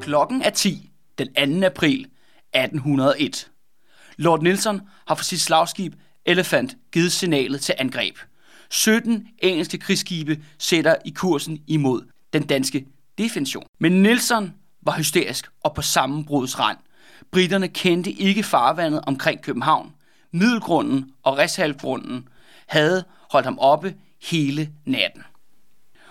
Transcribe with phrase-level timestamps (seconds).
[0.00, 1.66] Klokken er 10 den 2.
[1.66, 2.06] april
[2.52, 3.50] 1801.
[4.16, 8.16] Lord Nelson har for sit slagskib Elephant givet signalet til angreb.
[8.70, 12.02] 17 engelske krigsskibe sætter i kursen imod
[12.32, 12.86] den danske
[13.18, 13.66] defension.
[13.80, 16.78] Men Nelson var hysterisk og på sammenbrudets rand.
[17.32, 19.92] Britterne kendte ikke farvandet omkring København.
[20.32, 22.28] Middelgrunden og Reshalgrunden
[22.66, 23.94] havde holdt ham oppe
[24.30, 25.22] hele natten.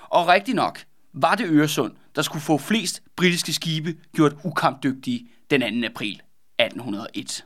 [0.09, 0.79] Og rigtig nok
[1.13, 5.87] var det Øresund, der skulle få flest britiske skibe gjort ukampdygtige den 2.
[5.87, 6.21] april
[6.59, 7.45] 1801.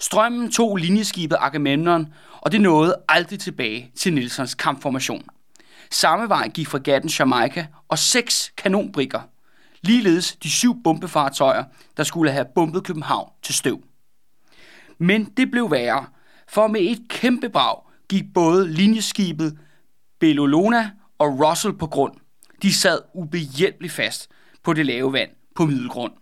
[0.00, 5.24] Strømmen tog linjeskibet Agamemnon, og det nåede aldrig tilbage til Nilsons kampformation.
[5.90, 9.20] Samme vej gik fregatten Jamaica og seks kanonbrikker.
[9.82, 11.64] Ligeledes de syv bombefartøjer,
[11.96, 13.82] der skulle have bombet København til støv.
[14.98, 16.06] Men det blev værre,
[16.48, 19.58] for med et kæmpe brag gik både linjeskibet
[20.20, 22.12] Bellolona og Russell på grund.
[22.62, 24.30] De sad ubehjælpeligt fast
[24.64, 26.12] på det lave vand på middelgrund.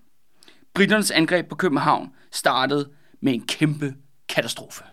[0.75, 3.95] Britternes angreb på København startede med en kæmpe
[4.29, 4.85] katastrofe.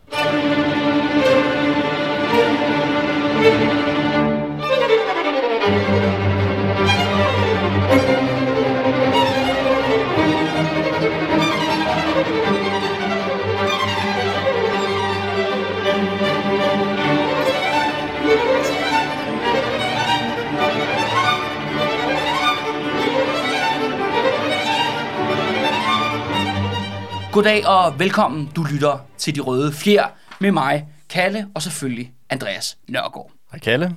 [27.33, 28.49] Goddag og velkommen.
[28.55, 30.07] Du lytter til De Røde Fjer
[30.39, 33.31] med mig, Kalle, og selvfølgelig Andreas Nørgaard.
[33.51, 33.95] Hej Kalle.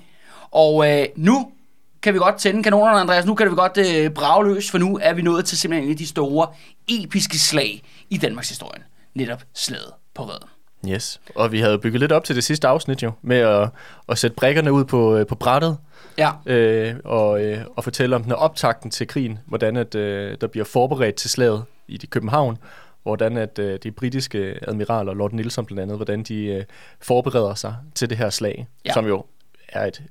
[0.51, 1.53] Og øh, nu
[2.03, 3.27] kan vi godt tænde kanonerne, Andreas.
[3.27, 5.93] Nu kan vi godt øh, brage løs, for nu er vi nået til simpelthen en
[5.93, 6.47] af de store,
[6.89, 8.83] episke slag i Danmarks historie.
[9.15, 10.49] Netop slaget på redden.
[10.89, 13.69] Yes, og vi havde bygget lidt op til det sidste afsnit jo, med at,
[14.09, 15.79] at sætte brækkerne ud på, øh, på brættet,
[16.19, 20.47] Ja, øh, og, øh, og fortælle om den optakten til krigen, hvordan at, øh, der
[20.47, 22.59] bliver forberedt til slaget i København,
[23.07, 26.65] hvordan at øh, de britiske admiraler, Lord Nelson blandt andet, hvordan de øh,
[27.03, 28.93] forbereder sig til det her slag, Ja.
[28.93, 29.25] som jo
[29.69, 30.03] er et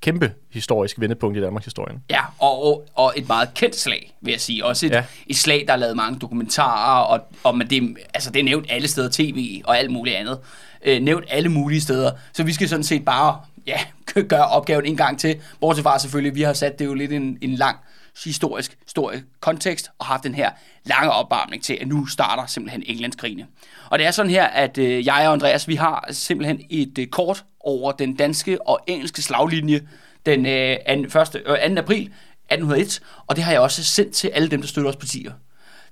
[0.00, 2.02] kæmpe historisk vendepunkt i Danmarks historien.
[2.10, 4.64] ja og, og, og et meget kendt slag, vil jeg sige.
[4.64, 5.04] Også et, ja.
[5.26, 8.66] Et slag, der er lavet mange dokumentarer, og, og men det, altså, det er nævnt
[8.68, 10.38] alle steder, tv og alt muligt andet.
[10.84, 12.10] Øh, nævnt alle mulige steder.
[12.32, 13.78] Så vi skal sådan set bare ja,
[14.28, 15.36] gøre opgaven en gang til.
[15.60, 17.76] Bortset fra selvfølgelig, vi har sat det jo lidt en, en lang
[18.24, 20.50] historisk stor kontekst og haft den her
[20.84, 23.46] lange opvarmning til, at nu starter simpelthen Englandskrigene.
[23.90, 27.06] Og det er sådan her, at øh, jeg og Andreas, vi har simpelthen et øh,
[27.06, 29.80] kort over den danske og engelske slaglinje
[30.26, 30.92] den øh, 2.
[30.92, 31.20] Øh, 2.
[31.76, 32.10] april
[32.50, 35.32] 1801, og det har jeg også sendt til alle dem, der støtter os partier.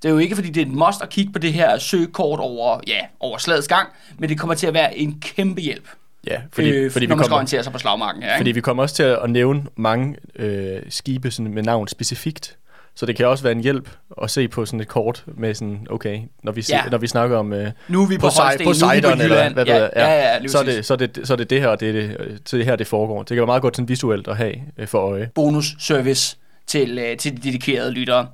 [0.02, 2.40] Det er jo ikke, fordi det er et must at kigge på det her søgekort
[2.40, 5.88] over, ja, over slagets gang, men det kommer til at være en kæmpe hjælp,
[6.30, 8.22] Ja, fordi, øh, fordi, når vi man skal kommer, orientere sig på slagmarken.
[8.22, 8.54] Ja, fordi ikke?
[8.56, 12.56] vi kommer også til at nævne mange øh, skibe sådan med navn specifikt,
[12.94, 13.90] så det kan også være en hjælp
[14.22, 16.82] at se på sådan et kort med sådan, okay, når vi, se, Ja.
[16.90, 19.66] når vi snakker om øh, Nu er vi på Posei- Holsten, på Poseidon, eller hvad
[19.66, 21.50] ja, ved jeg, ja, ja, ja, så, er det, så, er det, så er det
[21.50, 23.18] det her, det det, så det her, det foregår.
[23.18, 25.30] Det kan være meget godt sådan visuelt at have øh, for øje.
[25.34, 28.26] bonusservice til, øh, til de dedikerede lyttere.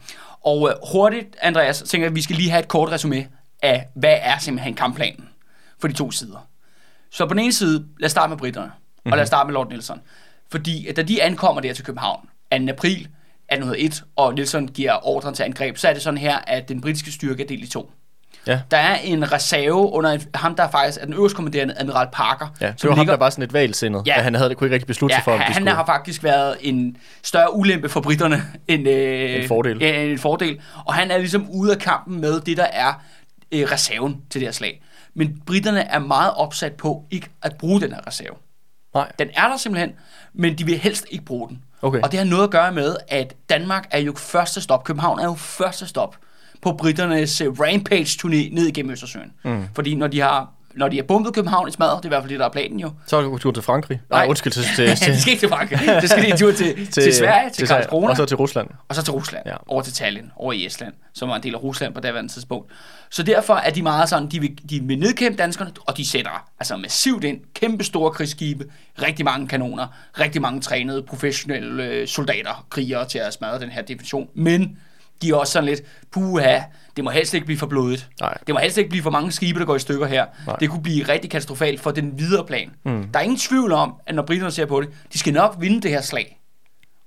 [0.44, 3.26] Og øh, hurtigt, Andreas, tænker jeg, at vi skal lige have et kort resume
[3.62, 5.28] af, hvad er simpelthen kampplanen
[5.80, 6.46] for de to sider.
[7.14, 9.12] Så på den ene side, lad os starte med britterne, mm-hmm.
[9.12, 10.00] og lad os starte med Lord Nelson.
[10.50, 12.20] Fordi da de ankommer der til København
[12.52, 12.56] 2.
[12.56, 13.08] april
[13.52, 17.12] 1801, og Nelson giver ordren til angreb, så er det sådan her, at den britiske
[17.12, 17.90] styrke er delt i to.
[18.46, 18.60] Ja.
[18.70, 22.46] Der er en reserve under en, ham, der faktisk er den øverste kommanderende, Admiral Parker.
[22.60, 24.02] Ja, det var ham, der var sådan et valgsindet.
[24.06, 24.12] Ja.
[24.12, 26.56] Han havde kunne ikke rigtig beslutte Ja, sig for, om han, han har faktisk været
[26.60, 29.78] en større ulempe for britterne end øh, En fordel.
[29.80, 30.60] Ja, en fordel.
[30.84, 33.02] Og han er ligesom ude af kampen med det, der er
[33.52, 34.82] øh, reserven til det her slag.
[35.14, 38.36] Men britterne er meget opsat på ikke at bruge den her reserve.
[38.94, 39.12] Nej.
[39.18, 39.92] Den er der simpelthen,
[40.32, 41.64] men de vil helst ikke bruge den.
[41.82, 42.00] Okay.
[42.02, 44.84] Og det har noget at gøre med, at Danmark er jo første stop.
[44.84, 46.16] København er jo første stop
[46.62, 49.32] på britternes øh, rampage-turné ned igennem Østersøen.
[49.44, 49.64] Mm.
[49.74, 52.22] Fordi når de har når de har bombet København i smadret, det er i hvert
[52.22, 52.90] fald det, der er planen jo.
[53.06, 54.00] Så er du tur til Frankrig.
[54.10, 54.28] Nej, Nej.
[54.28, 55.78] undskyld, til, til, til, skal ikke til Frankrig.
[56.02, 58.08] Det skal de en tur til, til, til Sverige, til, til Karlskrona.
[58.10, 58.68] Og så til Rusland.
[58.88, 59.50] og så til Rusland, ja.
[59.50, 59.56] Ja.
[59.66, 62.72] over til Tallinn, over i Estland, som var en del af Rusland på daværende tidspunkt.
[63.10, 66.48] Så derfor er de meget sådan, de vil, de vil nedkæmpe danskerne, og de sætter
[66.60, 68.64] altså massivt ind, kæmpe store krigsskibe,
[69.02, 69.86] rigtig mange kanoner,
[70.20, 74.28] rigtig mange trænede professionelle øh, soldater, krigere til at smadre den her definition.
[74.34, 74.78] Men
[75.22, 75.82] de er også sådan lidt,
[76.12, 76.60] puha,
[76.96, 78.08] det må helst ikke blive for blodigt.
[78.20, 78.38] Nej.
[78.46, 80.26] Det må helst ikke blive for mange skibe, der går i stykker her.
[80.46, 80.56] Nej.
[80.56, 82.70] Det kunne blive rigtig katastrofalt for den videre plan.
[82.84, 83.08] Mm.
[83.12, 85.80] Der er ingen tvivl om, at når britterne ser på det, de skal nok vinde
[85.82, 86.40] det her slag.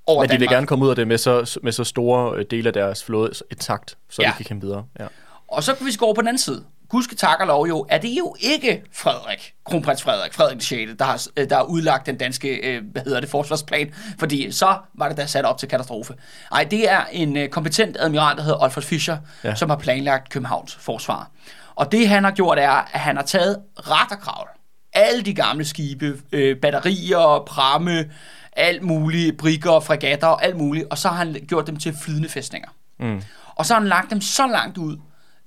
[0.07, 0.55] Over Men de vil Danmark.
[0.55, 3.31] gerne komme ud af det med så, med så store øh, dele af deres flåde
[3.51, 4.27] intakt, så ja.
[4.27, 4.83] de kan kæmpe videre.
[4.99, 5.07] Ja.
[5.47, 6.63] Og så kan vi gå over på den anden side.
[6.89, 11.05] Gudske tak og lov jo, er det jo ikke Frederik, kronprins Frederik, Frederik 6., der
[11.05, 15.07] har, øh, der har udlagt den danske, øh, hvad hedder det, forsvarsplan, fordi så var
[15.07, 16.13] det da sat op til katastrofe.
[16.51, 19.49] Nej, det er en øh, kompetent admiral, der hedder Alfred Fischer, ja.
[19.49, 19.55] Ja.
[19.55, 21.31] som har planlagt Københavns forsvar.
[21.75, 24.47] Og det han har gjort er, at han har taget ratterkravl,
[24.93, 28.05] alle de gamle skibe, øh, batterier, pramme,
[28.53, 32.29] alt muligt, brikker, fregatter og alt muligt, og så har han gjort dem til flydende
[32.29, 32.69] fæstninger.
[32.99, 33.21] Mm.
[33.55, 34.97] Og så har han lagt dem så langt ud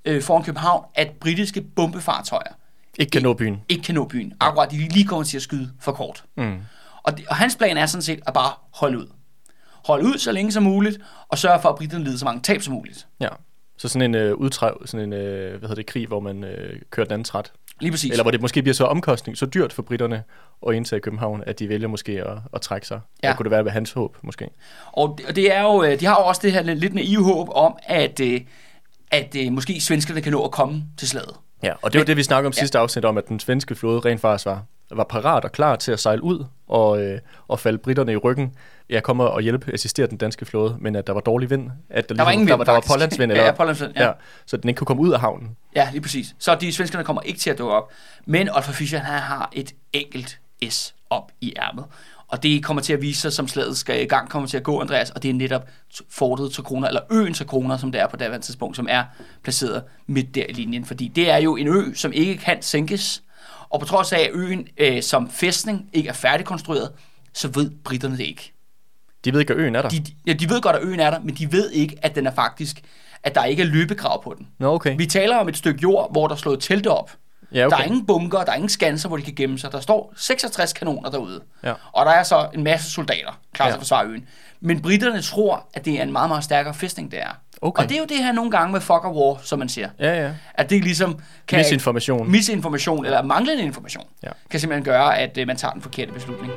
[0.04, 2.52] øh, foran København, at britiske bombefartøjer
[2.98, 3.60] Ikke kan nå byen.
[3.68, 4.32] ikke kan nå byen.
[4.40, 6.24] Akkurat, de lige kommer til at skyde for kort.
[6.36, 6.58] Mm.
[7.02, 9.06] Og, det, og hans plan er sådan set at bare holde ud.
[9.86, 10.98] Holde ud så længe som muligt,
[11.28, 13.06] og sørge for, at britterne lider så mange tab som muligt.
[13.20, 13.28] Ja.
[13.78, 16.80] Så sådan en øh, udtræv, sådan en øh, hvad hedder det, krig, hvor man øh,
[16.90, 17.52] kører den anden træt.
[17.80, 18.10] Lige præcis.
[18.10, 20.22] Eller hvor det måske bliver så omkostning, så dyrt for britterne
[20.68, 23.00] at indtage København, at de vælger måske at, at trække sig.
[23.22, 23.28] Ja.
[23.28, 23.36] Ja.
[23.36, 24.48] kunne det være ved hans håb, måske.
[24.86, 27.24] Og det, og det er jo, øh, de har jo også det her lidt naive
[27.24, 28.40] håb om, at, øh,
[29.10, 31.34] at øh, måske svenskerne kan nå at komme til slaget.
[31.62, 32.60] Ja, og det var Men- det, vi snakkede om ja.
[32.60, 35.92] sidste afsnit om, at den svenske flåde rent faktisk var, var parat og klar til
[35.92, 37.18] at sejle ud og, øh,
[37.48, 38.52] og falde britterne i ryggen.
[38.88, 41.70] Jeg kommer og hjælpe, assistere den danske flåde, men at der var dårlig vind.
[41.90, 43.30] At der, Der var ingen der, vind, var, der var pålandsvind.
[43.32, 44.06] Ja, Eller, ja, pålandsvind, ja.
[44.06, 44.12] ja.
[44.46, 45.56] Så den ikke kunne komme ud af havnen.
[45.76, 46.34] Ja, lige præcis.
[46.38, 47.90] Så de svenskerne kommer ikke til at dukke op.
[48.26, 50.38] Men Olfert Fischer, han har et enkelt
[50.70, 51.84] S op i ærmet.
[52.30, 54.62] Og det kommer til at vise sig, som slaget skal i gang kommer til at
[54.62, 55.68] gå, Andreas, og det er netop
[56.10, 59.04] fortet til kroner, eller øen til kroner, som det er på daværende tidspunkt, som er
[59.42, 60.84] placeret midt der i linjen.
[60.84, 63.22] Fordi det er jo en ø, som ikke kan sænkes,
[63.70, 66.92] og på trods af, at øen øh, som fæstning ikke er færdigkonstrueret,
[67.34, 68.52] så ved britterne det ikke.
[69.24, 69.88] De ved ikke, at øen er der.
[69.88, 72.26] De, ja, de ved godt, at øen er der, men de ved ikke, at den
[72.26, 72.82] er faktisk,
[73.22, 74.48] at der ikke er løbegrav på den.
[74.58, 74.96] Nå, okay.
[74.96, 77.10] Vi taler om et stykke jord, hvor der er slået telte op.
[77.52, 77.76] Ja, okay.
[77.76, 79.72] Der er ingen bunker, der er ingen skanser, hvor de kan gemme sig.
[79.72, 81.40] Der står 66 kanoner derude.
[81.64, 81.72] Ja.
[81.92, 83.74] Og der er så en masse soldater klar til Ja.
[83.76, 84.28] at forsvare øen.
[84.60, 87.38] Men britterne tror, at det er en meget, meget stærkere fæstning, det er.
[87.62, 87.82] Okay.
[87.82, 89.88] Og det er jo det her nogle gange med fuck of war, som man siger.
[89.98, 90.32] Ja, ja.
[90.54, 91.18] At det ligesom
[91.48, 91.58] kan...
[91.58, 92.30] Misinformation.
[92.30, 94.28] Misinformation, eller manglende information, Ja.
[94.50, 96.52] kan simpelthen gøre, at øh, man tager den forkerte beslutning.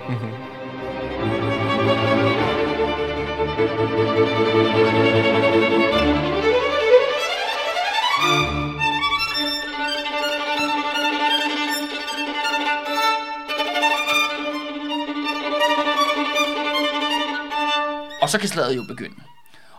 [18.24, 19.16] Og så kan slaget jo begynde.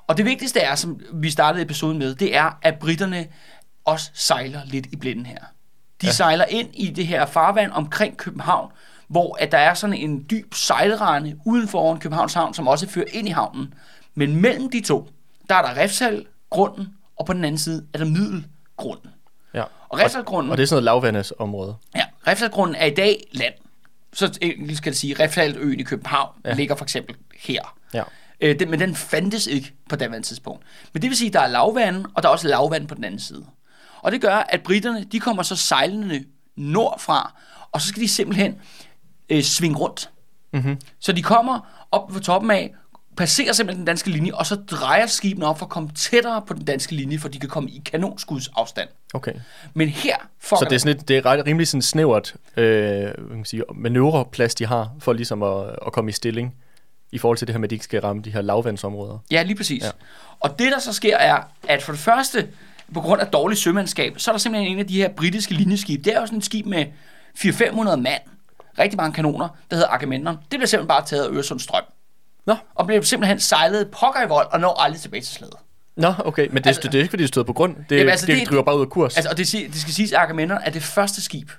[0.06, 3.26] Og det vigtigste er, som vi startede episoden med, det er, at britterne
[3.84, 5.38] også sejler lidt i blinden her.
[6.00, 6.12] De ja.
[6.12, 8.70] sejler ind i det her farvand omkring København,
[9.08, 13.06] hvor at der er sådan en dyb sejlrende uden foran Københavns Havn, som også fører
[13.12, 13.74] ind i havnen.
[14.14, 15.08] Men mellem de to,
[15.48, 19.10] der er der Refshal, grunden, og på den anden side er der Middelgrunden.
[19.54, 19.62] ja.
[19.88, 21.76] Og Refshalgrunden, Og det er sådan noget lavvandsområde.
[21.96, 23.54] ja, Refshalgrunden er i dag land.
[24.12, 26.30] Så egentlig skal det sige, Refshaløen i København.
[26.44, 26.54] Ja.
[26.54, 27.76] ligger for eksempel her.
[27.94, 28.02] Ja.
[28.40, 30.62] Øh, den, men den fandtes ikke på daværende tidspunkt.
[30.92, 33.04] Men det vil sige, at der er lavvand, og der er også lavvand på den
[33.04, 33.46] anden side.
[34.02, 36.24] Og det gør, at britterne, de kommer så sejlende
[36.56, 37.34] nordfra,
[37.72, 38.60] og så skal de simpelthen
[39.30, 40.10] øh, svinge rundt.
[40.52, 40.80] Mm-hmm.
[41.00, 42.74] Så de kommer op på toppen af,
[43.16, 46.54] passerer simpelthen den danske linje, og så drejer skibene op for at komme tættere på
[46.54, 48.88] den danske linje, for de kan komme i kanonskudsafstand.
[49.14, 49.32] Okay.
[49.74, 53.30] Men her fucker Så det er, sådan et, det er ret, rimelig sådan snævert øh,
[53.30, 56.54] man sige, manøvreplads, de har, for ligesom at, at komme i stilling,
[57.14, 59.18] i forhold til det her med, at de ikke skal ramme de her lavvandsområder.
[59.30, 59.82] Ja, lige præcis.
[59.84, 59.90] Ja.
[60.40, 61.38] Og det, der så sker, er,
[61.68, 62.48] at for det første,
[62.94, 66.04] på grund af dårlig sømandskab, så er der simpelthen en af de her britiske linjeskib.
[66.04, 66.84] Det er jo sådan et skib med
[67.38, 68.20] 400-500 mand,
[68.78, 70.34] rigtig mange kanoner, der hedder Agamemnon.
[70.36, 71.82] Det bliver simpelthen bare taget af Øresund strøm.
[72.46, 75.54] Nå, Og bliver simpelthen sejlet pokker i vold og når aldrig tilbage til slaget.
[75.96, 77.76] Nå okay, men det, Altså- det er ikke, fordi det stod på grund.
[77.88, 79.16] Det, Jamen, altså, det, det- driver bare ud af kurs.
[79.16, 81.50] Altså, og det, det skal siges, at Agamemnon er det første skib.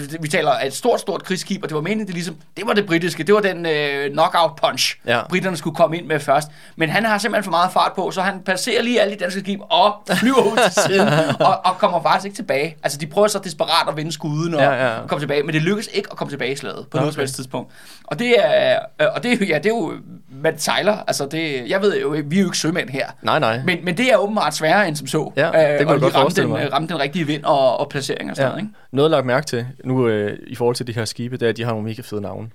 [0.00, 2.66] Altså, vi taler af et stort, stort krigsskib, og det var meningen, det ligesom, det
[2.66, 5.20] var det britiske, det var den øh, knockout punch, Ja.
[5.28, 6.48] britterne skulle komme ind med først.
[6.76, 9.40] Men han har simpelthen for meget fart på, så han passerer lige alle de danske
[9.40, 11.08] skib og flyver ud til siden,
[11.48, 12.76] og, og kommer faktisk ikke tilbage.
[12.82, 14.98] Altså, de prøver så desperat at vinde skuden og, Ja, ja.
[14.98, 17.20] og komme tilbage, men det lykkes ikke at komme tilbage i slaget på noget okay.
[17.20, 17.72] helst tidspunkt.
[18.04, 19.92] Og det er, øh, og det, er ja, det er jo,
[20.42, 23.06] man sejler, altså det, jeg ved jo, vi er jo ikke sømænd her.
[23.22, 23.60] nej, nej.
[23.64, 25.32] Men, men det er åbenbart sværere end som så.
[25.36, 25.42] Ja,
[25.78, 28.30] det kunne øh, og godt ramme den, øh, ramme den rigtige vind og, og placering
[28.30, 28.74] og sådan noget, ikke?
[28.92, 31.56] Noget lagt mærke til nu øh, i forhold til de her skibe, det er, at
[31.56, 32.48] de har nogle mega fede navne.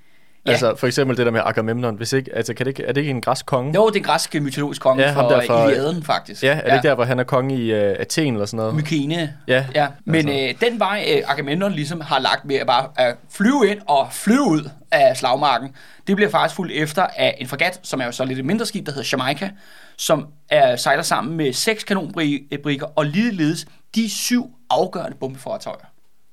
[0.45, 0.49] Ja.
[0.49, 0.51] Ja.
[0.51, 1.95] Altså for eksempel det der med Agamemnon.
[1.95, 3.73] Hvis ikke, altså, kan det ikke, er det ikke en græsk konge?
[3.75, 6.43] Jo, det er en græsk mytologisk konge Ja, for, der fra- Iliaden, faktisk.
[6.43, 8.75] Ja, er det ikke der, hvor han er konge i øh, Athen eller sådan noget?
[8.75, 9.33] Mykene.
[9.47, 10.65] Ja, Ja, men altså.
[10.65, 14.07] øh, den vej, øh, Agamemnon ligesom har lagt med at bare at flyve ind og
[14.11, 15.75] flyve ud af slagmarken,
[16.07, 18.65] det bliver faktisk fuldt efter af en fregat, som er jo så lidt et mindre
[18.65, 19.49] skib, der hedder Jamaica,
[19.97, 25.85] som er, sejler sammen med seks kanonbrikker og ligeledes de syv afgørende bombefartøjer,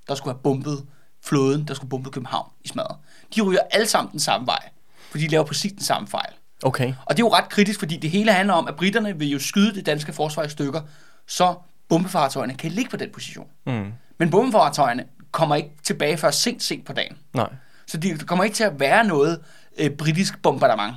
[0.08, 0.86] der skulle have bombet
[1.24, 2.96] flåden, der skulle bombe København i smadret.
[3.36, 4.68] De ryger alle sammen den samme vej,
[5.10, 6.32] for de laver præcis den samme fejl.
[6.62, 6.94] Okay.
[7.04, 9.38] Og det er jo ret kritisk, fordi det hele handler om, at britterne vil jo
[9.38, 10.80] skyde det danske forsvar i stykker,
[11.26, 11.54] så
[11.88, 13.46] bombefartøjerne kan ligge på den position.
[13.66, 13.92] Mm.
[14.18, 17.16] Men bombefartøjerne kommer ikke tilbage før sent, sent på dagen.
[17.34, 17.48] Nej.
[17.86, 19.40] Så de, der kommer ikke til at være noget
[19.78, 20.94] øh, britisk bombardement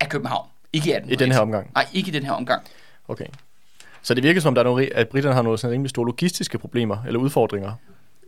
[0.00, 0.48] af København.
[0.72, 1.10] Ikke i 18.
[1.10, 1.70] I den her omgang?
[1.74, 2.62] Nej, ikke i den her omgang.
[3.08, 3.26] Okay.
[4.02, 6.58] Så det virker som, der er nogle, at britterne har nogle sådan rimelig store logistiske
[6.58, 7.72] problemer, eller udfordringer.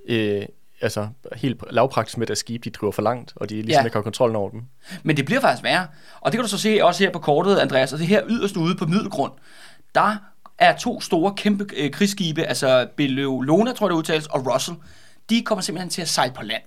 [0.09, 0.47] Øh,
[0.81, 3.85] altså helt lavpraktisk med deres skib, de driver for langt, og de ligesom Ja.
[3.85, 4.63] ikke har kontrollen over dem.
[5.03, 5.87] Men det bliver faktisk værre.
[6.21, 7.93] Og det kan du så se også her på kortet, Andreas.
[7.93, 9.33] Og det her yderst ude på Middelgrund,
[9.95, 10.17] der
[10.59, 14.77] er to store kæmpe øh, krigsskibe, altså Bellona, tror jeg det udtales, og Russell.
[15.31, 16.63] De kommer simpelthen til at sejle på land.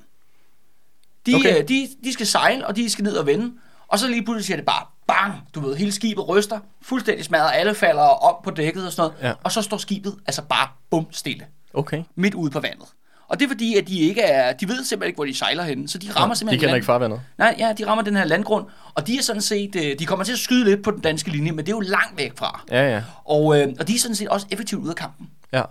[1.26, 1.62] De, Okay.
[1.62, 3.54] øh, de, de skal sejle, og de skal ned og vende.
[3.88, 7.52] Og så lige pludselig siger det bare bang, du ved, hele skibet ryster, fuldstændig smadret,
[7.54, 9.30] alle falder om på dækket og sådan noget.
[9.30, 9.34] Ja.
[9.44, 12.04] Og så står skibet altså bare bum stille, Okay.
[12.16, 12.88] midt ude på vandet.
[13.30, 15.64] Og det er fordi, at de ikke er, de ved simpelthen ikke, hvor de sejler
[15.64, 17.22] henne, så de rammer De simpelthen kender land- ikke farvandet.
[17.38, 20.26] Nej, ja, de rammer den her landgrund, og de er sådan set, øh, de kommer
[20.26, 22.64] til at skyde lidt på den danske linje, men det er jo langt væk fra.
[22.72, 23.04] Ja, ja.
[23.26, 25.30] Og, øh, og de er sådan set også effektivt ude af kampen.
[25.54, 25.62] ja.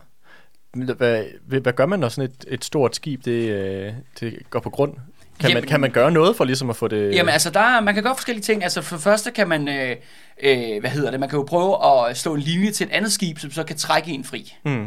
[0.96, 1.25] Hvad,
[1.60, 4.92] hvad, gør man, når sådan et, et stort skib det, øh, det går på grund?
[4.92, 5.02] Kan,
[5.42, 7.14] man, Jamen- kan man gøre noget for ligesom at få det...
[7.14, 8.62] Jamen altså, der, er- man kan gøre forskellige ting.
[8.62, 9.96] Altså for det første kan man, øh,
[10.42, 13.12] øh, hvad hedder det, man kan jo prøve at slå en linje til et andet
[13.12, 14.54] skib, som så kan trække en fri.
[14.64, 14.86] Mm.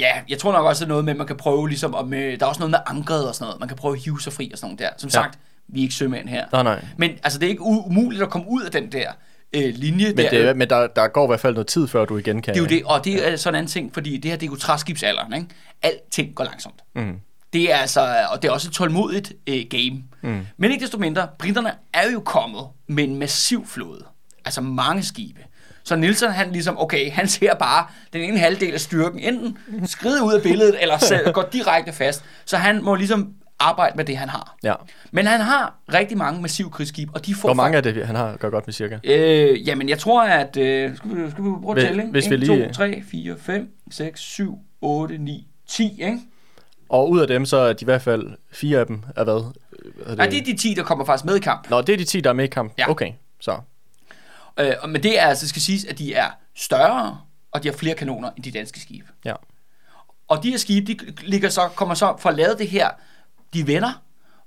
[0.00, 2.08] Ja, jeg tror nok også, det er noget med, at man kan prøve ligesom, og
[2.08, 3.60] med, der er også noget med ankeret og sådan noget.
[3.60, 4.88] Man kan prøve at hive sig fri og sådan noget der.
[4.98, 5.10] Som Ja.
[5.10, 5.38] sagt,
[5.68, 6.44] vi er ikke sømænd her.
[6.52, 6.84] Nej, nej.
[6.96, 9.10] Men altså, det er ikke umuligt at komme ud af den der
[9.52, 10.06] øh, linje.
[10.08, 12.16] Men, der, det, er- men der, der går i hvert fald noget tid, før du
[12.16, 12.54] igen kan...
[12.54, 14.46] Det er jo det, og det er sådan en anden ting, fordi det her, det
[14.46, 15.46] er jo træskibsalderen, ikke?
[15.82, 16.80] Alting går langsomt.
[16.94, 17.20] Mm.
[17.52, 18.00] Det er altså,
[18.32, 20.02] og det er også et tålmodigt øh, game.
[20.22, 20.46] Mm.
[20.56, 24.04] Men ikke desto mindre, britterne er jo kommet med en massiv flåde.
[24.44, 25.40] Altså mange skibe.
[25.84, 29.56] Så Nielsen, han ligesom, okay, han ser bare den ene halvdel af styrken enten
[29.86, 32.24] skride ud af billedet, eller selv går direkte fast.
[32.44, 34.56] Så han må ligesom arbejde med det, han har.
[34.62, 34.74] Ja.
[35.10, 38.16] Men han har rigtig mange massive krigsskibe, og de får Hvor mange af det, han
[38.16, 38.98] har, gør godt med cirka?
[39.04, 40.56] Øh, jamen, jeg tror, at...
[40.56, 43.34] Øh, skal, vi, skal vi prøve at tælle, hvis vi 1, lige- 2, 3, 4,
[43.38, 46.18] 5, 6, 7, 8, 9, 10, ikke?
[46.88, 49.52] Og ud af dem, så er de i hvert fald fire af dem er hvad?
[50.06, 51.70] hvad Nej, det er de 10, der kommer faktisk med i kamp.
[51.70, 52.74] Nå, det er de 10, der er med i kampen?
[52.78, 52.90] Ja.
[52.90, 53.56] Okay, så.
[54.58, 57.20] Øh, men det er altså, skal siges, at de er større,
[57.52, 59.08] og de har flere kanoner end de danske skibe.
[59.24, 59.34] Ja.
[60.28, 62.90] Og de her skibe, de ligger så, kommer så for at lave det her,
[63.54, 64.02] de vender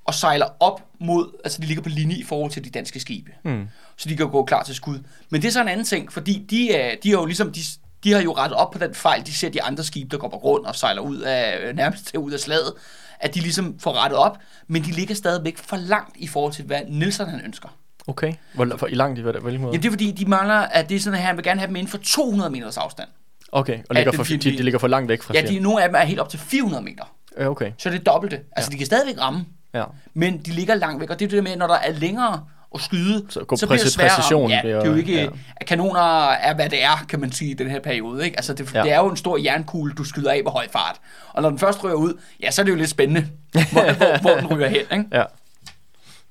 [0.06, 3.32] og sejler op mod, altså de ligger på linje i forhold til de danske skibe.
[3.44, 3.68] Mm.
[3.98, 5.00] Så de kan gå klar til skud.
[5.30, 7.60] Men det er så en anden ting, fordi de, er, de har jo ligesom, de,
[8.04, 10.30] de har jo rettet op på den fejl, de ser de andre skibe, der går
[10.30, 12.74] på grund og sejler ud af, nærmest ud af slaget,
[13.20, 16.66] at de ligesom får rettet op, men de ligger stadigvæk for langt i forhold til,
[16.66, 17.70] hvad Nielsen han ønsker.
[18.08, 18.34] Okay.
[18.54, 19.58] Hvor, for, I langt i hvilken måde?
[19.58, 21.68] Jamen det er fordi, de mangler, at det er sådan, at han vil gerne have
[21.68, 23.10] dem inden for 200 meters afstand.
[23.52, 25.90] Okay, og ligger for, de, de ligger for langt væk fra Ja, de, nogle af
[25.90, 27.04] dem er helt op til 400 meter.
[27.40, 27.72] Ja, okay.
[27.78, 28.40] Så det er dobbelte.
[28.56, 28.74] Altså, Ja.
[28.74, 29.84] de kan stadigvæk ramme, Ja.
[30.14, 31.10] men de ligger langt væk.
[31.10, 32.44] Og det er det med, når der er længere
[32.76, 35.28] at skyde, Så går bliver det sværere præcision Ja, det er jo ikke, ja.
[35.56, 38.26] at kanoner er, hvad det er, kan man sige, i den her periode.
[38.26, 38.38] Ikke?
[38.38, 38.84] Altså, det, ja.
[38.84, 40.96] det er jo en stor jernkugle, du skyder af på høj fart.
[41.34, 43.62] Og når den først ryger ud, ja, så er det jo lidt spændende, hvor,
[43.98, 44.80] hvor, hvor den ryger hen.
[44.92, 45.06] Ikke?
[45.12, 45.24] Ja.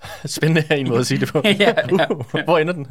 [0.27, 1.43] Spændende er en måde at sige det på.
[1.45, 2.07] Ja, ja.
[2.45, 2.87] Hvor ender den?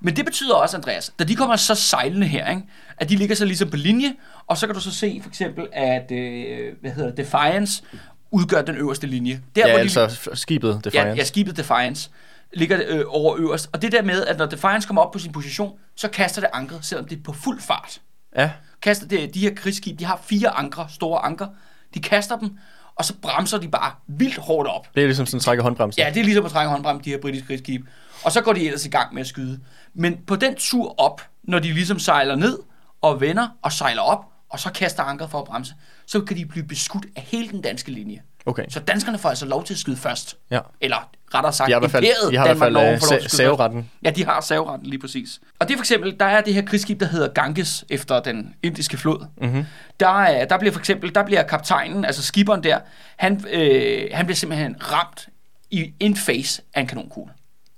[0.00, 2.62] Men det betyder også, Andreas, da de kommer så sejlende her, ikke?
[2.96, 4.12] at de ligger så ligesom på linje,
[4.46, 7.82] og så kan du så se for eksempel, at øh, hvad hedder det, Defiance
[8.30, 9.32] udgør den øverste linje.
[9.56, 11.08] Der, Ja, hvor de, altså skibet Defiance.
[11.08, 12.10] Ja, ja, skibet Defiance
[12.54, 13.68] ligger øh, over øverst.
[13.72, 16.50] Og det der med, at når Defiance kommer op på sin position, så kaster det
[16.52, 18.00] ankeret, selvom det er på fuld fart.
[18.36, 18.50] ja.
[18.82, 21.46] Kaster det, de her krigsskib, de har fire ankre, store anker.
[21.94, 22.50] De kaster dem,
[22.94, 24.88] og så bremser de bare vildt hårdt op.
[24.94, 26.02] Det er ligesom sådan en træk af håndbremsen.
[26.02, 27.86] Ja, det er ligesom at trække håndbrem, de her britiske krigsskib.
[28.24, 29.60] Og så går de ellers i gang med at skyde.
[29.94, 32.58] Men på den tur op, når de ligesom sejler ned
[33.00, 35.74] og vender og sejler op, og så kaster ankeret for at bremse,
[36.06, 38.22] så kan de blive beskudt af hele den danske linje.
[38.46, 38.64] Okay.
[38.68, 40.36] Så danskerne får altså lov til at skyde først.
[40.50, 40.60] Ja.
[40.80, 42.82] Eller rettere sagt, De har i hvert fald, imperiet de har i hvert fald øh,
[42.82, 43.90] lov sa- saveretten.
[44.04, 45.40] Ja, de har saveretten lige præcis.
[45.58, 48.54] Og det er for eksempel, der er det her krigsskib, der hedder Ganges, efter den
[48.62, 49.26] indiske flod.
[49.40, 49.64] Mhm.
[50.00, 52.78] Der, er- der bliver for eksempel, der bliver kaptajnen, altså skiberen der,
[53.16, 55.28] han, øh, han bliver simpelthen ramt
[55.70, 57.32] i en face af en kanonkugle.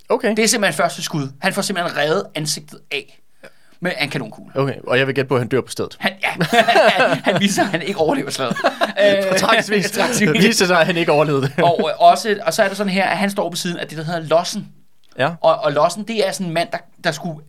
[0.09, 0.31] Okay.
[0.37, 1.29] Det er simpelthen første skud.
[1.41, 3.21] Han får simpelthen revet ansigtet af
[3.85, 4.53] med en kanonkugle.
[4.55, 5.97] Okay, og jeg vil gætte på, at han dør på stedet.
[6.01, 6.29] Han, ja,
[7.31, 8.57] han viser, at han ikke overlever slaget.
[9.33, 9.91] Øh, Tragisk vis.
[9.91, 10.45] tragisk Det vis.
[10.45, 11.53] viste sig, at han ikke overlevede det.
[11.65, 13.87] og, øh, også, og så er det sådan her, at han står på siden af
[13.89, 14.69] det, der hedder Lossen.
[15.19, 15.31] Ja.
[15.41, 17.41] Og, og Lossen, det er sådan en mand, der, der skulle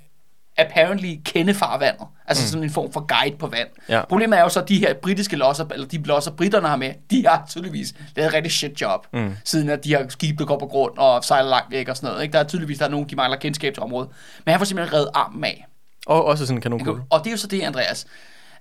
[0.57, 2.07] apparently kende farvandet.
[2.27, 2.47] Altså mm.
[2.47, 3.67] sådan en form for guide på vand.
[3.89, 4.01] Ja.
[4.09, 6.91] Problemet er jo så, at de her britiske losser, eller de losser, britterne har med,
[7.11, 9.07] de har tydeligvis lavet et rigtig shit job.
[9.13, 9.35] Mm.
[9.43, 12.09] Siden at de har skib, der går på grund og sejler langt væk og sådan
[12.09, 12.23] noget.
[12.23, 12.33] Ikke?
[12.33, 14.09] Der er tydeligvis der er nogen, de mangler kendskab til området.
[14.45, 15.65] Men han får simpelthen reddet armen af.
[16.05, 17.03] Og også sådan en kanonkugle.
[17.09, 18.05] Og det er jo så det, Andreas,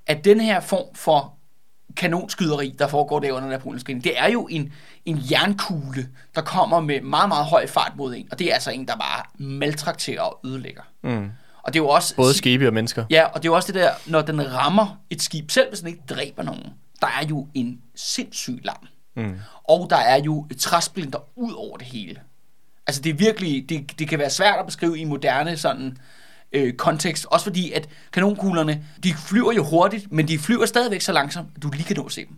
[0.06, 1.34] at den her form for
[1.96, 4.72] kanonskyderi, der foregår der under Napoleonskrigen, det er jo en,
[5.04, 8.28] en jernkugle, der kommer med meget, meget høj fart mod en.
[8.30, 10.82] Og det er altså en, der bare maltrakterer og ødelægger.
[11.02, 11.30] Mm.
[11.62, 12.16] Og det er jo også...
[12.16, 13.04] Både skibe og mennesker.
[13.10, 15.80] Ja, og det er jo også det der, når den rammer et skib, selv hvis
[15.80, 16.66] den ikke dræber nogen,
[17.00, 18.86] der er jo en sindssyg larm.
[19.16, 19.36] Mm.
[19.68, 22.20] Og der er jo træsplinter ud over det hele.
[22.86, 25.96] Altså det er virkelig, det, det kan være svært at beskrive i moderne sådan
[26.54, 31.12] øh, kontekst, også fordi at kanonkuglerne, de flyver jo hurtigt, men de flyver stadigvæk så
[31.12, 32.36] langsomt, at du lige kan nå at se dem.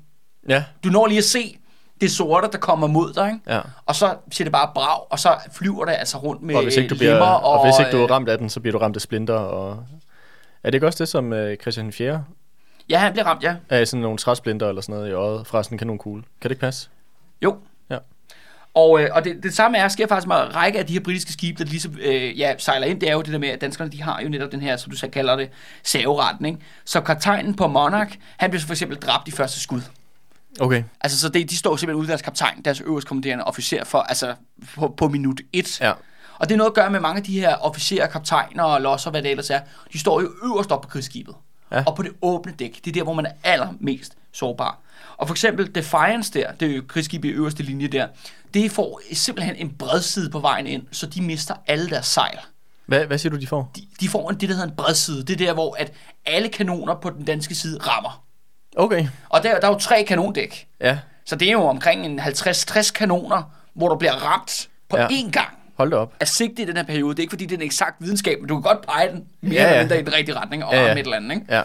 [0.49, 0.65] Ja.
[0.85, 1.59] Du når lige at se
[2.01, 3.55] det sorte, der kommer mod dig, ikke?
[3.55, 3.61] Ja.
[3.87, 6.77] og så siger det bare brag, og så flyver det altså rundt med Og hvis
[6.77, 8.61] ikke du, øh, bliver, og, og hvis ikke du øh, er ramt af den, så
[8.61, 9.35] bliver du ramt af splinter.
[9.35, 9.85] Og...
[10.63, 12.25] Er det ikke også det, som øh, Christian 4.
[12.89, 13.57] Ja, han bliver ramt, ja.
[13.69, 16.23] er sådan nogle træsplinter eller sådan noget i øjet fra sådan en kanonkugle?
[16.23, 16.89] Kan det ikke passe?
[17.43, 17.57] Jo.
[18.77, 21.01] Og, øh, og det, det samme er, sker faktisk med en række af de her
[21.01, 23.01] britiske skibe, der ligesom øh, ja, sejler ind.
[23.01, 24.91] Det er jo det der med, at danskerne de har jo netop den her, som
[24.91, 25.51] du så kalder det,
[25.83, 26.47] saveretten.
[26.47, 26.59] Ikke?
[26.85, 29.81] Så kaptajnen på Monarch, han bliver så for eksempel dræbt i første skud.
[30.61, 30.83] Okay.
[31.01, 34.35] Altså, så det, de står simpelthen ude deres kaptajn, deres øverst kommanderende officer, for, altså,
[34.75, 35.81] på, på minut et.
[35.81, 35.93] Ja.
[36.39, 39.11] Og det er noget at gøre med mange af de her officerer, kaptajner og losser,
[39.11, 39.61] hvad det ellers er.
[39.93, 41.35] De står jo øverst op på krigsskibet.
[41.73, 41.85] Ja.
[41.87, 42.81] Og på det åbne dæk.
[42.85, 44.79] Det er der, hvor man er allermest sårbar.
[45.17, 48.07] Og for eksempel Defiance der, det er jo krigsskib i øverste linje der,
[48.55, 52.39] det får simpelthen en bredside på vejen ind, så de mister alle deres sejl.
[52.87, 53.71] Hvad, hvad siger du, de får?
[53.77, 55.23] De, de får en, det, der hedder en bredside.
[55.25, 55.93] Det er der, hvor at
[56.27, 58.25] alle kanoner på den danske side rammer.
[58.77, 59.07] Okay.
[59.29, 60.67] Og der, der er jo tre kanondæk.
[60.81, 60.99] Ja.
[61.25, 63.43] Så det er jo omkring en 50-60 kanoner,
[63.75, 65.07] hvor du bliver ramt på Ja.
[65.07, 66.15] én gang Hold da op.
[66.21, 67.11] er sigte i den her periode.
[67.15, 69.25] Det er ikke fordi, det er en eksakt videnskab, men du kan godt pege den
[69.41, 71.35] mere Ja, ja, eller mindre i den rigtige retning og Ja, ja, et eller andet.
[71.35, 71.47] Ikke?
[71.55, 71.63] Ja.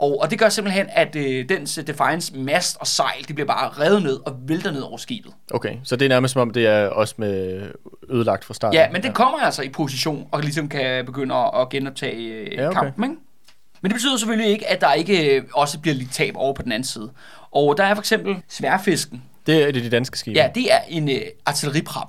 [0.00, 3.46] Og, og det gør simpelthen, at øh, dens øh, Defiance mast og sejl, de bliver
[3.46, 5.32] bare revet ned og vælter ned over skibet.
[5.50, 7.62] Okay, så det er nærmest som om, det er også med
[8.10, 8.74] ødelagt fra starten.
[8.80, 12.52] Ja, men det kommer altså i position og ligesom kan begynde at, at genoptage øh,
[12.52, 12.80] Ja, ja, okay.
[12.80, 13.04] kampen.
[13.04, 13.16] Ikke?
[13.82, 16.62] Men det betyder selvfølgelig ikke, at der ikke øh, også bliver lidt tab over på
[16.62, 17.10] den anden side.
[17.50, 19.22] Og der er for eksempel sværfisken.
[19.46, 20.38] Det er det de danske skibe.
[20.38, 22.08] Ja, det er en øh, artilleripram.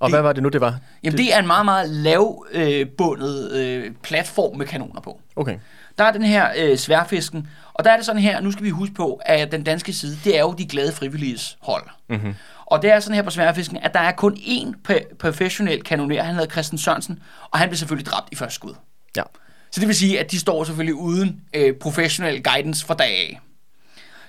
[0.00, 0.78] Og det- hvad var det nu, det var?
[1.04, 5.20] Jamen, det er en meget, meget lavbundet øh, bundet, øh, platform med kanoner på.
[5.36, 5.56] Okay.
[6.00, 8.70] Der er den her øh, sværfisken, og der er det sådan her, nu skal vi
[8.70, 11.86] huske på, at den danske side, det er jo de glade frivilliges hold.
[12.08, 12.34] Mm-hmm.
[12.66, 14.74] Og det er sådan her på sværfisken, at der er kun én
[15.18, 18.74] professionel kanoner, han hedder Christian Sørensen, og han blev selvfølgelig dræbt i første skud.
[19.16, 19.22] Ja.
[19.70, 23.40] Så det vil sige, at de står selvfølgelig uden øh, professionel guidance fra dag af.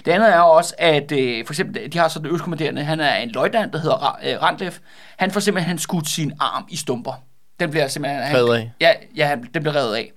[0.05, 3.15] Det andet er også, at øh, for eksempel, de har så den øverstkommanderende, han er
[3.15, 4.77] en løjtnant, der hedder øh, Randlef.
[5.17, 7.13] Han får simpelthen skudt sin arm i stumper.
[7.59, 8.23] Den bliver simpelthen...
[8.23, 8.71] han- Revet af?
[8.79, 10.11] Ja, ja han, den bliver revet af.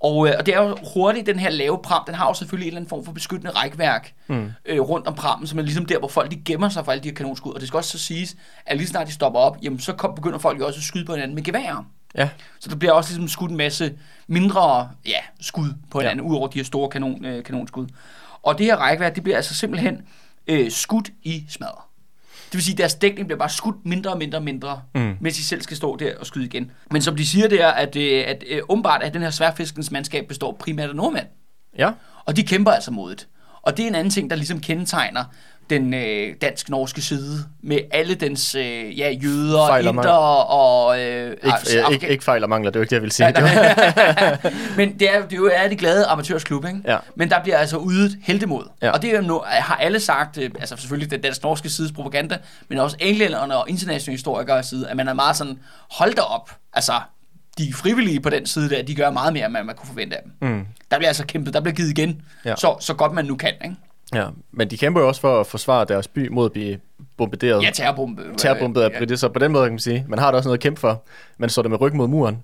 [0.00, 2.66] Og, øh, og det er jo hurtigt, den her lave pram, den har jo selvfølgelig
[2.66, 4.50] en eller anden form for beskyttende rækværk mm.
[4.64, 7.02] øh, rundt om prammen, som er ligesom der, hvor folk de gemmer sig for alle
[7.02, 7.52] de her kanonskud.
[7.52, 10.14] Og det skal også så siges, at lige snart de stopper op, jamen så kom,
[10.14, 11.84] begynder folk jo også at skyde på hinanden med geværer.
[12.14, 12.28] Ja.
[12.60, 16.30] Så der bliver også ligesom skudt en masse mindre ja, skud på hinanden, ja.
[16.30, 17.86] ud over de her store kanon, øh, kanonskud.
[18.42, 20.02] Og det her rækværk, det bliver altså simpelthen
[20.46, 21.82] øh, skudt i smadret.
[22.46, 25.16] Det vil sige, at deres dækning bliver bare skudt mindre og mindre og mindre, mm.
[25.20, 26.70] mens de selv skal stå der og skyde igen.
[26.90, 30.28] Men som de siger der, at, øh, at øh, umiddelbart at den her sværfiskens mandskab
[30.28, 31.26] består primært af nordmænd.
[31.78, 31.90] Ja.
[32.24, 33.28] Og de kæmper altså modigt.
[33.62, 35.24] Og det er en anden ting, der ligesom kendetegner
[35.70, 41.00] den øh, dansk-norske side, med alle dens øh, ja, jøder, Fejl og inder og...
[41.00, 43.12] Øh, Ikke, øh, ikke, ikke fejl og mangler, det er jo ikke det, jeg vil
[43.12, 43.26] sige.
[43.26, 44.36] Ja,
[44.76, 46.80] Men det er, det er jo er det glade amatørsklub, ikke?
[46.84, 46.96] Ja.
[47.14, 48.64] Men der bliver altså ydet heldemod.
[48.82, 48.90] Ja.
[48.90, 51.92] Og det er jo no, har alle sagt, øh, altså selvfølgelig den dansk norske sides
[51.92, 55.58] propaganda, men også englænderne og internationale historikere side, at man er meget sådan,
[55.90, 56.92] hold da op, altså
[57.58, 60.16] de frivillige på den side der, de gør meget mere, end man, man kunne forvente
[60.16, 60.48] af dem.
[60.50, 60.66] Mm.
[60.90, 62.54] Der bliver altså kæmpet, der bliver givet igen, Ja.
[62.56, 63.76] så, så godt man nu kan, ikke?
[64.14, 64.26] Ja.
[64.52, 66.78] Men de kæmper jo også for at forsvare deres by mod at blive
[67.16, 67.62] bombarderet.
[67.62, 68.22] Ja, terrorbombe.
[68.38, 68.98] terrorbombet af Ja.
[68.98, 70.80] Britter, så på den måde kan man sige, man har da også noget at kæmpe
[70.80, 71.02] for,
[71.38, 72.42] men står der med ryggen mod muren.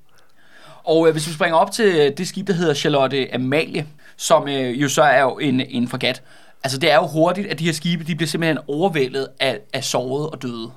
[0.85, 4.83] Og øh, hvis vi springer op til det skib, der hedder Charlotte Amalie, som øh,
[4.83, 6.22] jo så er jo en, en fregat.
[6.64, 9.85] Altså det er jo hurtigt, at de her skibe, de bliver simpelthen overvældet af, af
[9.85, 10.70] sårede og døde.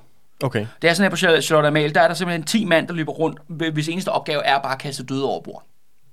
[0.44, 0.66] Okay.
[0.82, 2.94] Det er sådan her på Charlotte Charlotte Amalie, der er der simpelthen 10 mand, der
[2.94, 3.40] løber rundt,
[3.74, 5.64] hvis eneste opgave er bare at kaste døde over bord.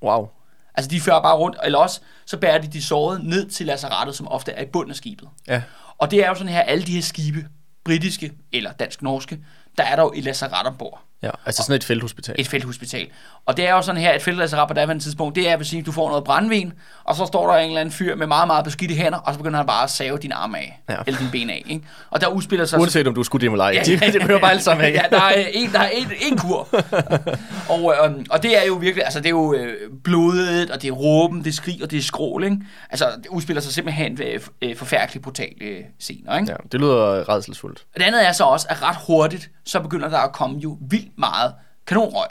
[0.03, 0.29] Wow.
[0.75, 4.17] Altså de fører bare rundt, eller også så bærer de de sårede ned til lazarettet,
[4.17, 5.29] som ofte er i bunden af skibet.
[5.49, 5.63] Ja.
[5.99, 7.47] Og det er jo sådan her, alle de her skibe,
[7.85, 9.39] britiske eller dansk-norske,
[9.79, 11.03] der er der jo et lazaret ombord.
[11.23, 12.35] Ja, altså sådan et felthospital.
[12.39, 13.07] et felthospital.
[13.47, 15.81] Og det er jo sådan her, et feltlazaret på daværende tidspunkt, det er, at sige,
[15.81, 16.73] at du får noget brandvin,
[17.05, 19.39] og så står der en eller anden fyr med meget, meget beskidte hænder, og så
[19.39, 20.95] begynder han bare at save din arm af, Ja.
[20.95, 20.99] ja.
[21.07, 21.63] eller din ben af.
[21.67, 21.87] Ikke?
[22.11, 22.81] Og der udspiller sig...
[22.81, 23.83] Uanset om du skulle dem eller ej.
[23.87, 24.93] De, de behøver bare alle sammen af.
[25.03, 26.69] ja, der er en, der er en, en kur.
[27.75, 30.89] og, øh, og det er jo virkelig, altså det er jo øh, blodet, og det
[30.89, 32.57] er råben, det er skrig, og det er skrål, ikke?
[32.91, 34.19] Altså, det udspiller sig simpelthen
[34.63, 36.53] øh, forfærdeligt brutale øh, scener, ikke?
[36.53, 37.85] Ja, det lyder redselsfuldt.
[37.95, 41.12] Det andet er så også, at ret hurtigt, så begynder der at komme jo vildt
[41.17, 41.55] meget
[41.87, 42.29] kanonrøg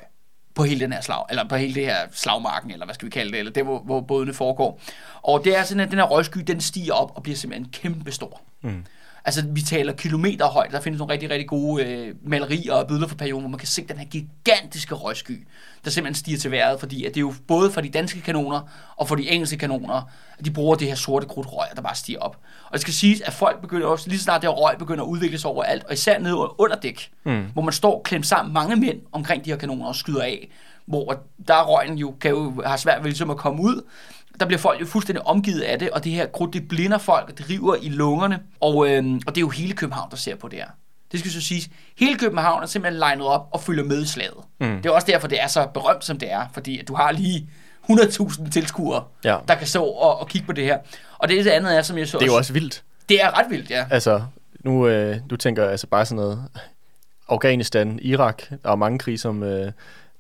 [0.56, 3.10] på hele den her slag, eller på hele det her slagmarken, eller hvad skal vi
[3.10, 4.82] kalde det, eller der, hvor, hvor bådene foregår.
[5.22, 8.42] Og det er sådan, at den her røgsky, den stiger op og bliver simpelthen kæmpestor.
[8.62, 8.86] Mm.
[9.26, 10.72] Altså, vi taler kilometer højt.
[10.72, 13.68] Der findes nogle rigtig, rigtig gode øh, malerier og billeder fra perioden, hvor man kan
[13.68, 15.48] se den her gigantiske røgsky,
[15.86, 18.62] der simpelthen stiger til vejret, fordi at det er jo både for de danske kanoner
[18.96, 20.02] og for de engelske kanoner,
[20.40, 22.38] at de bruger det her sorte krudtrøg, der bare stiger op.
[22.66, 25.04] Og det skal siges, at folk begynder også, lige så snart det her røg begynder
[25.04, 27.46] at udvikle sig overalt, og især nede under dæk, mm.
[27.54, 30.50] hvor man står klemt sammen mange mænd omkring de her kanoner og skyder af,
[30.86, 33.82] hvor der er røgen jo, kan jo have svært ved ligesom at komme ud,
[34.40, 37.38] der bliver folk jo fuldstændig omgivet af det, og det her krudt, det blinder folk,
[37.38, 40.48] det river i lungerne, og, øh, og det er jo hele København, der ser på
[40.48, 40.68] det her.
[41.12, 41.70] Det skal så siges.
[41.98, 44.38] Hele København er simpelthen legnet op og følger med i slaget.
[44.60, 44.76] Mm.
[44.78, 47.50] Det er også derfor, det er så berømt, som det er, fordi du har lige
[47.90, 49.38] 100.000 tilskuere, ja.
[49.48, 50.78] der kan stå og, og kigge på det her.
[51.18, 52.84] Og det, det andet er, som jeg så Det er jo også vildt.
[53.10, 53.86] Det er ret vildt, ja.
[53.90, 54.22] Altså,
[54.60, 56.44] nu øh, du tænker altså bare sådan noget
[57.30, 59.72] Afghanistan, Irak, der er mange krige, som øh,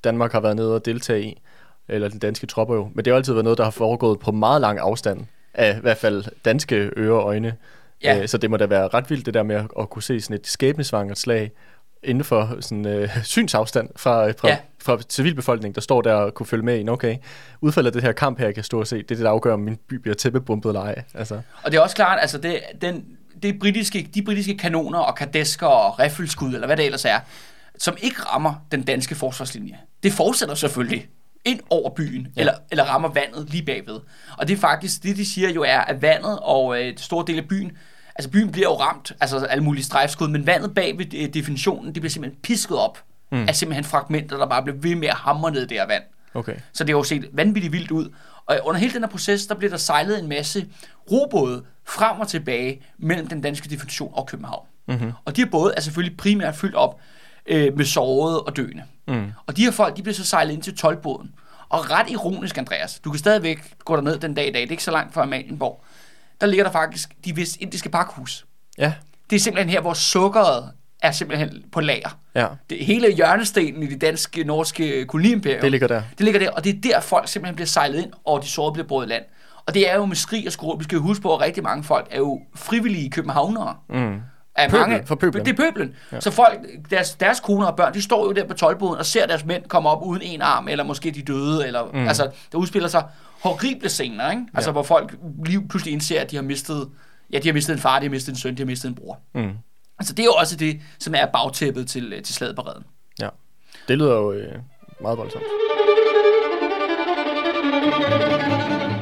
[0.03, 1.41] Danmark har været nede og deltage i
[1.87, 2.89] eller den danske tropper jo.
[2.93, 5.81] Men det har altid været noget, der har foregået på meget lang afstand af i
[5.81, 7.55] hvert fald danske øre og øjne.
[8.03, 8.21] Ja.
[8.21, 10.21] Øh, så det må da være ret vildt det der med at, at kunne se
[10.21, 11.51] sådan et skæbnesvangert slag
[12.03, 14.57] inden for sådan øh, synsafstand fra, fra, ja.
[14.83, 17.17] fra civilbefolkningen, der står der og kunne følge med i, okay,
[17.61, 19.29] udfaldet af det her kamp her, jeg kan stå og se, det er det, der
[19.29, 21.03] afgør, om min by bliver tæppebumpet eller ej.
[21.13, 21.41] Altså.
[21.63, 23.05] Og det er også klart, altså det, den,
[23.43, 27.19] det britiske, de britiske kanoner og kadesker og riffelskud, eller hvad det ellers er,
[27.77, 31.07] som ikke rammer den danske forsvarslinje, det fortsætter selvfølgelig
[31.45, 32.39] ind over byen, ja.
[32.39, 33.99] eller, eller rammer vandet lige bagved.
[34.37, 37.23] Og det er faktisk, det de siger jo er, at vandet og øh, det store
[37.27, 37.71] del af byen,
[38.15, 41.85] altså byen bliver jo ramt, altså alle mulige strejfskud, men vandet bag ved øh, definitionen,
[41.85, 43.45] det bliver simpelthen pisket op mm.
[43.47, 46.03] af simpelthen fragmenter, der bare bliver ved med at hamre ned det her vand.
[46.33, 46.55] Okay.
[46.73, 48.09] Så det har jo set vanvittigt vildt ud.
[48.45, 50.67] Og under hele den her proces, der bliver der sejlet en masse
[51.11, 54.67] robåde frem og tilbage mellem den danske definition og København.
[54.87, 55.11] Mm-hmm.
[55.25, 56.99] Og de her både er selvfølgelig primært fyldt op
[57.45, 58.83] øh, med sårede og døende.
[59.07, 59.31] Mm.
[59.45, 61.31] Og de her folk, de bliver så sejlet ind til tolvbåden.
[61.69, 64.71] Og ret ironisk, Andreas, du kan stadigvæk gå derned den dag i dag, det er
[64.71, 65.83] ikke så langt fra Amalienborg.
[66.41, 68.45] Der ligger der faktisk de vestindiske pakhus.
[68.77, 68.93] Ja.
[69.29, 72.17] Det er simpelthen her, hvor sukkeret er simpelthen på lager.
[72.35, 72.47] Ja.
[72.69, 75.61] Det, hele hjørnestenen i det danske, norske koloniimperium.
[75.61, 76.03] Det ligger der.
[76.17, 78.73] Det ligger der, og det er der, folk simpelthen bliver sejlet ind, og de sårede
[78.73, 79.23] bliver båret i land.
[79.65, 80.79] Og det er jo med skrig og skrål.
[80.79, 83.75] Vi skal jo huske på, at rigtig mange folk er jo frivillige københavnere.
[83.89, 84.21] Mm
[84.55, 85.45] af pøblen, mange, for pøblen.
[85.45, 85.95] Det er pøblen.
[86.11, 86.19] Ja.
[86.19, 86.59] Så folk,
[86.89, 89.63] deres, deres koner og børn, de står jo der på tolvboden og ser deres mænd
[89.63, 92.07] komme op uden en arm, eller måske de døde, eller, mm.
[92.07, 93.03] altså, der udspiller sig
[93.43, 94.43] horrible scener, ikke?
[94.53, 94.71] Altså, ja.
[94.71, 96.89] hvor folk lige pludselig indser, at de har mistet,
[97.33, 98.95] ja, de har mistet en far, de har mistet en søn, de har mistet en
[98.95, 99.19] bror.
[99.35, 99.51] Mm.
[99.99, 102.83] Altså, det er jo også det, som er bagtæppet til, til slaget på redden.
[103.19, 103.29] Ja,
[103.87, 104.55] det lyder jo øh,
[105.01, 105.43] meget voldsomt.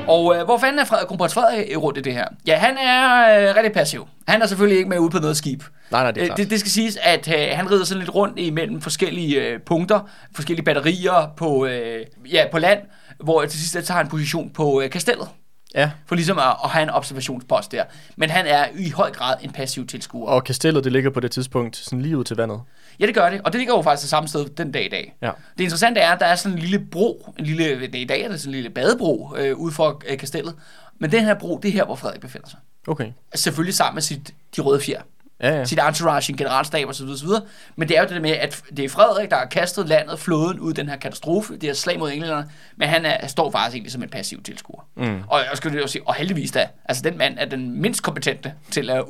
[0.10, 2.26] Og øh, hvor fanden er Frederik, kronprins Frederik rundt i det her?
[2.48, 4.08] Ja, han er øh, rigtig passiv.
[4.28, 5.63] Han er selvfølgelig ikke med ude på noget skib.
[5.91, 6.38] Nej, nej, det er øh, klart.
[6.38, 10.00] Det, det skal siges, at øh, han rider sådan lidt rundt imellem forskellige øh, punkter,
[10.36, 12.80] forskellige batterier på, øh, ja, på land,
[13.19, 15.28] hvor til sidst tager han position på øh, kastellet.
[15.76, 15.91] Ja.
[16.06, 17.84] For ligesom at, at have en observationspost der.
[18.15, 20.30] Men han er i høj grad en passiv tilskuer.
[20.30, 22.62] Og kastellet, det ligger på det tidspunkt sådan lige ud til vandet.
[22.99, 23.41] Ja, det gør det.
[23.41, 25.15] Og det ligger jo faktisk det samme sted den dag i dag.
[25.21, 25.31] Ja.
[25.57, 28.21] Det interessante er, at der er sådan en lille bro, en lille, det i dag
[28.21, 30.55] er det sådan en lille badebro øh, ude for øh, kastellet.
[30.99, 32.59] Men den her bro, det er her, hvor Frederik befinder sig.
[32.88, 33.12] Okay.
[33.35, 35.01] Selvfølgelig sammen med sit, de røde fjer.
[35.41, 35.65] Ja, ja.
[35.65, 37.41] Sit entourage, sin generalstab og så videre, så videre.
[37.75, 40.59] Men det er jo det med, at det er Frederik, der har kastet landet, floden
[40.59, 43.91] ud den her katastrofe, det her slag mod englænderne, men han er, står faktisk egentlig
[43.91, 44.81] som en passiv tilskuer.
[44.95, 45.21] Mm.
[45.27, 48.53] Og jeg skulle jo sige, og heldigvis da, altså den mand er den mindst kompetente
[48.71, 49.03] til at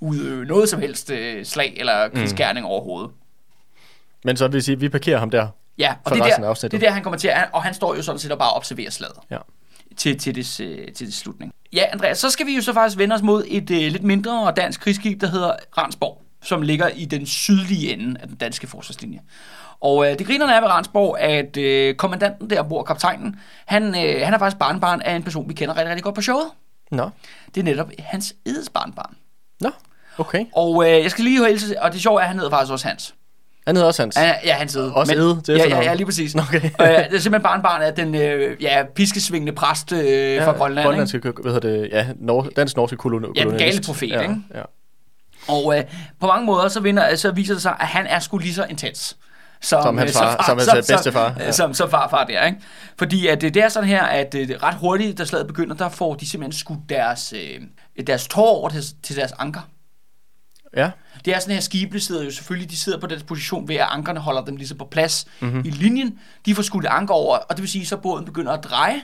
[0.00, 2.70] udøve noget som helst øh, slag eller krigsgærning mm.
[2.70, 3.10] overhovedet.
[4.24, 5.48] Men så vil sige, at vi parkerer ham der.
[5.78, 7.94] Ja, og det er, der, det er der, han kommer til, at, og han står
[7.94, 9.16] jo sådan set og bare observerer slaget.
[9.30, 9.36] Ja.
[9.96, 10.46] Til, til, det,
[10.96, 11.52] til det slutning.
[11.72, 14.52] Ja, Andreas, så skal vi jo så faktisk vende os mod et uh, lidt mindre
[14.56, 19.20] dansk krigsskib, der hedder Ransborg, som ligger i den sydlige ende af den danske forsvarslinje.
[19.80, 24.24] Og uh, det griner er ved Ransborg, at uh, kommandanten der, bor kaptajnen, han, uh,
[24.24, 26.46] han er faktisk barnbarn af en person, vi kender rigtig, rigtig godt på showet.
[26.90, 27.10] Nå.
[27.54, 29.16] Det er netop hans Edes barnbarn.
[29.60, 29.70] Nå,
[30.18, 30.44] okay.
[30.52, 32.88] Og uh, jeg skal lige hilse, og det sjove er, at han hedder faktisk også
[32.88, 33.14] Hans.
[33.66, 34.16] Han hedder også Hans?
[34.16, 34.92] Ja, ja Hans hedder.
[34.92, 36.34] Også Ede til ja, ja, ja, lige præcis.
[36.34, 36.60] Okay.
[36.64, 40.86] øh, det er simpelthen barnbarn af den øh, ja, piskesvingende præst øh, ja, fra Grønland.
[40.86, 41.42] Grønlandske, ikke?
[41.42, 43.30] hvad hedder det, ja, nor- dansk norske kolonist.
[43.36, 44.36] Ja, den gale profet, ja, ikke?
[44.54, 44.62] Ja.
[45.48, 45.84] Og øh,
[46.20, 48.64] på mange måder, så, vinder, så viser det sig, at han er sgu lige så
[48.70, 49.16] intens.
[49.60, 51.34] Som, som hans far, som, som hans bedste far.
[51.38, 51.52] Ja.
[51.52, 52.58] Som, som farfar der, ikke?
[52.98, 56.30] Fordi at, det er sådan her, at ret hurtigt, da slaget begynder, der får de
[56.30, 59.60] simpelthen skudt deres, øh, deres tår over til, til deres anker.
[60.76, 60.90] Ja.
[61.24, 63.86] Det er sådan her, skibene sidder jo selvfølgelig, de sidder på den position ved, at
[63.90, 65.62] ankerne holder dem ligesom på plads mm-hmm.
[65.64, 66.18] i linjen.
[66.46, 69.02] De får skudt anker over, og det vil sige, så båden begynder at dreje,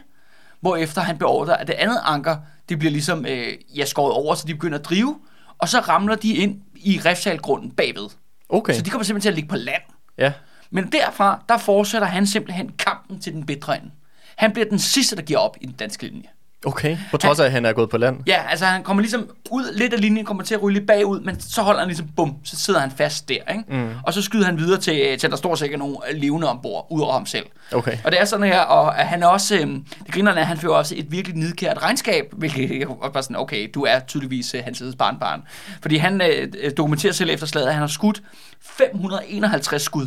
[0.61, 2.37] hvorefter han beordrer, at det andet anker,
[2.69, 5.19] det bliver ligesom øh, ja, skåret over, så de begynder at drive,
[5.59, 8.09] og så ramler de ind i refsalgrunden bagved.
[8.49, 8.75] Okay.
[8.75, 9.83] Så de kommer simpelthen til at ligge på land.
[10.19, 10.33] Ja.
[10.71, 13.91] Men derfra, der fortsætter han simpelthen kampen til den bedre ende.
[14.37, 16.29] Han bliver den sidste, der giver op i den danske linje.
[16.67, 18.21] Okay, på trods af, at han er gået på land.
[18.27, 21.21] Ja, altså han kommer ligesom ud lidt af linjen, kommer til at ryge lidt bagud,
[21.21, 23.65] men så holder han ligesom, bum, så sidder han fast der, ikke?
[23.69, 23.91] Mm.
[24.07, 27.01] Og så skyder han videre til, til at der står sikkert nogen levende ombord, ud
[27.01, 27.47] over ham selv.
[27.73, 27.99] Okay.
[28.05, 29.67] Og det er sådan her, og at han er også, øh,
[30.07, 33.37] det griner er, at han fører også et virkelig nidkært regnskab, hvilket var bare sådan,
[33.37, 35.43] okay, du er tydeligvis øh, hans barnbarn.
[35.83, 38.23] Fordi han øh, dokumenterer selv efter slaget, at han har skudt
[38.63, 40.07] 551 skud,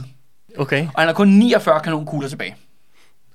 [0.57, 2.55] Okay, og han har kun 49 kanonkugler tilbage.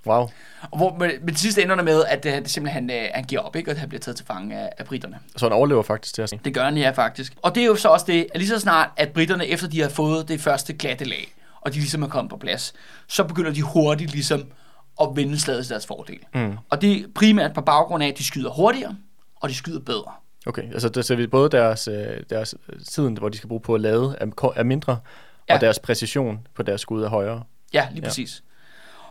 [0.07, 0.29] Wow.
[0.71, 3.09] Og hvor, men, men det sidste ender det med, at øh, det simpelthen han, øh,
[3.15, 3.71] han giver op, ikke?
[3.71, 5.19] og at han bliver taget til fange af, af britterne.
[5.37, 6.41] Så han overlever faktisk til at se.
[6.45, 7.35] Det gør han, ja, faktisk.
[7.43, 9.81] Og det er jo så også det, at lige så snart, at britterne, efter de
[9.81, 12.75] har fået det første glatte lag, og de ligesom er kommet på plads,
[13.07, 14.45] så begynder de hurtigt ligesom
[15.01, 16.19] at vende slaget til deres fordel.
[16.35, 16.57] Mm.
[16.71, 18.97] Og det er primært på baggrund af, at de skyder hurtigere,
[19.37, 20.13] og de skyder bedre.
[20.47, 22.55] Okay, altså der ser vi både deres, øh, deres
[22.89, 24.99] tiden, hvor de skal bruge på at lade, er, er mindre.
[25.49, 25.55] Ja.
[25.55, 27.43] og deres præcision på deres skud er højere.
[27.73, 28.43] Ja, lige præcis.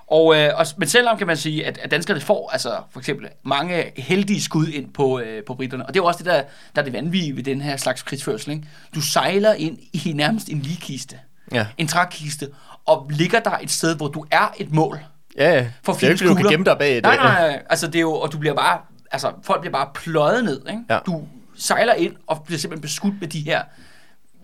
[0.08, 3.28] Og, øh, og, men selvom kan man sige, at, at danskerne får altså for eksempel
[3.44, 5.86] mange heldige skud ind på, øh, på britterne.
[5.86, 6.41] Og det er jo også det, der,
[6.76, 8.52] der er det vanvittige ved den her slags krigsførsel.
[8.52, 8.63] Ikke?
[8.96, 11.20] Du sejler ind i nærmest en ligkiste,
[11.52, 12.50] Ja, en trækiste,
[12.86, 15.00] og ligger der et sted, hvor du er et mål.
[15.38, 15.68] ja, ja.
[15.84, 17.04] For det er jo ikke, du kan gemme dig bag det.
[17.04, 17.62] Nej, nej, nej.
[17.70, 18.80] Altså, det er jo, og du bliver bare,
[19.12, 20.82] altså, folk bliver bare pløjet ned, ikke?
[20.89, 21.00] Ja.
[21.06, 21.24] Du
[21.58, 23.62] sejler ind og bliver simpelthen beskudt med de her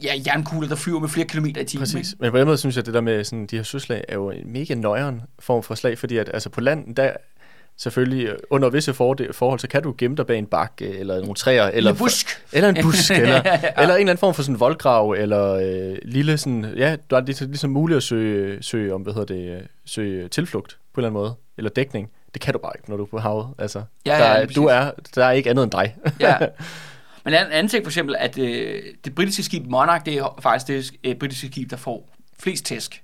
[0.03, 1.81] ja, jernkugler, der flyver med flere kilometer i timen.
[1.81, 2.15] Præcis.
[2.19, 4.15] Men på den måde synes jeg, at det der med sådan, de her søslag er
[4.15, 7.11] jo en mega nøjeren form for slag, fordi at altså på land, der
[7.77, 11.33] selvfølgelig øh, under visse forhold, så kan du gemme dig bag en bakke, eller nogle
[11.35, 12.27] træer, eller, en busk.
[12.53, 15.97] eller en busk, eller, eller en eller anden form for sådan en voldgrav, eller øh,
[16.05, 19.55] lille sådan, ja, du har ligesom, ligesom muligt at søge, søge om, hvad hedder det,
[19.55, 22.09] øh, søge tilflugt på en eller anden måde, eller dækning.
[22.33, 23.47] Det kan du bare ikke, når du er på havet.
[23.57, 25.95] Altså, Ja, ja, der, er- lige du er, der er ikke andet end dig.
[26.19, 26.37] ja.
[27.25, 30.67] Men en anden ting for eksempel, at øh, det britiske skib Monarch, det er faktisk
[30.67, 33.03] det øh, britiske skib, der får flest tæsk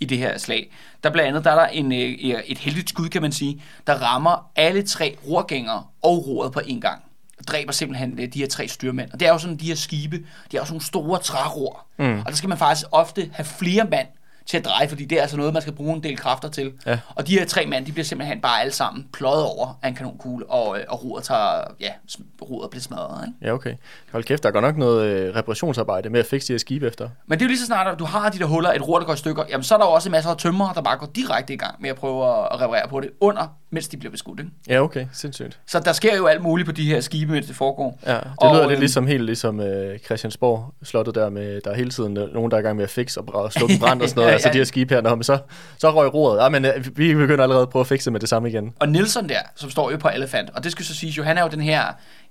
[0.00, 0.72] i det her slag.
[1.04, 3.94] Der blandt andet der er der en, øh, et heldigt skud, kan man sige, der
[3.94, 7.02] rammer alle tre rorgængere og roret på en gang.
[7.38, 9.10] Og dræber simpelthen øh, de her tre styrmænd.
[9.12, 11.86] Og det er jo sådan, de her skibe, de har jo sådan nogle store træror.
[11.98, 12.18] Mm.
[12.18, 14.06] Og der skal man faktisk ofte have flere mand
[14.46, 16.72] til at dreje, fordi det er altså noget, man skal bruge en del kræfter til.
[16.86, 16.98] Ja.
[17.14, 19.94] Og de her tre mænd, de bliver simpelthen bare alle sammen pløjet over af en
[19.94, 21.90] kanonkugle, og, øh, og roret tager, ja,
[22.42, 23.46] roret bliver smadret, ikke?
[23.46, 23.74] Ja, okay.
[24.12, 26.86] Hold kæft, der er godt nok noget øh, reparationsarbejde med at fikse de her skibe
[26.86, 27.08] efter.
[27.26, 28.98] Men det er jo lige så snart, at du har de der huller, et ror,
[28.98, 30.96] der går i stykker, jamen så er der jo også masser af tømmer, der bare
[30.98, 34.10] går direkte i gang med at prøve at reparere på det under, mens de bliver
[34.10, 34.40] beskudt.
[34.40, 34.50] Ikke?
[34.68, 35.06] Ja, okay.
[35.12, 35.58] Sindssygt.
[35.66, 37.98] Så der sker jo alt muligt på de her skibe, mens det foregår.
[38.06, 41.70] Ja, det Og, lyder lidt øhm, ligesom helt ligesom øh, Christiansborg slottet der med, der
[41.70, 43.74] er hele tiden øh, nogen, der er i gang med at fikse og bra- slukke
[43.80, 44.26] brand og sådan noget.
[44.26, 44.52] Ja, ja, Altså ja.
[44.52, 45.38] de her skibe her, Nå, men så,
[45.78, 46.42] så røg roret.
[46.44, 48.72] Ja, men øh, vi begynder allerede at prøve at fikse med det samme igen.
[48.80, 51.38] Og Nelson der, som står jo på Elephant, og det skal så siges jo, han
[51.38, 51.82] er jo den her,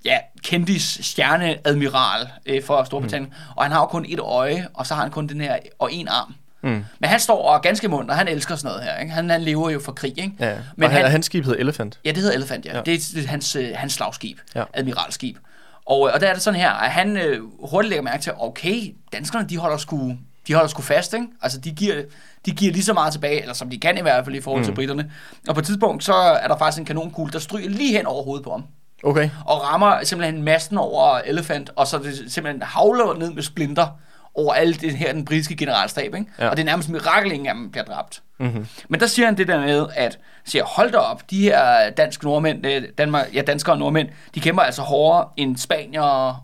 [0.05, 3.53] ja, kendis stjerneadmiral øh, for Storbritannien, mm.
[3.57, 5.93] og han har jo kun et øje, og så har han kun den her, og
[5.93, 6.35] en arm.
[6.65, 6.85] Mm.
[6.99, 8.99] Men han står og er ganske mundt, og han elsker sådan noget her.
[8.99, 9.13] Ikke?
[9.13, 10.33] Han, han lever jo for krig, ikke?
[10.39, 10.49] Ja.
[10.49, 11.99] Men Men og han, han, hans skib hedder Elephant.
[12.05, 12.75] Ja, det hedder Elephant, ja.
[12.75, 12.81] ja.
[12.81, 14.63] Det, er, hans, øh, hans slagskib, ja.
[14.73, 15.37] Admiralskib.
[15.85, 18.31] Og, øh, og der er det sådan her, at han øh, hurtigt lægger mærke til,
[18.39, 21.27] okay, danskerne, de holder sgu, de holder sgu fast, ikke?
[21.41, 22.03] Altså, de giver,
[22.45, 24.61] de giver lige så meget tilbage, eller som de kan i hvert fald i forhold
[24.61, 24.65] mm.
[24.65, 25.11] til britterne.
[25.47, 28.23] Og på et tidspunkt, så er der faktisk en kanonkugle, der stryger lige hen over
[28.23, 28.63] hovedet på ham.
[29.03, 29.29] Okay.
[29.45, 33.87] Og rammer simpelthen masten over Elephant, og så det simpelthen havler ned med splinter
[34.35, 36.25] over alt det her, den britiske generalstab, ikke?
[36.39, 36.49] Ja.
[36.49, 38.21] Og det er nærmest mirakel, ingen af dem bliver dræbt.
[38.39, 38.67] Mm-hmm.
[38.89, 42.23] Men der siger han det der med, at siger, hold da op, de her dansk
[42.23, 46.01] nordmænd, øh, Danmark, ja, danskere og nordmænd, de kæmper altså hårdere end spanier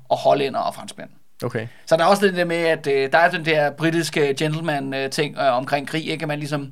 [0.10, 1.10] og hollænder og franskmænd.
[1.44, 1.68] Okay.
[1.86, 5.38] Så der er også det der med, at øh, der er den der britiske gentleman-ting
[5.38, 6.24] øh, omkring krig, ikke?
[6.24, 6.62] At man ligesom...
[6.62, 6.70] Du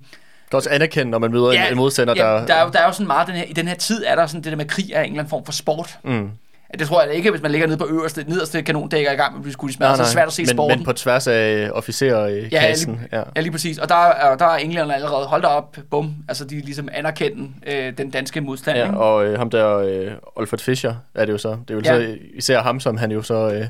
[0.52, 2.46] kan også anerkende, når man møder ja, en, en modstander, ja, der...
[2.46, 4.16] der, er, jo- der er jo sådan meget, den her, i den her tid er
[4.16, 6.00] der sådan det der med krig er en eller anden form for sport.
[6.04, 6.32] Mm.
[6.80, 9.40] Det tror jeg ikke, hvis man ligger nede på øverste, nederste kanondækker i gang med
[9.40, 10.78] at blive skudt i smadret, så er det svært at se men, sporten.
[10.80, 12.74] Men på tværs af officerer i Ja,
[13.12, 13.78] ja, Ja, lige præcis.
[13.78, 16.16] Og der, er- der er englænderne allerede holdt op, bum.
[16.28, 18.78] Altså, de er ligesom anerkendt øh, den danske modstand.
[18.78, 18.98] Ja, ikke?
[18.98, 21.50] og øh, ham der, øh, Olfert Fischer, er det jo så.
[21.68, 22.08] Det er jo ja.
[22.12, 23.68] så især ham, som han jo så øh,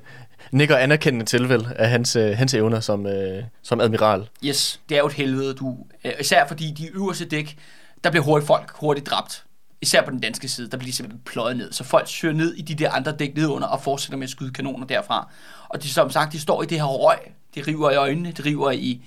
[0.51, 4.27] nikker anerkendende til, vel, af hans, øh, hans evner som, øh, som admiral.
[4.45, 5.77] Yes, det er jo et helvede, du.
[6.05, 7.57] Øh, især fordi de øverste dæk,
[8.03, 9.43] der bliver hurtigt folk hurtigt dræbt.
[9.81, 11.71] Især på den danske side, der bliver de simpelthen pløjet ned.
[11.71, 14.51] Så folk søger ned i de der andre dæk nedunder og fortsætter med at skyde
[14.51, 15.31] kanoner derfra.
[15.69, 17.17] Og de, som sagt, de står i det her røg.
[17.55, 19.01] De river i øjnene, de river i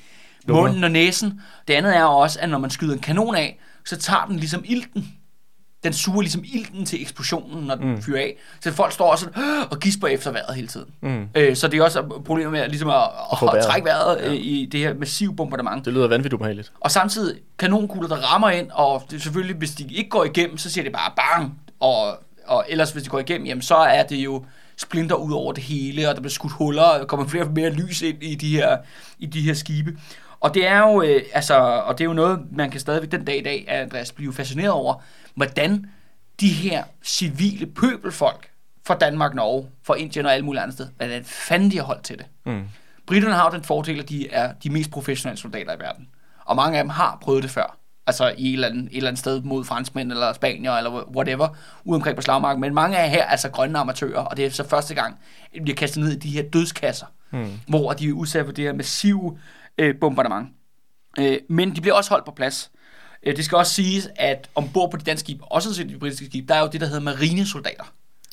[0.49, 1.41] munden og næsen.
[1.69, 4.65] Det andet er også, at når man skyder en kanon af, så tager den ligesom
[4.67, 5.22] ilten.
[5.85, 8.03] Den suger ligesom ilten til eksplosionen, når den mm.
[8.03, 8.37] fyrer af.
[8.61, 9.27] Så folk står også
[9.71, 10.89] og gisper efter vejret hele tiden.
[11.01, 11.29] Mm.
[11.35, 14.33] Øh, så det er også problemet med at, ligesom at, at, at trække vejret ja.
[14.33, 15.85] i det her massive bombardement.
[15.85, 16.73] Det lyder vanvittigt ubehageligt.
[16.81, 20.71] Og samtidig kanonkugler, der rammer ind, og det selvfølgelig, hvis de ikke går igennem, så
[20.71, 24.17] siger det bare bang, og, og ellers hvis de går igennem, jamen så er det
[24.17, 24.45] jo
[24.77, 27.53] splinter ud over det hele, og der bliver skudt huller, og der kommer flere og
[27.53, 28.77] mere lys ind i de her,
[29.19, 29.99] i de her skibe.
[30.41, 33.25] Og det er jo, øh, altså, og det er jo noget, man kan stadigvæk den
[33.25, 35.03] dag i dag, Andreas, blive fascineret over,
[35.35, 35.87] hvordan
[36.41, 38.51] de her civile pøbelfolk
[38.87, 42.05] fra Danmark, Norge, fra Indien og alle mulige andre steder, hvordan fanden de har holdt
[42.05, 42.27] til det.
[42.47, 42.65] Mm.
[43.07, 46.09] Britterne har jo den fordel, at de er de mest professionelle soldater i verden.
[46.45, 47.79] Og mange af dem har prøvet det før.
[48.07, 51.49] Altså i et eller andet, et eller andet sted mod franskmænd eller spanier eller whatever,
[51.85, 52.61] ude omkring på slagmarken.
[52.61, 55.51] Men mange af her er altså grønne amatører, og det er så første gang, at
[55.55, 57.51] de bliver kastet ned i de her dødskasser, mm.
[57.69, 59.39] hvor de er udsat for det her massive
[59.79, 60.49] øh, bombardement.
[61.19, 62.71] Øh, men de bliver også holdt på plads.
[63.23, 66.27] Øh, det skal også siges, at ombord på de danske skibe, også set de britiske
[66.27, 67.85] skibe, der er jo det, der hedder marinesoldater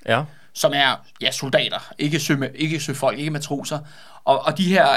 [0.08, 0.24] Ja.
[0.54, 3.80] som er ja, soldater, ikke, sø, ikke søfolk, ikke matroser.
[4.24, 4.88] Og, og de her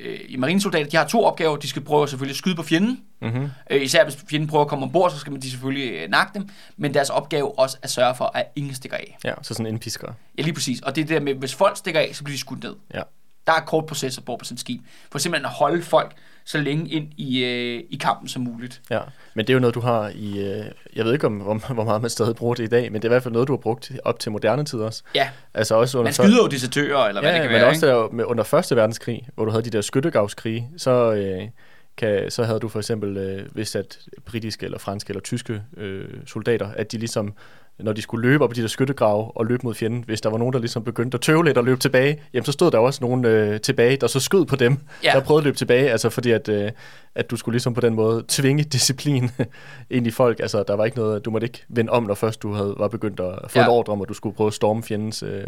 [0.00, 1.56] øh, marinesoldater, de har to opgaver.
[1.56, 3.00] De skal prøve selvfølgelig at skyde på fjenden.
[3.22, 3.50] Mm-hmm.
[3.70, 6.38] Øh, især hvis fjenden prøver at komme ombord, så skal man de selvfølgelig øh, nakke
[6.38, 6.48] dem.
[6.76, 9.18] Men deres opgave også at sørge for, at ingen stikker af.
[9.24, 10.12] Ja, så sådan en indpisker.
[10.38, 10.80] Ja, lige præcis.
[10.80, 12.74] Og det er det der med, hvis folk stikker af, så bliver de skudt ned.
[12.94, 13.02] Ja.
[13.46, 14.82] Der er kort proces at på sådan et skib.
[15.12, 18.80] For simpelthen at holde folk så længe ind i, øh, i kampen som muligt.
[18.90, 19.00] Ja,
[19.34, 20.38] men det er jo noget, du har i...
[20.38, 20.64] Øh,
[20.96, 23.04] jeg ved ikke, om, om, hvor meget man stadig bruger det i dag, men det
[23.04, 25.02] er i hvert fald noget, du har brugt op til moderne tid også.
[25.14, 27.68] Ja, Altså også under man skyder jo desertører, eller hvad ja, det kan men være.
[27.68, 27.96] også ikke?
[27.96, 31.48] der, med, under Første Verdenskrig, hvor du havde de der skyttegravskrige, så, øh,
[31.96, 36.08] kan, så havde du for eksempel, øh, hvis at britiske eller franske eller tyske øh,
[36.26, 37.34] soldater, at de ligesom,
[37.82, 40.30] når de skulle løbe op i de der skyttegrave og løbe mod fjenden, hvis der
[40.30, 42.78] var nogen, der ligesom begyndte at tøve lidt og løbe tilbage, jamen så stod der
[42.78, 45.10] også nogen øh, tilbage, der så skød på dem, Ja.
[45.14, 46.70] der prøvede at løbe tilbage, altså fordi at, øh,
[47.14, 49.30] at du skulle ligesom på den måde tvinge disciplin
[49.90, 52.42] ind i folk, altså der var ikke noget, du måtte ikke vende om, når først
[52.42, 53.64] du havde, var begyndt at få Ja.
[53.64, 55.44] en ordre om, at du skulle prøve at storme fjendens øh,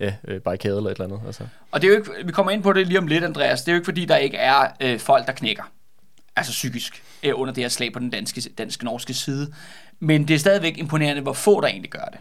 [0.00, 1.20] ja, øh, barrikade eller et eller andet.
[1.26, 1.42] Altså.
[1.70, 3.62] Og det er jo ikke, vi kommer ind på det lige om lidt, Andreas.
[3.62, 5.62] Det er jo ikke, fordi der ikke er øh, folk, der knækker.
[6.36, 9.52] Altså psykisk, øh, under det her slag på den danske, danske-norske side.
[10.00, 12.18] Men det er stadigvæk imponerende, hvor få der egentlig gør det.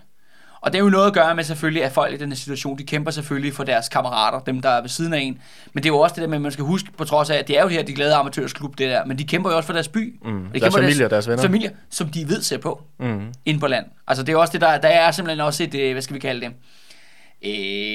[0.62, 2.78] Og det er jo noget at gøre med selvfølgelig, at folk i den her situation,
[2.78, 5.41] de kæmper selvfølgelig for deres kammerater, dem der er ved siden af en.
[5.73, 7.36] Men det er jo også det der med, at man skal huske, på trods af,
[7.38, 9.65] at det er jo her, de glade amatørsklub, det der, men de kæmper jo også
[9.67, 10.19] for deres by.
[10.25, 10.32] Mm.
[10.32, 11.41] De Deres kæmper for familie og deres venner.
[11.43, 13.34] Familier, som de ved ser på Mm.
[13.45, 13.86] inde på land.
[14.08, 16.19] Altså det er også det, der, der er simpelthen også et, øh, hvad skal vi
[16.19, 16.51] kalde det,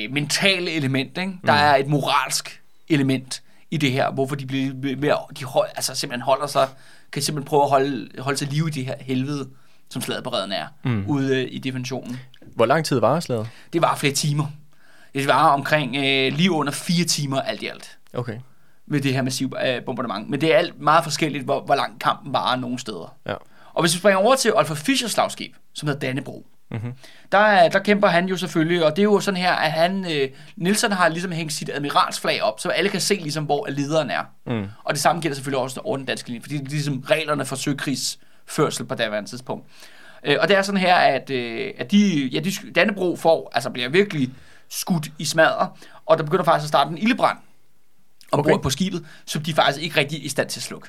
[0.06, 1.32] øh, mentale element, ikke?
[1.46, 5.94] Der er et moralsk element i det her, hvorfor de bliver mere, de hold, altså
[5.94, 6.68] simpelthen holder sig,
[7.12, 9.48] kan simpelthen prøve at holde, holde sig live i det her helvede,
[9.90, 11.04] som slaget på redden er, mm.
[11.08, 12.20] ude øh, i definitionen.
[12.54, 13.48] Hvor lang tid var slaget?
[13.72, 14.46] Det var flere timer.
[15.14, 18.38] Det var omkring øh, lige under fire timer alt i alt Okay.
[18.86, 20.30] med det her massive øh, bombardement.
[20.30, 23.16] Men det er alt meget forskelligt, hvor, hvor lang kampen varer nogle steder.
[23.26, 23.34] Ja.
[23.74, 26.92] Og hvis vi springer over til Olfert Fischers slagskib, som hedder Dannebro, Mm-hmm.
[27.32, 30.12] der, er- der kæmper han jo selvfølgelig, og det er jo sådan her, at han,
[30.12, 34.10] øh, Nielsen har ligesom hængt sit admiralsflag op, så alle kan se ligesom, hvor lederen
[34.10, 34.22] er.
[34.46, 34.66] Mm.
[34.84, 37.44] Og det samme gælder selvfølgelig også over den danske linje, fordi det er ligesom reglerne
[37.44, 39.66] for søkrigsførsel på daværende tidspunkt.
[40.24, 43.70] Øh, og det er sådan her, at, øh, at de, ja, de, Dannebro får, altså
[43.70, 44.30] bliver virkelig
[44.68, 45.68] skudt i smadret,
[46.06, 47.38] og der begynder faktisk at starte en ildebrand
[48.32, 48.62] ombord Okay.
[48.62, 50.88] på skibet, som de faktisk ikke rigtig er i stand til at slukke.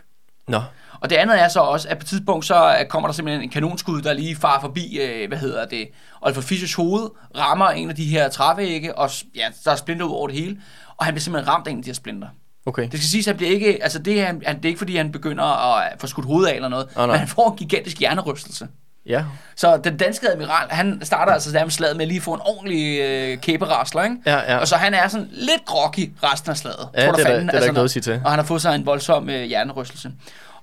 [0.52, 0.62] Nå.
[1.02, 3.44] Og det andet er så også, at på et tidspunkt så øh, kommer der simpelthen
[3.44, 5.88] en kanonskud, der lige farer forbi, øh, hvad hedder det,
[6.22, 10.12] Oliver Fischers hoved, rammer en af de her trævægge, og ja, der er splinter ud
[10.12, 10.58] over det hele,
[10.98, 12.28] og han bliver simpelthen ramt af en af de her splinter.
[12.66, 12.84] Okay.
[12.84, 14.96] Det skal siges, at han bliver ikke, altså det er, han, det er ikke fordi,
[14.96, 17.08] han begynder at få skudt hovedet af eller noget, nej.
[17.08, 18.68] men han får en gigantisk hjernerystelse.
[19.06, 19.24] Ja.
[19.56, 23.00] Så den danske admiral, han starter altså nærmest slaget med at lige få en ordentlig
[23.02, 24.16] øh, kæberasler, ikke?
[24.26, 24.58] Ja, ja.
[24.58, 26.90] Og så han er sådan lidt groggy resten af slaget.
[26.98, 28.22] Ja, Tror det er fanden, det er der altså, ikke noget at sige til.
[28.26, 30.12] Og han har fået sig en voldsom øh, hjernerystelse.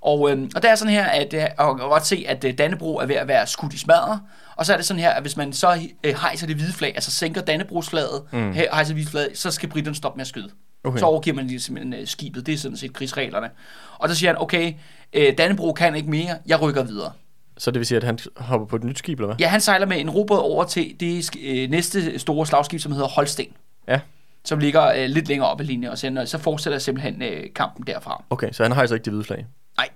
[0.01, 2.44] Og, øh, og det er sådan her, at øh, og jeg kan godt se, at
[2.44, 4.20] øh, Dannebro er ved at være skudt i smadret.
[4.57, 6.92] Og så er det sådan her, at hvis man så øh, hejser det hvide flag,
[6.94, 8.53] altså sænker Dannebrogsflaget, mm.
[8.53, 10.48] hejser det hvide flag, så skal britterne stoppe med at skyde.
[10.85, 10.98] Okay.
[10.98, 12.46] Så overgiver man lige simpelthen øh, skibet.
[12.46, 13.51] Det er sådan set krigsreglerne.
[13.98, 14.72] Og så siger han, okay,
[15.12, 17.12] øh, Dannebro kan ikke mere, jeg rykker videre.
[17.58, 19.36] Så det vil sige, at han hopper på et nyt skib, eller hvad?
[19.40, 23.08] Ja, han sejler med en robåd over til det øh, næste store slagskib, som hedder
[23.08, 23.46] Holsten.
[23.88, 24.00] Ja.
[24.44, 27.86] Som ligger øh, lidt længere op ad linjen, og så, så fortsætter simpelthen øh, kampen
[27.86, 28.24] derfra.
[28.30, 29.46] Okay, så han har altså ikke det hvide flag.
[29.76, 29.88] Nej.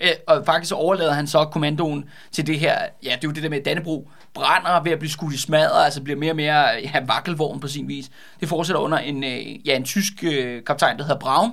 [0.00, 3.30] Øh, og faktisk så overlader han så kommandoen til det her, ja, det er jo
[3.30, 6.36] det der med, Dannebro brænder ved at blive skudt i smadret, altså bliver mere og
[6.36, 8.10] mere ja, vakkelvogn på sin vis.
[8.40, 11.52] Det fortsætter under en, øh, ja, en tysk øh, kaptajn, der hedder Braun,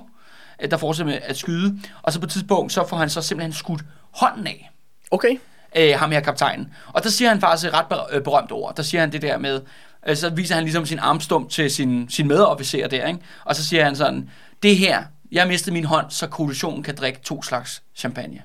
[0.62, 1.78] øh, der fortsætter med at skyde.
[2.02, 4.70] Og så på et tidspunkt, så får han så simpelthen skudt hånden af
[5.10, 5.36] Okay.
[5.76, 6.72] øh, ham her kaptajnen.
[6.86, 8.76] Og der siger han faktisk et ret øh, berømt ord.
[8.76, 9.60] Der siger han det der med,
[10.08, 13.20] øh, så viser han ligesom sin armstump til sin, sin medofficer der, ikke?
[13.44, 14.30] Og så siger han sådan,
[14.62, 18.42] det her, jeg mistet min hånd, så koalitionen kan drikke to slags champagne.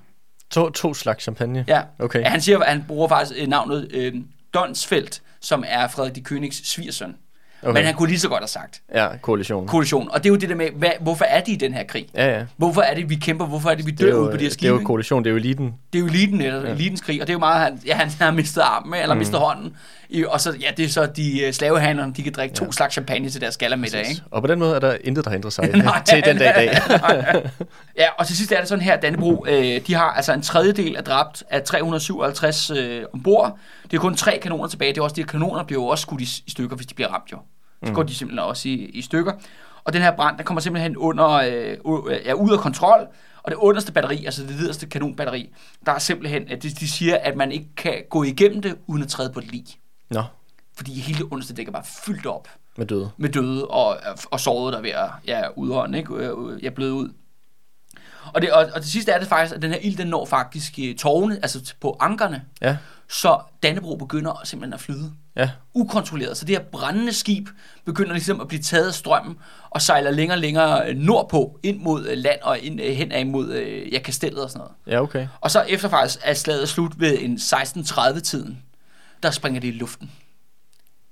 [0.51, 1.65] To, to slags champagne.
[1.67, 1.81] Ja.
[1.99, 2.23] Okay.
[2.25, 4.13] Han siger, at han bruger faktisk øh, navnet øh,
[4.53, 7.15] Donsfeldt, som er Frederik de Königs svigersøn.
[7.63, 7.73] Okay.
[7.73, 9.67] Men han kunne lige så godt have sagt Ja, koalitionen.
[9.67, 10.09] koalition.
[10.11, 12.07] Og det er jo det der med, hvad, hvorfor er de i den her krig?
[12.15, 12.45] Ja, ja.
[12.57, 13.45] Hvorfor er det, vi kæmper?
[13.45, 14.73] Hvorfor er det, vi Det dør jo, ude på de her det er skibe?
[14.73, 15.73] jo koalition, det er jo eliten.
[15.93, 16.73] Det er jo eliten, eller ja.
[16.73, 19.19] elitens krig, og det er jo meget, han, ja, han har mistet armen, eller mm.
[19.19, 19.75] mistet hånden.
[20.27, 22.65] Og så, ja, det er så de uh, slavehandlerne, de kan drikke ja.
[22.65, 24.21] to slags champagne til deres gallermiddag, ikke?
[24.31, 26.63] Og på den måde er der intet, der har ændret sig Nej, til den dag
[26.63, 26.79] i dag.
[28.01, 30.97] ja, og til sidst er det sådan her, Dannebro, øh, de har altså en tredjedel
[30.97, 33.57] af dræbt af 357 øh, ombord.
[33.83, 34.91] Det er kun tre kanoner tilbage.
[34.93, 37.07] Det er også de kanoner bliver jo også skudt i, i stykker, hvis de bliver
[37.09, 37.37] ramt jo.
[37.83, 37.95] Så Mm.
[37.95, 39.33] går de simpelthen også i, i stykker.
[39.83, 41.77] Og den her brand, der kommer simpelthen under, øh,
[42.11, 43.07] øh, ja, ud af kontrol.
[43.43, 45.49] Og det underste batteri, altså det nederste kanonbatteri,
[45.85, 49.03] der er simpelthen, at de, de siger, at man ikke kan gå igennem det, uden
[49.03, 49.65] at træde på et lig.
[50.09, 50.23] Nå,
[50.77, 53.09] Fordi hele underste dæk er bare fyldt op med døde.
[53.17, 53.97] med døde og,
[54.31, 56.13] og sårede, der er ved at ja, udånde, ikke?
[56.13, 57.09] Øh, Jeg bløde ud.
[58.33, 60.25] Og det, og, og det sidste er det faktisk, at den her ild, den når
[60.25, 62.77] faktisk øh, tårne, altså på ankerne, Ja,
[63.09, 65.49] så Dannebro begynder simpelthen at flyde ja.
[65.73, 66.37] ukontrolleret.
[66.37, 67.47] Så det her brændende skib
[67.85, 69.37] begynder ligesom at blive taget af strømmen
[69.69, 73.11] og sejler længere og længere øh, nordpå, ind mod øh, land og ind, øh, hen
[73.11, 73.53] ad imod
[73.91, 74.73] ja, kastellet og sådan noget.
[74.87, 75.27] Ja, okay.
[75.41, 78.63] Og så efter faktisk er slaget slut ved en 16.30-tiden,
[79.23, 80.11] der springer det i luften.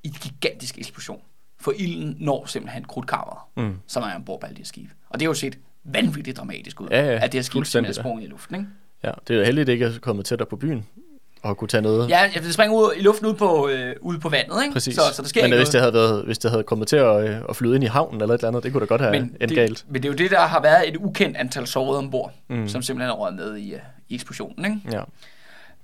[0.03, 1.21] I en gigantisk eksplosion.
[1.59, 3.79] For ilden når simpelthen krudtkammeret, Mm.
[3.87, 4.93] som er ombord på alle de her skibe.
[5.09, 7.85] Og det er jo set vanvittigt dramatisk ud, Ja, ja, at det her skib simpelthen
[7.99, 8.55] er sprunget i luften.
[8.55, 8.67] Ikke?
[9.03, 10.85] Ja, det er jo heldigt, at det ikke er kommet tættere på byen
[11.41, 12.09] og kunne tage noget.
[12.09, 14.73] Ja, det springer ud i luften ud på, øh, ude på vandet, ikke?
[14.73, 14.95] Præcis.
[14.95, 16.95] Så, så der sker Men ikke hvis det, havde været, hvis det havde kommet til
[16.95, 19.01] at, øh, at flyde ind i havnen eller et eller andet, det kunne da godt
[19.01, 19.85] have Men endt galt.
[19.89, 22.67] men det er jo det, der har været et ukendt antal sårede ombord, Mm.
[22.67, 23.79] som simpelthen er røget med i, øh,
[24.09, 24.65] i eksplosionen.
[24.65, 24.97] Ikke?
[24.97, 25.01] Ja.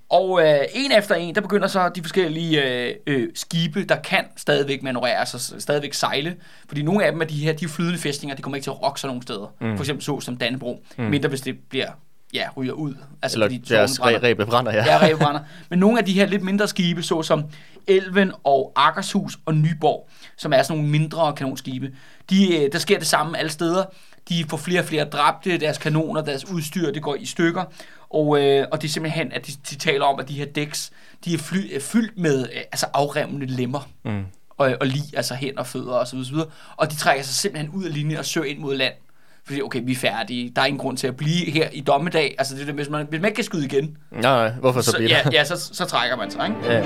[0.10, 4.26] Og øh, en efter en, der begynder så de forskellige øh, øh, skibe, der kan
[4.38, 6.36] stadigvæk manøvrere, altså stadigvæk sejle.
[6.68, 8.84] Fordi nogle af dem er de her de flydende fæstninger, de kommer ikke til at
[8.84, 9.54] rokke sig nogen steder.
[9.62, 9.78] Mm.
[9.78, 11.04] For eksempel så som Dannebro, mm.
[11.04, 11.88] mindre hvis det bliver,
[12.34, 12.96] ja, ryger ud.
[13.22, 14.24] Altså Eller fordi deres brænder.
[14.24, 14.86] ræbe brænder, ja.
[14.86, 15.40] Ja, rævebrænder.
[15.70, 17.44] Men nogle af de her lidt mindre skibe, såsom
[17.88, 21.92] Elven og Akershus og Nyborg, som er sådan nogle mindre kanonskibe,
[22.30, 23.84] de, øh, der sker det samme alle steder.
[24.30, 27.64] De får flere og flere dræbte, deres kanoner, deres udstyr, det går i stykker.
[28.10, 30.92] Og, øh, og det er simpelthen, at de, de taler om, at de her dæks,
[31.26, 34.24] de er, fly, er fyldt med øh, altså afrevne lemmer Mm.
[34.58, 36.48] og, og lig, altså hænder, fødder og så videre, så videre.
[36.78, 38.94] Og de trækker sig simpelthen ud af linjen og søger ind mod land.
[39.48, 40.50] Fordi, okay, vi er færdige.
[40.56, 42.36] Der er ingen grund til at blive her i dommedag.
[42.38, 44.92] Altså, det er det, hvis, man, hvis man ikke kan skyde igen, Nej, hvorfor så,
[44.92, 45.30] så, blive ja, der?
[45.34, 46.74] ja så, så trækker man sig, ikke?
[46.74, 46.80] Ja.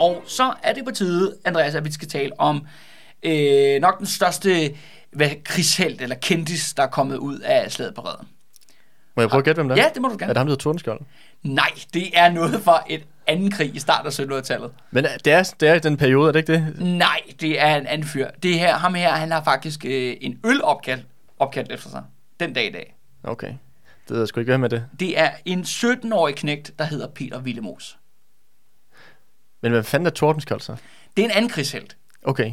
[0.00, 2.66] Og så er det på tide, Andreas, at vi skal tale om
[3.22, 4.74] øh, nok den største
[5.12, 8.28] hvad, krigshelt eller kendis, der er kommet ud af slaget på redden.
[9.16, 9.82] Må jeg prøve at gætte, hvem det er?
[9.82, 10.28] Ja, det må du Er gerne.
[10.28, 11.00] det ham, der hedder Tordenskjold?
[11.42, 14.70] Nej, det er noget fra et anden krig i starten af 1700-tallet.
[14.90, 16.80] Men det er, det er den periode, er det ikke det?
[16.80, 18.28] Nej, det er en anden fyr.
[18.42, 21.04] Det her, ham her, han har faktisk øh, en øl opkaldt,
[21.38, 22.02] opkaldt efter sig.
[22.40, 22.94] Den dag i dag.
[23.22, 23.48] Okay.
[23.48, 24.84] Det ved jeg sgu ikke, hvem er det.
[25.00, 27.98] Det er en 17-årig knægt, der hedder Peter Willemus.
[29.62, 30.76] Men hvad fanden er Tordenskjold så?
[31.16, 31.96] Det er en anden krigshelt.
[32.22, 32.52] Okay.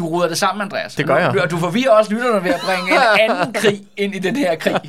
[0.00, 0.94] Du ruder det sammen, Andreas.
[0.94, 1.42] Det gør jeg.
[1.42, 4.54] Og du forvirrer også lytterne ved at bringe en anden krig ind i den her
[4.56, 4.80] krig.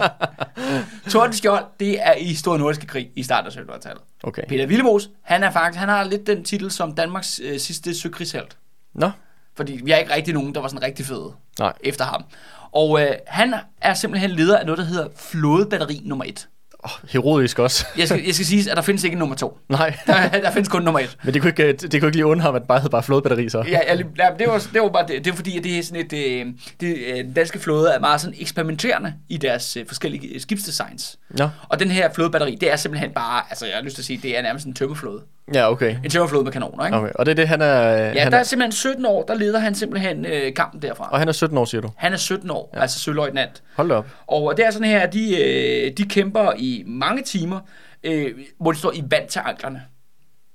[1.09, 4.01] Tordenskjold, det er i Stor Nordiske Krig i starten af 1700-tallet.
[4.23, 4.41] Okay.
[4.47, 8.57] Peter Willemus, han er faktisk, han har lidt den titel som Danmarks øh, sidste søkrigshelt.
[8.95, 9.11] Nå,
[9.57, 11.73] Fordi vi har ikke rigtig nogen, der var sådan rigtig fede nej.
[11.83, 12.23] efter ham.
[12.71, 16.47] Og øh, han er simpelthen leder af noget, der hedder flådebatteri nummer 1.
[16.83, 17.85] Oh, herodisk også.
[17.97, 19.57] Jeg skal, jeg skal sige, at der findes ikke nummer 2.
[19.69, 19.97] nej.
[20.07, 21.17] Der, der findes kun nummer 1.
[21.23, 22.89] Men det kunne ikke, det, det kunne ikke lige undre ham, at det bare hed
[22.89, 23.63] bare flådebatteri så.
[23.67, 25.25] Ja, ja, ja, det, var, det var bare det.
[25.25, 26.45] Det er fordi, at det er sådan et, øh,
[26.81, 31.19] det, øh, den danske flåde er meget sådan eksperimenterende i deres øh, forskellige øh, skibsdesigns.
[31.29, 31.49] Nå.
[31.69, 34.19] Og den her flådebatteri, det er simpelthen bare, altså jeg har lyst til at sige,
[34.23, 35.21] det er nærmest en tømmerflåde.
[35.53, 35.95] Ja, okay.
[36.03, 36.97] En tømmerflåde med kanoner, ikke?
[36.97, 37.11] okay.
[37.15, 37.67] Og det er det, han er...
[37.67, 41.09] Ja, han der er er simpelthen 17 år, der leder han simpelthen øh, kampen derfra.
[41.11, 41.89] og han er 17 år, siger du?
[41.97, 42.81] Han er 17 år, ja.
[42.81, 43.63] altså søløjtnant.
[43.75, 44.07] Hold da op.
[44.27, 47.59] Og det er sådan her, at de, øh, de kæmper i mange timer,
[48.03, 49.81] øh, hvor de står i vand til anklerne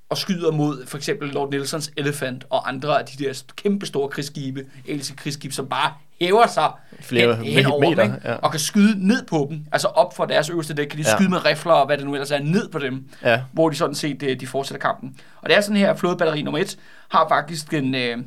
[0.08, 4.08] og skyder mod for eksempel Lord Nelsons Elephant og andre af de der kæmpe store
[4.08, 8.34] krigsskibe, engelske krigsskibe, som bare hæver sig Flere hen, over meter, dem, ja.
[8.34, 11.16] og kan skyde ned på dem, altså op fra deres øverste dæk, kan de Ja.
[11.16, 13.42] skyde med rifler og hvad det nu ellers er, ned på dem, Ja.
[13.52, 15.16] hvor de sådan set øh, de fortsætter kampen.
[15.42, 18.18] Og det er sådan her, at flådebatteri nummer 1 har faktisk den, øh,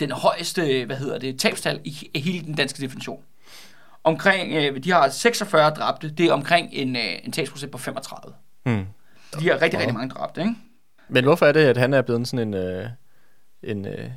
[0.00, 3.20] den højeste, hvad hedder det, tabstal i, i hele den danske definition.
[4.04, 8.34] Omkring, øh, de har 46 dræbte, det er omkring en, øh, en tabsprocent på 35.
[8.64, 8.86] Hmm.
[9.40, 10.54] De har rigtig, rigtig mange dræbte, ikke?
[11.08, 12.86] Men hvorfor er det, at han er blevet sådan en, øh,
[13.62, 14.10] en øh,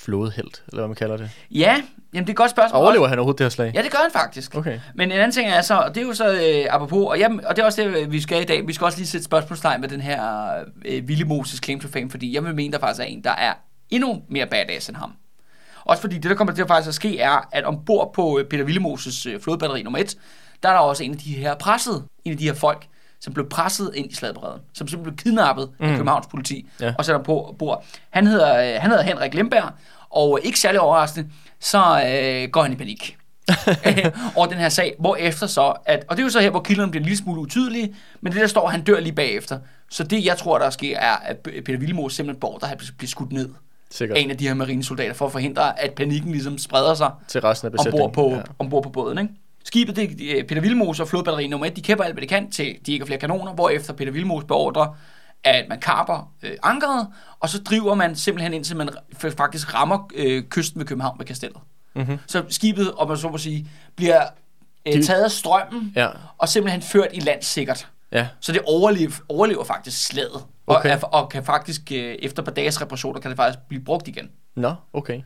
[0.00, 1.30] flådehelt, eller hvad man kalder det?
[1.50, 1.82] Ja,
[2.14, 2.82] jamen det er et godt spørgsmål.
[2.82, 3.72] Overlever han overhovedet det her slag?
[3.74, 4.56] Ja, det gør han faktisk.
[4.56, 4.80] Okay.
[4.94, 7.46] Men en anden ting er så, og det er jo så øh, apropos, og, jamen,
[7.46, 9.80] og det er også det, vi skal i dag, vi skal også lige sætte spørgsmålstegn
[9.80, 10.50] med den her
[10.84, 13.30] øh, Ville Moses claim to fame, fordi jeg vil mene, der faktisk er en, der
[13.30, 13.54] er
[13.90, 15.12] endnu mere badass end ham.
[15.84, 18.44] Også fordi det, der kommer til at faktisk at ske, er, at ombord på øh,
[18.44, 20.16] Peter Willemoses øh, flodbatteri nummer 1,
[20.62, 22.86] der er der også en af de her presset, en af de her folk,
[23.20, 25.86] som blev presset ind i sladbredden, som simpelthen blev kidnappet mm.
[25.86, 26.94] af Københavns politi Ja.
[26.98, 27.84] og sætter på bord.
[28.10, 29.72] Han hedder, øh, han hedder Henrik Lemberg,
[30.10, 33.16] og ikke særlig overraskende, så øh, går han i panik
[34.36, 36.60] over den her sag, hvor efter så, at, og det er jo så her, hvor
[36.60, 39.58] kilderne bliver en lille smule utydelige, men det der står, han dør lige bagefter.
[39.90, 42.68] Så det, jeg tror, der sker, er, at Peter Villemos simpelthen borg, der
[42.98, 43.48] bliver skudt ned
[43.90, 44.18] Sikkert.
[44.18, 47.66] en af de her marinesoldater, for at forhindre, at panikken ligesom spreder sig Til resten
[47.66, 48.02] af besætningen.
[48.02, 48.42] ombord på, ja.
[48.58, 49.18] ombord på båden.
[49.18, 49.34] Ikke?
[49.64, 52.50] Skibet, det, er Peter Vildmos og flodbatteri nummer 1, de kæmper alt, hvad de kan,
[52.50, 54.96] til de ikke har flere kanoner, hvorefter Peter Vildmos beordrer,
[55.44, 57.08] at man kapper øh, ankeret,
[57.40, 58.88] og så driver man simpelthen indtil man
[59.36, 61.58] faktisk rammer øh, kysten ved København med kastellet.
[61.96, 62.18] Mhm.
[62.26, 64.22] Så skibet, om man så må sige, bliver
[64.86, 66.08] øh, taget af strømmen, Ja.
[66.38, 67.88] og simpelthen ført i land sikkert.
[68.12, 68.28] Ja.
[68.40, 70.98] Så det overlever, overlever faktisk slaget, Okay.
[71.02, 74.08] og, og kan faktisk, øh, efter et par dages reparationer, kan det faktisk blive brugt
[74.08, 74.30] igen.
[74.56, 75.20] Nå, okay.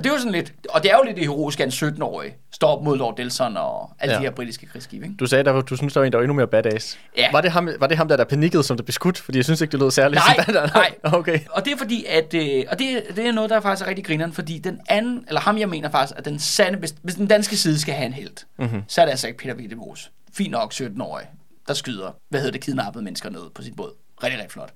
[0.00, 1.88] Og det er jo sådan lidt, og det er jo lidt det heroiske, at en
[1.88, 4.18] 17-årig står op mod Lord Nelson og alle Ja.
[4.18, 5.16] de her britiske krigsskibe, ikke?
[5.16, 6.98] Du sagde, var- du synes, der var en, der var endnu mere badass.
[7.16, 7.32] Ja.
[7.32, 9.18] Var, det ham, var det ham, der, der panikkede, som der blev skudt?
[9.18, 10.74] Fordi jeg synes ikke, det lød særligt Nej, badass.
[10.74, 10.94] nej.
[11.18, 11.38] Okay.
[11.50, 13.88] Og det er fordi, at, øh, og det, det er noget, der er faktisk er
[13.88, 17.14] rigtig grineren, fordi den anden, eller ham jeg mener faktisk, at den sande, hvis, hvis
[17.14, 18.82] den danske side skal have en held, Mhm.
[18.88, 20.10] så er det altså ikke Peter Wittemos.
[20.34, 21.26] Fint nok 17-årig,
[21.68, 23.90] der skyder, hvad hedder det, kidnappede mennesker ned på sin båd.
[24.22, 24.72] Rigtig, rigtig flot.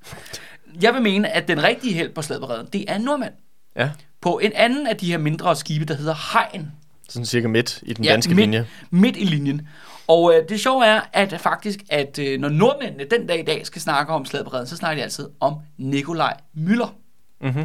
[0.82, 3.32] Jeg vil mene, at den rigtige held på slædberedden, det er en nordmand.
[3.76, 3.90] Ja.
[4.24, 6.72] På en anden af de her mindre skibe, der hedder Hegn,
[7.08, 8.66] Sådan cirka midt i den danske midt, linje.
[8.90, 9.68] Midt i linjen.
[10.06, 13.66] Og øh, det sjove er, at faktisk, at øh, når nordmændene den dag i dag
[13.66, 16.96] skal snakke om slædberedden, så snakker de altid om Nikolaj Møller.
[17.40, 17.64] Mhm.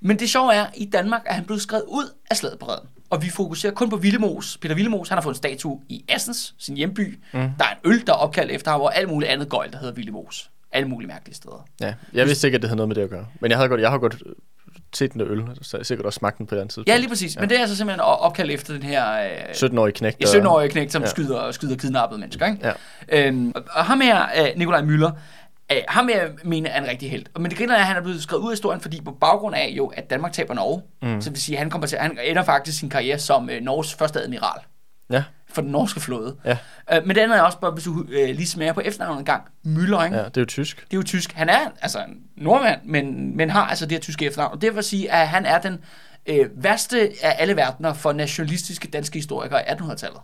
[0.00, 2.88] Men det sjove er, at i Danmark er han blevet skrevet ud af slædberedden.
[3.10, 4.58] Og vi fokuserer kun på Villemos.
[4.58, 7.18] Peter Villemos, han har fået en statue i Assens, sin hjemby.
[7.32, 7.40] Mm.
[7.58, 9.78] Der er en øl, der er opkaldt efter ham, og alt muligt andet gøjl, der
[9.78, 10.50] hedder Villemos.
[10.72, 11.66] Alle mulige mærkelige steder.
[11.80, 11.94] Ja.
[12.12, 13.26] Jeg vidste ikke, at det havde noget med det at gøre.
[13.40, 14.22] Men jeg, havde godt, jeg har godt
[14.94, 16.88] set den øl, så sikkert også smagt den på et andet tidspunkt.
[16.88, 17.36] Ja, lige præcis.
[17.36, 17.40] Ja.
[17.40, 19.12] Men det er altså simpelthen op- opkaldt efter den her...
[19.22, 20.16] Øh, 17-årig knægt.
[20.20, 21.08] Ja, 17-årige knægt, som Ja.
[21.08, 22.46] skyder, skyder kidnappede mennesker.
[22.46, 22.72] Ikke?
[23.08, 23.26] Ja.
[23.26, 25.10] Øhm, og- og ham her, øh, Nikolaj Møller,
[25.72, 27.24] øh, ham jeg mene er en rigtig held.
[27.38, 29.54] Men det griner er, at han er blevet skrevet ud af historien, fordi på baggrund
[29.54, 31.20] af jo, at Danmark taber Norge, mm.
[31.20, 33.94] så vil sige, at han, kommer til, han ender faktisk sin karriere som øh, Norges
[33.94, 34.60] første admiral
[35.10, 35.22] Ja.
[35.52, 36.36] For den norske flåde.
[36.44, 36.56] Ja.
[36.92, 39.24] Øh, men det andet er også bare, hvis du øh, lige smager på efternavnet en
[39.24, 40.16] gang, Møller, ikke?
[40.16, 40.76] ja, det er jo tysk.
[40.76, 41.32] Det er jo tysk.
[41.32, 44.52] Han er altså en nordmand, men, men har altså det her tyske efternavn.
[44.52, 45.78] Og det vil sige, at han er den
[46.26, 50.20] øh, værste af alle verdener for nationalistiske danske historikere i 1800-tallet.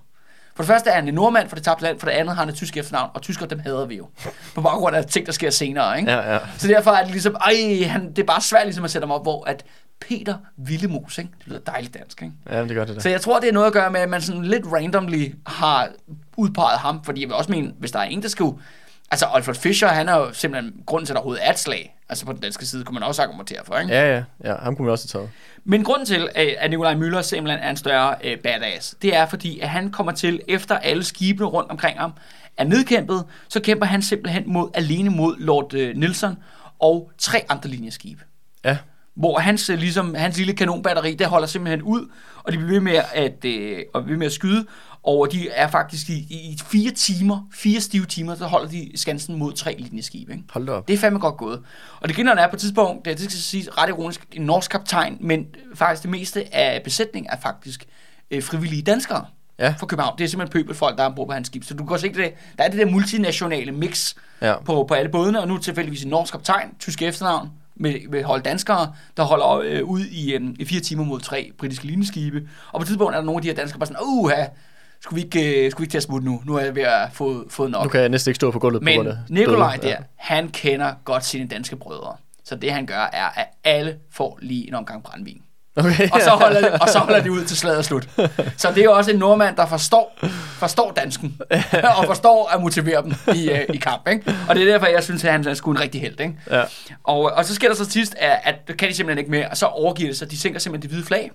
[0.57, 2.43] For det første er han en nordmand for det tabte land, for det andet har
[2.43, 4.09] han et tysk efternavn, og tysker dem hader vi jo.
[4.55, 6.13] På baggrund af ting, der sker senere, ikke?
[6.13, 6.39] Ja, ja.
[6.59, 9.13] Så derfor er det ligesom, ej, han, det er bare svært ligesom at sætte ham
[9.13, 9.65] op, hvor at
[10.09, 11.31] Peter Villemos, ikke?
[11.39, 12.35] Det lyder dejligt dansk, ikke?
[12.51, 13.01] Ja, det gør det da.
[13.01, 15.89] Så jeg tror, det er noget at gøre med, at man sådan lidt randomly har
[16.37, 18.59] udpeget ham, fordi jeg vil også mene, hvis der er en, der skulle...
[19.11, 21.97] Altså, Alfred Fischer, han er jo simpelthen grunden til, at der overhovedet er et slag.
[22.09, 23.93] Altså, på den danske side kunne man også argumentere for, ikke?
[23.95, 24.57] Ja, ja, ja.
[24.57, 25.31] Ham kunne man også have taget.
[25.65, 29.61] Men grunden til, at Nikolaj Møller simpelthen er en større øh, badass, det er fordi,
[29.61, 32.13] at han kommer til, efter alle skibene rundt omkring ham
[32.57, 36.37] er nedkæmpet, så kæmper han simpelthen mod, alene mod Lord øh, Nelson
[36.79, 38.23] og tre andre linjeskibe
[38.65, 38.79] Ja.
[39.17, 42.09] Hvor hans, øh, ligesom, hans lille kanonbatteri, det holder simpelthen ud,
[42.43, 44.67] og de bliver ved med at, øh, og ved med at skyde,
[45.03, 49.39] og de er faktisk i, i, fire timer, fire stive timer, så holder de skansen
[49.39, 50.33] mod tre linjeskibe.
[50.33, 50.45] Ikke?
[50.51, 50.89] Hold op.
[50.89, 51.61] Det er fandme godt gået.
[52.01, 54.71] Og det griner er på et tidspunkt, det, det skal sige ret ironisk, en norsk
[54.71, 57.85] kaptajn, men faktisk det meste af besætningen er faktisk
[58.31, 59.27] øh, frivillige danskere
[59.59, 59.75] Ja.
[59.79, 60.19] fra København.
[60.19, 61.65] Det er simpelthen pøbelfolk, der er ombord på hans skib.
[61.65, 62.17] Så du kan se, det,
[62.59, 64.55] der er det der multinationale mix Ja.
[64.65, 68.43] på, på alle bådene, og nu tilfældigvis en norsk kaptajn, tysk efternavn, med, med hold
[68.43, 72.49] danskere, der holder øh, ud i, øh, i fire timer mod tre britiske linjeskibe.
[72.73, 74.45] Og på et tidspunkt er der nogle af de her danskere bare sådan, uha,
[75.01, 76.43] skulle vi ikke, øh, skulle vi ikke til at smutte nu?
[76.45, 77.85] Nu er jeg ved at få få nok.
[77.85, 80.49] Nu kan jeg næsten ikke stå på gulvet på Men grund af Nikolaj der, han
[80.49, 82.17] kender godt sine danske brødre.
[82.45, 85.43] Så det han gør er, at alle får lige en omgang brændvin.
[85.77, 86.09] Okay.
[86.13, 88.09] Og så holder det, og så holder de ud til slaget er slut.
[88.57, 90.19] Så det er jo også en nordmand, der forstår,
[90.59, 91.41] forstår dansken.
[91.99, 94.09] og forstår at motivere dem i, øh, i kamp.
[94.09, 94.35] Ikke?
[94.49, 96.21] Og det er derfor, jeg synes, at han er sgu en rigtig held.
[96.21, 96.35] Ikke?
[96.51, 96.63] Ja.
[97.05, 99.57] Og, og så sker der så sidst, at, at kan de simpelthen ikke mere, og
[99.57, 100.31] så overgiver det sig.
[100.31, 101.31] De sænker simpelthen det hvide flag,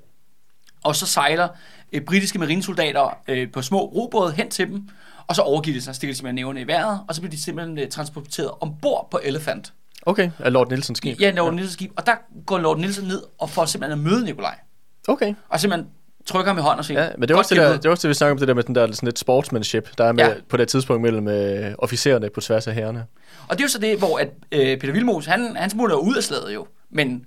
[0.84, 1.48] og så sejler
[1.94, 4.90] øh, britiske marinesoldater øh, på små robåde hen til dem,
[5.28, 7.44] og så overgiver det sig, stikker de simpelthen nævne i vejret, og så bliver de
[7.44, 9.74] simpelthen øh, transporteret ombord på Elephant.
[10.06, 11.20] Okay, af Lord Nielsens skib.
[11.22, 12.14] Ja, Lord Nielsens skib, og der
[12.46, 14.56] går Lord Nielsen ned og får simpelthen at møde Nikolaj.
[15.08, 15.34] Okay.
[15.50, 15.90] Og simpelthen
[16.26, 17.84] trykker ham i hånden og siger, Ja, men det er, også det, "Godt der, kæmpet."
[17.84, 19.90] det er også det, vi snakker om, det der med den der sådan lidt sportsmanship,
[19.98, 20.30] der er med, Ja.
[20.30, 20.36] ja.
[20.50, 23.06] på det tidspunkt mellem øh, officererne på tværs af herrerne.
[23.48, 26.16] Og det er jo så det, hvor at, øh, Peter Vilmos, han, han smutter ud
[26.16, 26.68] af slaget jo.
[26.90, 27.26] Men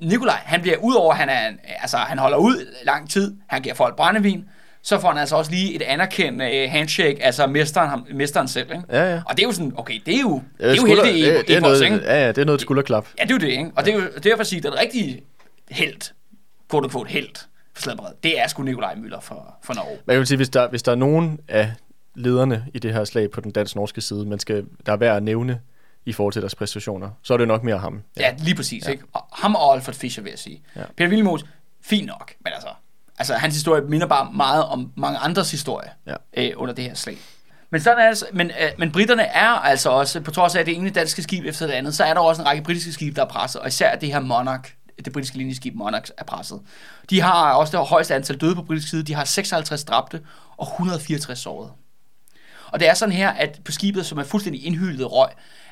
[0.00, 3.74] Nikolaj, han bliver ud over, han, er, altså, han holder ud lang tid, han giver
[3.74, 4.44] folk brændevin,
[4.88, 8.70] så får han altså også lige et anerkendende øh, handshake, altså mesteren, ham, mesteren selv.
[8.70, 8.82] Ikke?
[8.88, 9.22] Ja, ja.
[9.26, 11.48] Og det er jo sådan, okay, det er jo, det er jo skulder- heldigt det,
[11.48, 11.96] det, er noget, ikke?
[11.96, 13.06] ja, ja, det er noget et skulderklap.
[13.18, 13.70] Ja, det er jo det, ikke?
[13.76, 15.20] Og det er jo derfor at sige, at den rigtige
[15.70, 16.00] held,
[16.70, 17.28] quote unquote held,
[17.74, 18.12] for slaget på Red.
[18.22, 19.98] Det er sgu Nikolaj Møller for, for Norge.
[20.06, 21.72] Jeg vil sige, hvis der, hvis der er nogen af
[22.14, 25.22] lederne i det her slag på den dansk-norske side, man skal, der er værd at
[25.22, 25.60] nævne
[26.06, 28.02] i forhold til deres præstationer, så er det nok mere ham.
[28.20, 28.86] Ja, lige præcis.
[28.86, 28.90] Ja.
[28.90, 29.04] Ikke?
[29.12, 30.62] Og ham og Alfred Fischer, vil jeg sige.
[30.76, 30.80] Ja.
[30.80, 30.86] Ja.
[30.96, 31.44] Peter Wilmos,
[31.82, 32.68] fint nok, men altså,
[33.18, 36.14] altså, hans historie minder bare meget om mange andres historie Ja.
[36.36, 37.18] øh, under det her slag.
[37.70, 40.60] Men sådan er det, altså- men, øh, men britterne er altså også, på trods af
[40.60, 42.92] at det ene danske skib efter det andet, så er der også en række britiske
[42.92, 46.60] skibe, der er presset, og især det her Monarch, det britiske linjeskib Monarch er presset.
[47.10, 50.20] De har også det højeste antal døde på britisk side, de har 56 dræbte
[50.56, 51.70] og 164 sårede.
[52.72, 55.28] Og det er sådan her, at på skibet, som er fuldstændig indhyldet røg,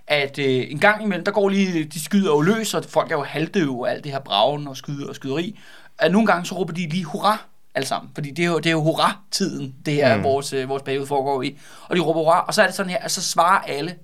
[0.09, 3.17] at øh, en gang imellem, der går lige, de skyder jo løs, og folk er
[3.17, 5.59] jo halvdøve af alt det her bragen og skyder og skyderi.
[5.99, 7.39] At nogle gange så råber de lige hurra
[7.75, 10.25] alle sammen, fordi det er jo, det er jo hurra-tiden, det her Mm.
[10.25, 11.59] vores, øh, vores periode foregår i.
[11.89, 13.95] Og de råber hurra, og så er det sådan her, at så svarer alle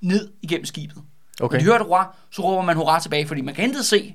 [0.00, 0.96] ned igennem skibet.
[1.40, 1.54] Okay.
[1.54, 4.14] Når de hører et hurra, så råber man hurra tilbage, fordi man kan intet se,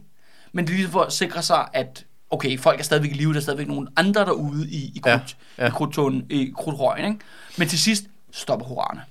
[0.52, 3.32] men det er ligesom for at sikre sig, at okay, folk er stadigvæk i live,
[3.34, 5.64] der er stadigvæk nogen andre derude i, i, krudt, ja.
[5.64, 7.20] ja, i krudtåen, i krudtrøjen, ikke?
[7.58, 9.02] Men til sidst stopper hurraerne.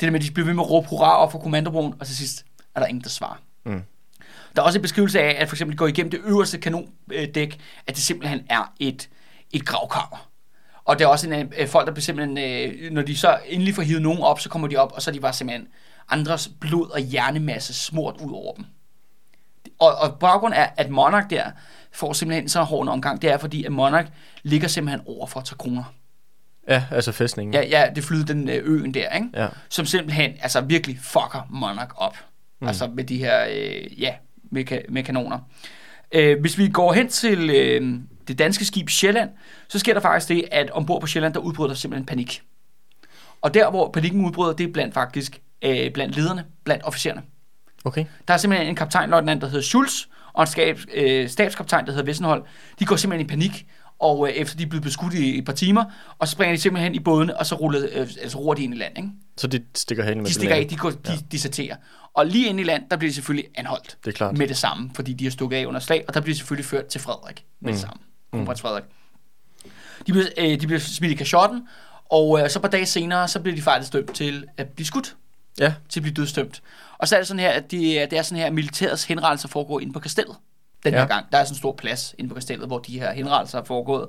[0.00, 2.16] der med, at de bliver ved med at råbe hurra op for kommandobroen, og til
[2.16, 3.36] sidst er der ingen, der svarer.
[3.64, 3.82] Mm.
[4.56, 7.94] Der er også en beskrivelse af, at for eksempel går igennem det øverste kanondæk, at
[7.94, 9.08] det simpelthen er et,
[9.52, 10.28] et gravkammer.
[10.84, 13.82] Og der er også en, øh, folk, der simpelthen, øh, når de så endelig får
[13.82, 15.68] hivet nogen op, så kommer de op, og så er de bare simpelthen
[16.10, 18.64] andres blod og hjernemasse smurt ud over dem.
[19.78, 21.50] Og, og baggrund er, at Monarch der
[21.92, 24.08] får simpelthen så hård en omgang, det er fordi, at Monarch
[24.42, 25.84] ligger simpelthen over for Takroner.
[26.68, 27.54] Ja, altså fæstningen.
[27.54, 29.28] Ja, ja, det flyder den øh, øen der, ikke?
[29.34, 29.48] Ja.
[29.68, 32.16] som simpelthen altså virkelig fucker Monarch op.
[32.60, 32.68] Mm.
[32.68, 34.14] Altså med de her, øh, ja,
[34.50, 35.38] med, ka- med kanoner.
[36.12, 37.98] Øh, hvis vi går hen til øh,
[38.28, 39.30] det danske skib Sjælland,
[39.68, 42.42] så sker der faktisk det, at ombord på Sjælland, der udbryder der simpelthen panik.
[43.42, 47.22] Og der, hvor panikken udbryder, det er blandt faktisk øh, blandt lederne, blandt officererne.
[47.84, 48.04] Okay.
[48.28, 49.92] Der er simpelthen en kaptajnløjtnant, der hedder Schulz,
[50.32, 52.44] og en skab, øh, stabskaptajn, der hedder Vessenhold.
[52.78, 53.66] De går simpelthen i panik,
[54.04, 55.84] og øh, efter de er blevet beskudt i et par timer,
[56.18, 58.74] og så springer de simpelthen i bådene, og så ruller, øh, altså roer de ind
[58.74, 59.08] i land, ikke?
[59.36, 61.18] Så de stikker hen med De stikker af, de, går, de, ja.
[61.32, 61.76] de sorterer.
[62.14, 64.38] Og lige ind i land, der bliver de selvfølgelig anholdt Det er klart.
[64.38, 66.66] med det samme, fordi de har stukket af under slag, og der bliver de selvfølgelig
[66.66, 67.72] ført til Frederik med mm.
[67.72, 68.02] det samme.
[68.32, 68.84] Kronprins Frederik.
[70.06, 71.62] De bliver, øh, de bliver smidt i kashotten,
[72.10, 74.86] og øh, så et par dage senere, så bliver de faktisk dømt til at blive
[74.86, 75.16] skudt,
[75.58, 75.74] Ja.
[75.88, 76.62] til at blive dødsdømt.
[76.98, 77.78] Og så er det sådan her, at de,
[78.10, 80.36] det er sådan her, at militærets henrettelser foregår inde på kastellet.
[80.84, 81.00] Den Ja.
[81.00, 81.26] her gang.
[81.32, 84.08] Der er sådan en stor plads inde på kastellet, hvor de her henrettelser er foregået.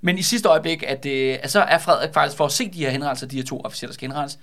[0.00, 2.78] Men i sidste øjeblik, at, øh, at så er Frederik faktisk for at se de
[2.78, 4.38] her henrettelser, de her to officerer, der skal henrettes,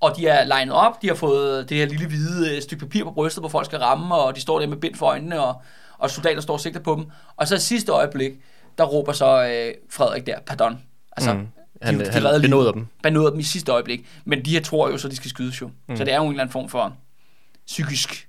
[0.00, 3.04] og de er legnet op, de har fået det her lille hvide øh, stykke papir
[3.04, 5.62] på brystet, hvor folk skal ramme, og de står der med bind for øjnene, og,
[5.98, 7.04] og soldater står og sigter på dem.
[7.36, 8.32] Og så i sidste øjeblik,
[8.78, 10.78] der råber så øh, Frederik der, pardon.
[11.16, 11.46] Altså, Mm.
[11.82, 12.86] Han, de, de han benåder dem.
[13.02, 14.06] benåder dem i sidste øjeblik.
[14.24, 15.70] Men de her tror jo så, de skal skydes jo.
[15.88, 15.96] Mm.
[15.96, 16.92] Så det er jo en eller anden form for
[17.66, 18.28] psykisk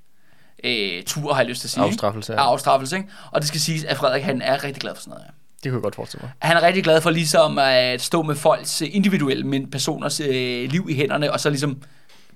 [0.64, 1.84] øh, tur, har jeg lyst til at sige.
[1.86, 1.94] ikke?
[1.94, 2.42] Afstraffelse, ja.
[2.42, 3.10] Ja, afstraffelse, ikke?
[3.32, 5.24] Og det skal siges, at Frederik han er rigtig glad for sådan noget.
[5.24, 5.32] Ja.
[5.64, 6.32] Det kunne jeg godt forestille mig.
[6.40, 10.70] Han er rigtig glad for ligesom at stå med folks øh, individuelle, men personers øh,
[10.72, 11.78] liv i hænderne, og så ligesom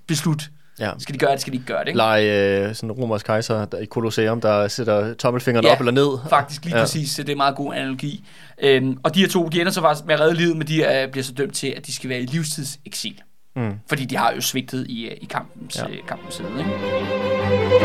[0.07, 0.45] beslutte,
[0.79, 0.91] Ja.
[0.99, 1.97] skal de gøre det, skal de ikke gøre det, ikke?
[1.97, 6.29] Lege øh, sådan romersk kejser der, i Colosseum, der sætter tommelfingeren Ja, op eller ned.
[6.29, 6.83] Faktisk lige Ja.
[6.83, 8.25] præcis, det er en meget god analogi.
[8.61, 10.83] Øhm, og de her to, de ender så faktisk med at redde livet, men de
[10.83, 13.21] er, bliver så dømt til, at de skal være i livstidseksil.
[13.55, 13.73] Mm.
[13.87, 16.05] Fordi de har jo svigtet i, øh, i kampens, Ja.
[16.07, 16.49] kampens side.
[16.59, 17.81] Ikke?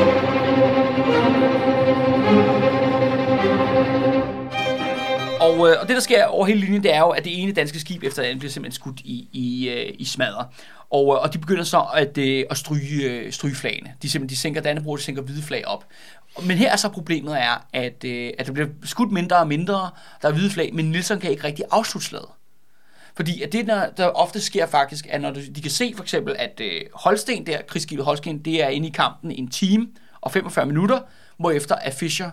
[5.41, 7.53] Og, øh, og det, der sker over hele linjen, det er jo, at det ene
[7.53, 10.47] danske skib efter det andet bliver simpelthen skudt i, i, øh, i smadre.
[10.91, 13.93] Og, øh, og de begynder så at, øh, at stryge, øh, stryge flagene.
[14.03, 15.85] De, simpelthen, de sænker Dannebrog, de sænker hvide flag op.
[16.43, 19.91] Men her er så problemet er, at, øh, at der bliver skudt mindre og mindre.
[20.23, 22.29] Der er hvide flag, men Nielsen kan ikke rigtig afslutte slaget.
[23.17, 26.03] Fordi at det, der, der ofte sker faktisk, er, når du, de kan se for
[26.03, 29.89] eksempel, at øh, Holsten der, krigsskibet Holsten, det er inde i kampen en time
[30.21, 31.01] og 45 minutter,
[31.39, 32.31] hvorefter at Fischer,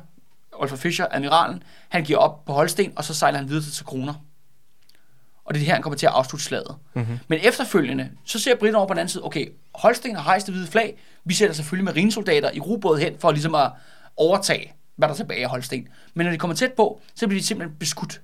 [0.54, 4.14] Olfer Fischer, admiralen, han giver op på Holsten, og så sejler han videre til Kroner.
[5.46, 6.76] Og det er her, han kommer til at afslutte slaget.
[6.94, 7.20] Mm-hmm.
[7.28, 10.56] Men efterfølgende, så ser britterne over på den anden side, okay, Holsten har hejst det
[10.56, 13.72] hvide flag, vi sætter selvfølgelig marinesoldater i rubåd hen, for ligesom at
[14.18, 15.88] overtage, hvad der er tilbage af Holsten.
[16.14, 18.22] Men når de kommer tæt på, så bliver de simpelthen beskudt.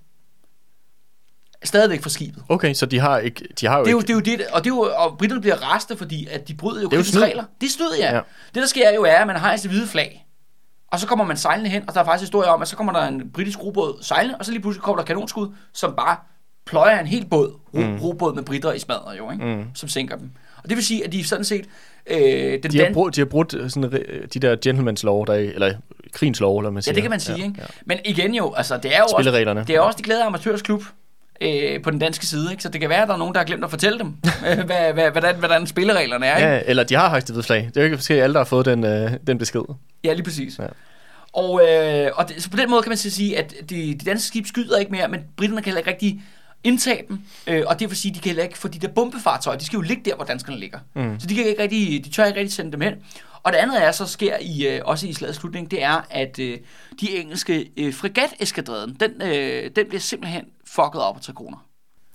[1.63, 2.43] Stadigvæk fra skibet.
[2.49, 3.47] Okay, så de har ikke...
[3.61, 4.07] De har jo Det er, jo, ikke...
[4.07, 6.53] det er jo det, og, det er jo, og britterne bliver rastet, fordi at de
[6.53, 7.43] bryder jo krigens regler.
[7.61, 8.05] Det er snyd, ja.
[8.05, 8.15] Ja.
[8.15, 8.21] ja.
[8.53, 10.25] Det, der sker jo, er, at man har et hvide flag.
[10.91, 12.93] Og så kommer man sejlende hen, og der er faktisk historie om, at så kommer
[12.93, 16.17] der en britisk robåd sejlende, og så lige pludselig kommer der kanonskud, som bare
[16.65, 17.97] pløjer en hel båd, ro, mm.
[17.99, 19.45] robåd med britter i smadret jo, ikke?
[19.45, 19.63] Mm.
[19.75, 20.31] som sænker dem.
[20.63, 21.65] Og det vil sige, at de sådan set...
[22.07, 22.19] Øh,
[22.63, 25.37] den De har, brugt, de har brugt sådan, re- de der gentleman's lov, der, er-
[25.37, 25.73] eller
[26.13, 26.93] krigens lov, eller man Ja, siger.
[26.93, 27.55] det kan man sige, ja, ikke?
[27.59, 27.65] Ja.
[27.85, 29.31] Men igen jo, altså, det er jo også,
[29.67, 30.83] det er også de glade amatørsklub
[31.41, 32.63] øh, på den danske side, ikke?
[32.63, 34.07] Så det kan være, at der er nogen, der har glemt at fortælle dem,
[34.49, 36.49] øh, hvad, hvad, hvordan, hvordan spillereglerne er, ikke?
[36.49, 37.65] Ja, eller de har hvide flag.
[37.65, 39.61] Det er jo ikke måske alle, der har fået den, øh, den besked.
[40.03, 40.59] Ja, lige præcis.
[40.59, 40.65] Ja.
[41.33, 44.05] Og, øh, og det, så på den måde kan man så sige, at de, de
[44.05, 46.21] danske skib skyder ikke mere, men britterne kan heller ikke rigtig
[46.63, 48.87] indtage dem, øh, og det vil sige, at de kan heller ikke få de der
[48.87, 50.79] bombefartøjer, de skal jo ligge der, hvor danskerne ligger.
[50.95, 51.19] Mm.
[51.19, 52.93] Så de, kan ikke rigtig, de tør ikke rigtig sende dem hen.
[53.43, 56.39] Og det andet er, så sker i, øh, også i slagets slutning, det er, at
[56.39, 56.57] øh,
[57.01, 61.57] de engelske øh, fregat-eskadreden, den, øh, den bliver simpelthen fucket op af tre kroner.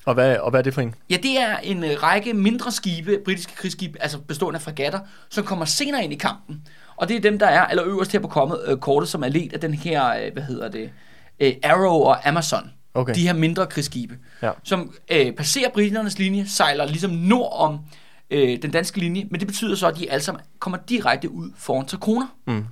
[0.04, 0.94] Og hvad, og hvad er det for en?
[1.10, 5.00] Ja, det er en øh, række mindre skibe, britiske krigsskibe, altså bestående af fregatter,
[5.30, 6.62] som kommer senere ind i kampen.
[6.96, 9.28] Og det er dem, der er eller øverst her på kommet, øh, kortet, som er
[9.28, 10.90] ledt af den her, øh, hvad hedder det,
[11.40, 12.70] øh, Arrow og Amazon.
[12.94, 13.14] Okay.
[13.14, 14.50] De her mindre krigsskibe, Ja.
[14.64, 17.78] som øh, passerer briternes linje, sejler ligesom nord om
[18.34, 21.50] øh, den danske linje, men det betyder så, at de alle sammen kommer direkte ud
[21.56, 22.26] foran kroner.
[22.46, 22.64] Mm.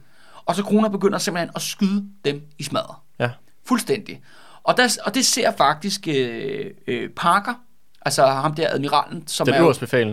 [0.47, 2.97] Og så kroner begynder simpelthen at skyde dem i smadret.
[3.19, 3.31] Ja.
[3.65, 4.21] Fuldstændig.
[4.63, 7.55] Og, der, og det ser faktisk øh, øh, Parker,
[8.03, 9.59] altså ham der admiralen, som Den er,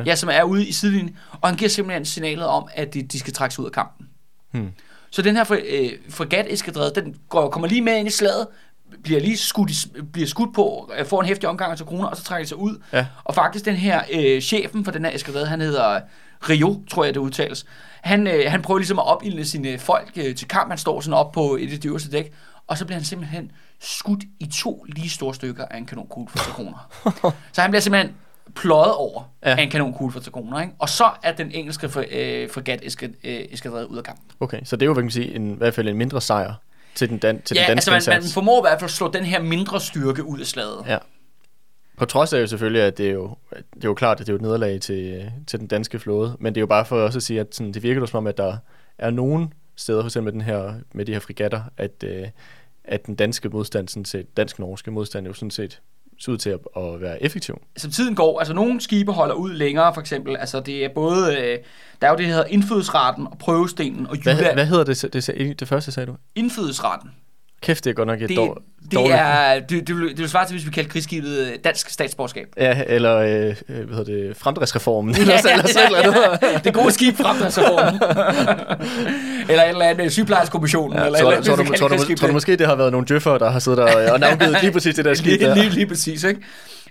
[0.06, 3.20] ja, som er ude i sidelinjen, og han giver simpelthen signalet om, at de, de
[3.20, 4.10] skal trække sig ud af kampen.
[4.52, 4.72] Hmm.
[5.12, 8.48] Så den her øh, fregat-eskadrede, den går, kommer lige med ind i slaget,
[9.04, 9.72] bliver lige skudt,
[10.14, 12.58] bliver skudt på, øh, får en hæftig omgang til kroner, og så trækker de sig
[12.58, 12.82] ud.
[12.94, 13.06] Ja.
[13.24, 16.00] Og faktisk den her øh, chefen for den her eskadrede, han hedder
[16.50, 17.66] Rio, tror jeg det udtales.
[18.02, 20.70] Han, øh, han prøver ligesom at opildne sine folk øh, til kamp.
[20.70, 22.34] Han står sådan op på et af de øverste dæk,
[22.68, 26.38] og så bliver han simpelthen skudt i to lige store stykker af en kanonkugle for
[26.38, 26.92] tre kroner.
[27.54, 28.14] så han bliver simpelthen
[28.56, 29.56] pløjet over Ja.
[29.56, 30.62] af en kanonkugle for tre kroner.
[30.62, 30.74] Ikke?
[30.80, 34.26] Og så er den engelske fre- øh, fregat øh, eskadrede ud af kampen.
[34.40, 36.22] Okay, så det er jo, hvad kan man sige, en, i hvert fald en mindre
[36.22, 36.54] sejr
[36.96, 38.94] til den, dan- til Ja, den danske altså man, man formår i hvert fald at
[38.94, 40.86] slå den her mindre styrke ud af slaget.
[40.88, 40.98] Ja.
[41.98, 43.36] På trods af jo selvfølgelig, at det er jo,
[43.76, 46.38] det er jo klart, at det er jo et nederlag til, til den danske flåde,
[46.40, 48.18] men det er jo bare for også at sige, at sådan, det virker jo som
[48.18, 48.58] om, at der
[48.98, 52.28] er nogen steder, for med, den her, med de her frigatter, at, øh,
[52.84, 55.82] at den danske modstand, sådan set, dansk-norske modstand, jo sådan set
[56.20, 57.62] ser ud til at, at være effektiv.
[57.78, 61.38] som tiden går, altså nogle skibe holder ud længere, for eksempel, altså det er både,
[61.38, 61.58] øh,
[62.02, 64.54] der er jo det, der hedder indfødsretten og prøvestenen og Hvad, Jylland.
[64.56, 66.16] hvad hedder det, det, det, det første, sagde du?
[66.36, 67.10] Indfødsretten,
[67.62, 69.16] Kæft, det er godt nok et det, dår, det dårligt.
[69.20, 72.48] er, det, det, vil, det vil svare til, hvis vi kaldte krigsskibet øh, dansk statsborgerskab.
[72.58, 75.16] Ja, eller øh, øh, hvad hedder det, fremdriftsreformen.
[75.20, 76.64] eller, så, eller så et eller andet.
[76.64, 78.02] det gode skib fremdriftsreformen.
[79.50, 80.98] eller et eller andet øh, sygeplejerskommissionen.
[80.98, 81.56] Ja, eller tror, eller tror,
[81.88, 84.58] du, tror du måske, det har været nogle djøffere, der har siddet der og navngivet
[84.62, 85.56] lige præcis det der skib der?
[85.56, 86.42] lige, lige præcis, ikke?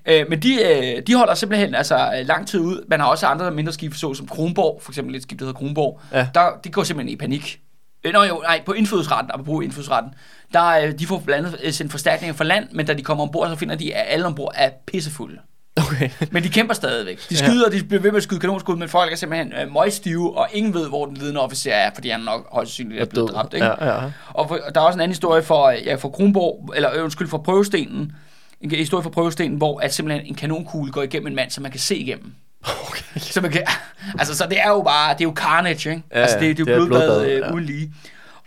[0.07, 2.85] Øh, men de, øh, de holder simpelthen altså, lang tid ud.
[2.89, 5.59] Man har også andre mindre skibe, så som Kronborg, for eksempel et skib, der hedder
[5.59, 6.01] Kronborg.
[6.12, 6.29] Ja.
[6.35, 7.61] Der, de går simpelthen i panik.
[8.05, 10.14] Øh, Nå jo, nej, på indfødsretten, apropos indfødsretten,
[10.53, 13.24] der øh, de får blandt andet øh, sendt forstærkninger fra land, men da de kommer
[13.24, 15.38] ombord, så finder de, at alle ombord er pissefulde.
[15.76, 16.11] Okay.
[16.32, 17.18] Men de kæmper stadigvæk.
[17.28, 17.46] De Ja.
[17.46, 20.38] skyder, og de bliver ved med at skyde kanonskud, men folk er simpelthen øh, møgstive,
[20.38, 23.30] og ingen ved, hvor den ledende officer er, fordi han nok højst sandsynligt er blevet
[23.30, 23.55] dræbt.
[23.55, 23.66] Ikke?
[23.66, 24.11] Ja, ja.
[24.28, 26.96] Og, for, og der er også en anden historie for, øh, ja, for Kronborg, eller
[26.96, 28.12] øh, undskyld, for Prøvestenen,
[28.61, 31.70] en historie for Prøvestenen, hvor at simpelthen en kanonkugle går igennem en mand, som man
[31.70, 32.34] kan se igennem.
[32.65, 33.21] Okay.
[33.21, 33.63] Så, man kan,
[34.19, 36.03] altså, så det er jo bare, det er jo carnage, ikke?
[36.11, 37.53] Ja, altså, det, det er det jo et blodbad, blodbad, øh, ja.
[37.53, 37.93] uden lige.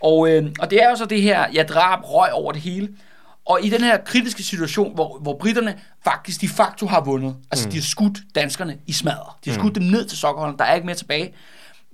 [0.02, 2.88] Og, øh, og det er jo så det her, ja, drab, røg over det hele.
[3.46, 7.68] Og i den her kritiske situation, hvor, hvor britterne faktisk de facto har vundet, altså
[7.68, 7.70] mm.
[7.70, 9.44] de har skudt danskerne i smadret.
[9.44, 9.82] De har skudt mm.
[9.82, 11.34] dem ned til sokkerholderne, der er ikke mere tilbage.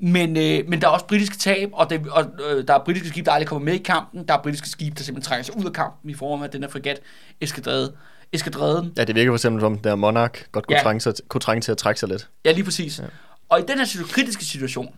[0.01, 3.09] Men, øh, men der er også britiske tab, og, det, og øh, der er britiske
[3.09, 4.29] skibe, der aldrig kommer med i kampen.
[4.29, 6.62] Der er britiske skibe, der simpelthen trækker sig ud af kampen i form af den
[6.62, 7.01] her fregat
[7.41, 7.93] eskadrede,
[8.33, 8.93] eskadreden.
[8.97, 10.83] ja, det virker for eksempel som, der Monarch godt kunne, Ja.
[10.83, 12.29] trænge sig, kunne trænge til at trække sig lidt.
[12.45, 12.99] Ja, lige præcis.
[12.99, 13.05] Ja.
[13.49, 14.95] Og i den her kritiske situation,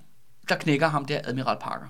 [0.49, 1.87] der knækker ham der Admiral Parker.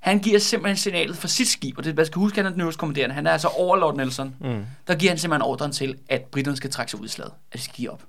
[0.00, 2.60] Han giver simpelthen signalet for sit skib, og det man skal huske, han er den
[2.60, 3.14] øverste kommanderende.
[3.14, 4.34] Han er altså over Lord Nelson.
[4.40, 4.64] Mm.
[4.88, 7.32] Der giver han simpelthen ordren til, at britterne skal trække sig ud i slaget.
[7.52, 8.02] At de skal give op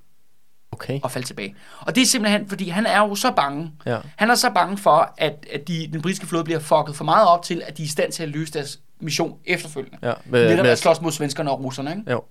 [0.72, 1.00] Okay.
[1.02, 1.54] og falde tilbage.
[1.80, 3.72] Og det er simpelthen, fordi han er jo så bange.
[3.86, 3.98] Ja.
[4.16, 7.28] Han er så bange for, at, at de, den britiske flåde bliver fucket for meget
[7.28, 9.98] op til, at de er i stand til at løse deres mission efterfølgende.
[10.02, 12.10] Ja, med, Netop med, at slås mod svenskerne og russerne, ikke?
[12.10, 12.22] jo.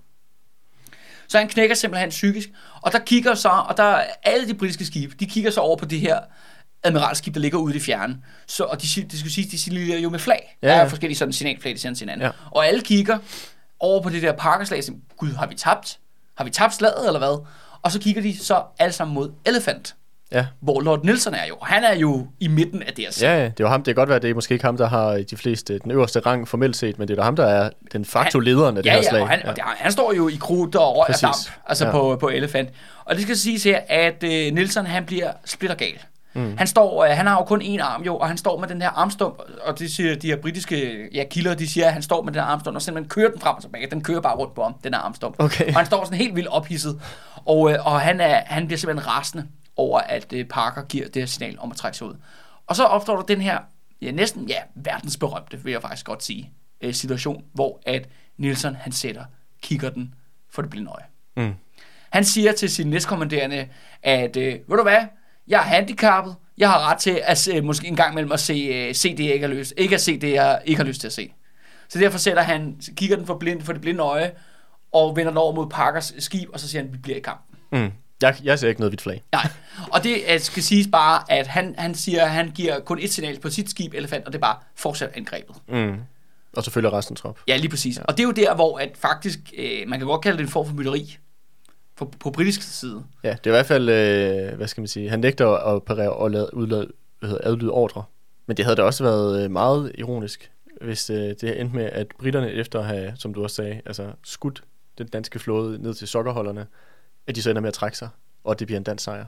[1.27, 2.49] Så han knækker simpelthen psykisk,
[2.81, 5.85] og der kigger så, og der alle de britiske skibe, de kigger så over på
[5.85, 6.19] det her
[6.83, 8.17] admiralskib, der ligger ude i det fjerne.
[8.47, 10.57] Så, og de, det skulle sige, de signalerer jo med flag.
[10.63, 10.81] Ja, Der ja.
[10.81, 12.25] er forskellige sådan signalflag, de sender til hinanden.
[12.25, 12.31] Ja.
[12.51, 13.17] Og alle kigger
[13.79, 15.99] over på det der parkerslag, siger, gud, har vi tabt?
[16.37, 17.45] Har vi tabt slaget, eller hvad?
[17.81, 19.95] Og så kigger de så alle sammen mod Elephant,
[20.33, 20.45] Ja.
[20.61, 21.55] hvor Lord Nelson er jo.
[21.55, 23.21] Og han er jo i midten af deres.
[23.21, 23.79] Ja, ja, det er jo ham.
[23.83, 25.91] Det kan godt være, at det er måske ikke ham, der har de fleste den
[25.91, 28.83] øverste rang formelt set, men det er da ham, der er den facto lederen af
[28.83, 29.21] det ja, her ja, slag.
[29.21, 29.49] og han, ja.
[29.49, 31.23] Og det, han står jo i krudt og røg Præcis.
[31.23, 31.91] og damp, altså Ja.
[31.91, 32.69] på, på Elephant.
[33.05, 35.93] Og det skal siges her, at øh, Nelson han bliver splittergal.
[36.35, 36.57] Mm.
[36.57, 38.81] Han, står, øh, han har jo kun én arm jo, og han står med den
[38.81, 42.21] her armstump, og det siger de her britiske ja, kilder, de siger, at han står
[42.23, 43.87] med den her armstump, og simpelthen kører den frem og tilbage.
[43.91, 45.35] Den kører bare rundt på ham, den her armstump.
[45.37, 45.67] Okay.
[45.67, 47.01] Og han står sådan helt vildt ophidset,
[47.45, 49.45] og, øh, og han, er, han bliver simpelthen rasende
[49.75, 52.15] over, at øh, Parker giver det her signal om at trække sig ud.
[52.67, 53.59] Og så opstår der den her,
[54.01, 56.51] ja, næsten ja, verdensberømte, vil jeg faktisk godt sige,
[56.81, 59.25] øh, situation, hvor at Nielsen han sætter
[59.61, 60.13] kikkerten
[60.49, 61.03] for det blinde øje.
[61.47, 61.53] Mm.
[62.09, 63.67] Han siger til sin næstkommanderende,
[64.03, 65.05] at øh, ved du hvad,
[65.47, 68.53] jeg er handicappet, jeg har ret til at se, måske en gang imellem at se,
[68.53, 71.01] øh, se det, jeg ikke har lyst, ikke at se det, jeg ikke har lyst
[71.01, 71.33] til at se.
[71.87, 74.31] Så derfor sætter han, kigger den for, blind, for det blinde øje,
[74.91, 77.59] og vender den over mod Parkers skib, og så siger han, vi bliver i kampen.
[77.71, 77.91] Mm.
[78.23, 79.23] Jeg, jeg ser ikke noget hvidt flag.
[79.31, 79.47] Nej,
[79.91, 83.13] og det øh, skal siges bare, at han, han siger, at han giver kun et
[83.13, 85.55] signal på sit skib, Elefant, og det er bare fortsat angrebet.
[85.67, 85.95] Mm.
[86.53, 87.39] Og selvfølgelig resten trop.
[87.47, 87.97] Ja, lige præcis.
[87.97, 88.03] Ja.
[88.03, 90.49] Og det er jo der, hvor at faktisk, øh, man kan godt kalde det en
[90.49, 91.17] form for mytteri
[91.95, 93.03] på, på britisk side.
[93.23, 96.13] Ja, det er i hvert fald, øh, hvad skal man sige, han nægter at parere
[96.13, 96.87] og lade, udlade,
[97.19, 98.03] hvad hedder, adlyde ordre.
[98.45, 100.51] Men det havde da også været øh, meget ironisk,
[100.81, 104.11] hvis øh, det endte med, at britterne efter at have, som du også sagde, altså
[104.23, 104.63] skudt
[104.97, 106.67] den danske flåde ned til sokkerholderne,
[107.27, 108.09] at de så ender med at trække sig,
[108.43, 109.25] og det bliver en dansk sejr.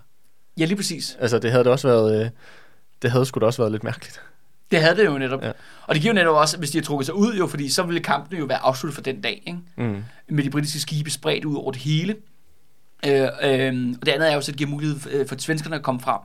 [0.59, 1.17] Ja, lige præcis.
[1.19, 2.29] Altså, det havde da også været, øh,
[3.01, 4.21] det havde sgu da også været lidt mærkeligt.
[4.71, 5.43] Det havde det jo netop.
[5.43, 5.51] Ja.
[5.87, 7.83] Og det giver jo netop også, hvis de har trukket sig ud, jo, fordi så
[7.83, 9.59] ville kampen jo være afsluttet for den dag, ikke?
[9.75, 10.03] Mm.
[10.29, 12.15] med de britiske skibe spredt ud over det hele.
[13.05, 15.75] Øh, øh, og det andet er jo, at det giver mulighed for, øh, for svenskerne
[15.75, 16.19] at komme frem.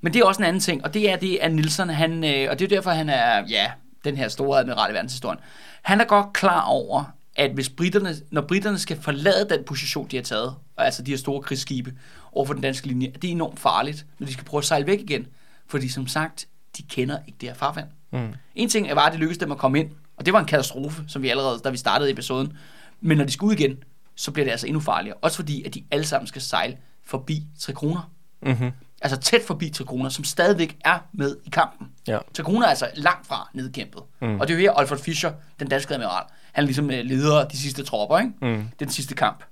[0.00, 2.50] Men det er også en anden ting, og det er det, at Nielsen, han, øh,
[2.50, 3.70] og det er derfor, han er, ja,
[4.04, 5.38] den her store admiral i verdenshistorien,
[5.82, 7.04] han er godt klar over,
[7.36, 10.54] at hvis britterne, når britterne skal forlade den position, de har taget,
[10.84, 11.94] altså de her store krigsskibe
[12.32, 14.86] over for den danske linje, det er enormt farligt, når de skal prøve at sejle
[14.86, 15.26] væk igen.
[15.66, 17.86] Fordi som sagt, de kender ikke det her farvand.
[18.10, 18.34] Mm.
[18.54, 21.04] En ting var, at det lykkedes dem at komme ind, og det var en katastrofe,
[21.08, 22.52] som vi allerede, da vi startede episoden.
[23.00, 23.76] Men når de skal ud igen,
[24.14, 25.16] så bliver det altså endnu farligere.
[25.16, 28.10] Også fordi, at de alle sammen skal sejle forbi Tre Kroner.
[28.42, 28.70] Mm-hmm.
[29.02, 31.88] Altså tæt forbi Tre Kroner, som stadigvæk er med i kampen.
[32.06, 32.18] Ja.
[32.34, 34.02] Tre Kroner er altså langt fra nedkæmpet.
[34.20, 34.40] Mm.
[34.40, 37.48] Og det er jo her, Alfred Fischer, den danske admiral, han er ligesom øh, leder
[37.48, 38.32] de sidste tropper, ikke?
[38.42, 38.60] Mm.
[38.60, 39.44] Er den sidste kamp.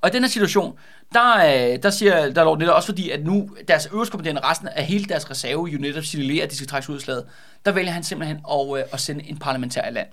[0.00, 0.78] Og i den her situation,
[1.12, 4.68] der, øh, der siger der Lord Nether, også fordi, at nu deres øverste kommanderende, resten
[4.68, 7.24] af hele deres reserve, jo netop signalerer, at de skal trække sig ud af slaget,
[7.64, 10.08] der vælger han simpelthen at, øh, at sende en parlamentær land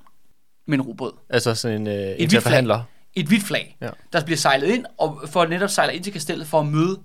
[0.68, 1.12] med en robåd.
[1.30, 2.82] Altså sådan en, øh, en hvidt forhandler.
[3.14, 3.90] Et hvidt flag, Ja.
[4.14, 7.00] der bliver sejlet ind, og for netop sejle ind til kastellet for at møde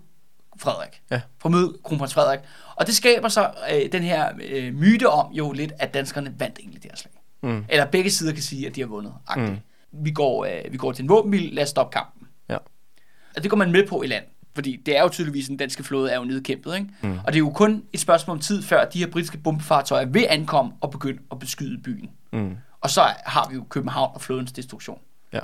[0.59, 1.03] Frederik.
[1.11, 1.20] Ja.
[1.39, 2.41] For at møde kronprins Frederik.
[2.76, 6.59] Og det skaber så øh, den her øh, myte om jo lidt, at danskerne vandt
[6.59, 7.12] egentlig det her slag.
[7.43, 7.64] Mm.
[7.68, 9.12] Eller begge sider kan sige, at de har vundet.
[9.37, 9.43] Mm.
[9.43, 9.59] Mm.
[9.93, 12.19] Vi, går, øh, vi går til en våbenhvile, lad os stoppe kampen.
[13.37, 14.24] Og det går man med på i land.
[14.55, 16.74] Fordi det er jo tydeligvis, den danske flåde er jo nedkæmpet.
[16.74, 16.89] Ikke?
[17.03, 17.18] Mm.
[17.18, 20.26] Og det er jo kun et spørgsmål om tid, før de her britiske bombefartøjer vil
[20.28, 22.11] ankomme og begynde at beskyde byen.
[22.33, 22.57] Mm.
[22.81, 24.99] Og så har vi jo København og flådens destruktion.
[25.33, 25.41] Ja.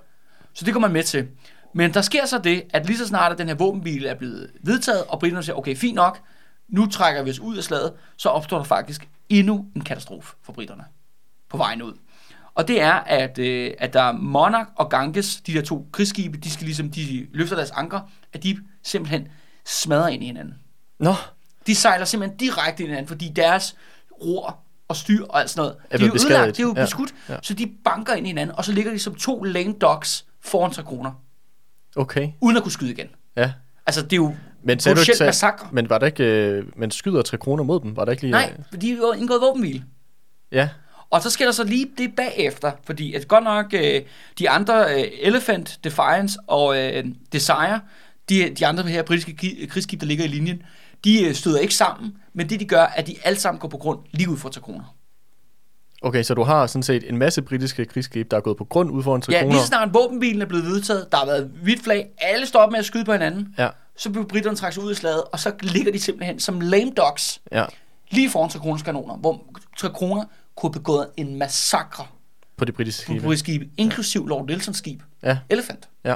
[0.52, 1.28] Så det går man med til.
[1.72, 4.50] Men der sker så det, at lige så snart at den her våbenhvile er blevet
[4.62, 6.20] vedtaget, og britterne siger, okay, fint nok,
[6.68, 10.52] nu trækker vi os ud af slaget, så opstår der faktisk endnu en katastrofe for
[10.52, 10.84] britterne
[11.48, 11.92] på vejen ud.
[12.56, 16.38] Og det er, at, øh, at der er Monarch og Ganges, de der to krigsskibe,
[16.38, 18.00] de skal ligesom, de løfter deres anker,
[18.32, 19.28] at de simpelthen
[19.66, 20.54] smadrer ind i hinanden.
[21.00, 21.14] Nå,
[21.66, 23.76] De sejler simpelthen direkte ind i hinanden, fordi deres
[24.24, 26.74] ror og styr og alt sådan noget, Er de er jo ødelagt, det er jo
[26.76, 26.84] Ja.
[26.84, 27.36] beskudt, Ja.
[27.42, 30.70] så de banker ind i hinanden, og så ligger de som to lame dogs foran
[30.70, 31.12] tre kroner,
[31.96, 32.28] okay.
[32.40, 33.06] uden at kunne skyde igen.
[33.36, 33.52] Ja.
[33.86, 35.68] Altså, det er jo Men, sagde du ikke, massakre.
[35.72, 37.96] men var der ikke, øh, man skyder tre kroner mod dem?
[37.96, 38.30] Var der ikke lige...
[38.30, 39.84] Nej, for de er jo indgået våbenhvile.
[40.52, 40.68] Ja,
[41.10, 44.02] Og så sker der så lige det bagefter, fordi at godt nok øh,
[44.38, 47.80] de andre, øh, Elephant, Defiance og øh, Desire,
[48.28, 50.62] de, de andre her britiske ki- krigsskib, der ligger i linjen,
[51.04, 53.68] de øh, støder ikke sammen, men det de gør, er, at de alle sammen går
[53.68, 54.94] på grund lige ud for tre kroner.
[56.02, 58.90] okay, så du har sådan set en masse britiske krigsskib, der er gået på grund
[58.90, 61.82] ud foran tre Ja, lige så snart våbenhvilen er blevet vedtaget, der har været hvidt
[61.84, 64.90] flag, alle står op med at skyde på hinanden, Ja, så bliver britterne trækket ud
[64.90, 67.64] af slaget, og så ligger de simpelthen som lame dogs ja.
[68.10, 69.44] lige foran tre kroners kanoner, hvor
[69.78, 70.24] tre kroner
[70.56, 72.06] kunne have begået en massakre
[72.56, 73.24] På de britiske på skibe.
[73.24, 75.88] britiske skibe, inklusiv Lord Nelsons skib, Ja, Elephant.
[76.04, 76.14] ja.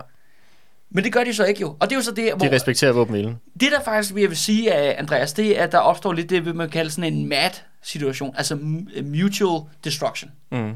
[0.93, 1.77] Men det gør de så ikke jo.
[1.81, 2.47] Og det er jo så det, hvor...
[2.47, 3.39] De respekterer våbenhvilen.
[3.61, 6.31] Det der faktisk, vil jeg vil sige, af Andreas, det er, at der opstår lidt
[6.31, 7.51] det, man kalde sådan en mad
[7.83, 10.31] situation, altså m- mutual destruction.
[10.53, 10.73] Mm.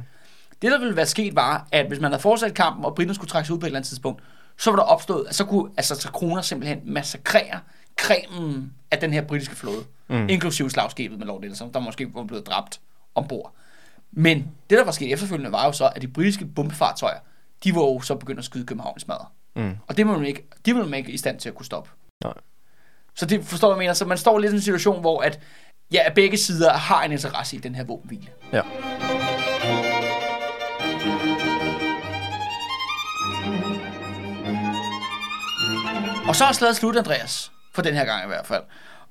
[0.62, 3.30] Det, der ville være sket, var, at hvis man havde fortsat kampen, og briterne skulle
[3.30, 4.22] trække sig ud på et eller andet tidspunkt,
[4.58, 7.60] så var der opstået, så kunne altså så kroner simpelthen massakrere
[7.96, 10.28] kremen af den her britiske flåde, mm.
[10.28, 12.80] inklusive slagskibet med Lord Nelson, der måske var blevet dræbt
[13.14, 13.54] ombord.
[14.12, 14.38] Men
[14.70, 17.18] det, der var sket efterfølgende, var jo så, at de britiske bombefartøjer,
[17.64, 19.26] de var jo så begyndt at skyde København i smadret.
[19.56, 19.76] Mm.
[19.86, 21.90] Og det var man ikke, det var man ikke i stand til at kunne stoppe.
[22.24, 22.34] Nej.
[23.14, 23.92] Så det forstår du, mener?
[23.92, 25.40] Så man står lidt i en situation, hvor at,
[25.92, 28.28] ja, at begge sider har en interesse i den her våbenhvile.
[28.52, 28.62] Ja.
[36.28, 37.52] Og så er slaget slut, Andreas.
[37.74, 38.62] For den her gang i hvert fald.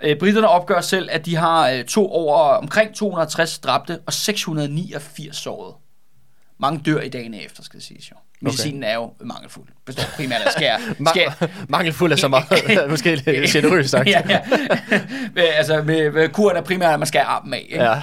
[0.04, 5.36] Øh, britterne opgør selv, at de har øh, to over omkring 260 dræbte og 689
[5.36, 5.76] sårede.
[6.60, 8.16] Mange dør i dagene efter, skal det siges jo.
[8.42, 9.68] Medicinen er jo mangelfuld.
[9.86, 10.78] Består primært af skær.
[11.10, 12.46] skær Ma- mangelfuld er så meget,
[12.90, 14.08] måske lidt generøst sagt.
[14.08, 14.40] ja, ja.
[15.58, 17.66] Altså, med, med kuren er primært, at man skærer armen af.
[17.70, 17.84] Ikke?
[17.84, 18.02] ja.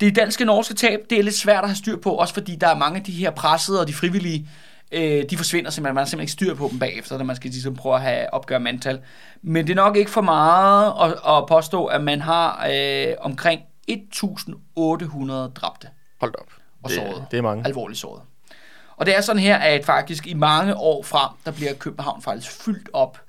[0.00, 2.68] Det danske norske tab, det er lidt svært at have styr på, også fordi der
[2.68, 4.48] er mange af de her pressede og de frivillige
[4.92, 7.50] Øh, de forsvinder simpelthen, man har simpelthen ikke styr på dem bagefter, når man skal
[7.50, 9.00] ligesom prøve at have opgøre mandtal.
[9.42, 13.60] Men det er nok ikke for meget at, at påstå, at man har øh, omkring
[13.90, 15.88] 1.800 dræbte
[16.20, 16.46] Hold op.
[16.82, 17.24] og Det- såret.
[17.30, 17.66] det er mange.
[17.66, 18.22] Alvorligt såret.
[18.96, 22.50] Og det er sådan her, at faktisk i mange år frem, der bliver København faktisk
[22.64, 23.20] fyldt op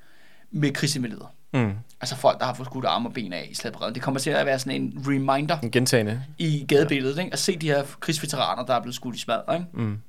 [0.52, 1.34] med krigsinvalider.
[1.54, 1.72] Mm.
[2.02, 3.96] Altså folk, der har fået skudt arme og ben af i Sladbredden.
[3.96, 6.24] Det kommer til at være sådan en reminder En gentagende.
[6.38, 7.34] i gadebilledet, ikke?
[7.34, 9.56] at se de her krigsveteraner, der er blevet skudt i smadret.
[9.56, 9.66] Ikke?
[9.74, 10.00] Mm.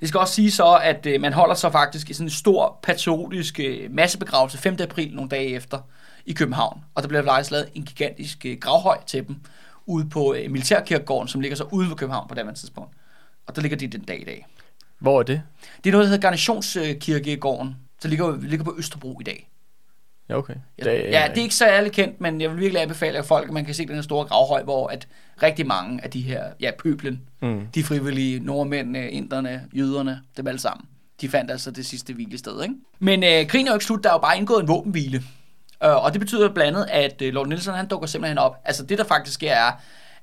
[0.00, 2.78] Det skal også sige så, at øh, man holder sig faktisk i sådan en stor
[2.82, 4.76] patriotisk øh, massebegravelse 5.
[4.80, 5.78] april, nogle dage efter,
[6.26, 6.84] i København.
[6.94, 9.36] Og der bliver faktisk lavet en gigantisk øh, gravhøj til dem,
[9.86, 12.94] ude på øh, Militærkirkegården, som ligger så ude for København på det tidspunkt.
[13.46, 14.46] Og der ligger de den dag i dag.
[14.98, 15.42] Hvor er det?
[15.84, 19.50] Det er noget, der hedder Garnationskirkegården, der ligger, ligger på Østerbro i dag.
[20.28, 20.54] Ja, okay.
[20.78, 23.48] Ja, ja, det er ikke så ærligt kendt, men jeg vil virkelig anbefale at folk,
[23.48, 25.08] at man kan se den her store gravhøj, hvor at
[25.42, 27.66] rigtig mange af de her, ja, pøblen, Mm.
[27.74, 30.86] de frivillige nordmændene, inderne, jøderne, dem alle sammen,
[31.20, 32.74] de fandt altså det sidste hvilested, ikke?
[32.98, 35.22] Men øh, krigen er jo ikke slut, der er jo bare indgået en våbenhvile.
[35.84, 38.56] Øh, og det betyder blandt andet, at øh, Lord Nielsen, han dukker simpelthen op.
[38.64, 39.72] Altså det, der faktisk sker, er,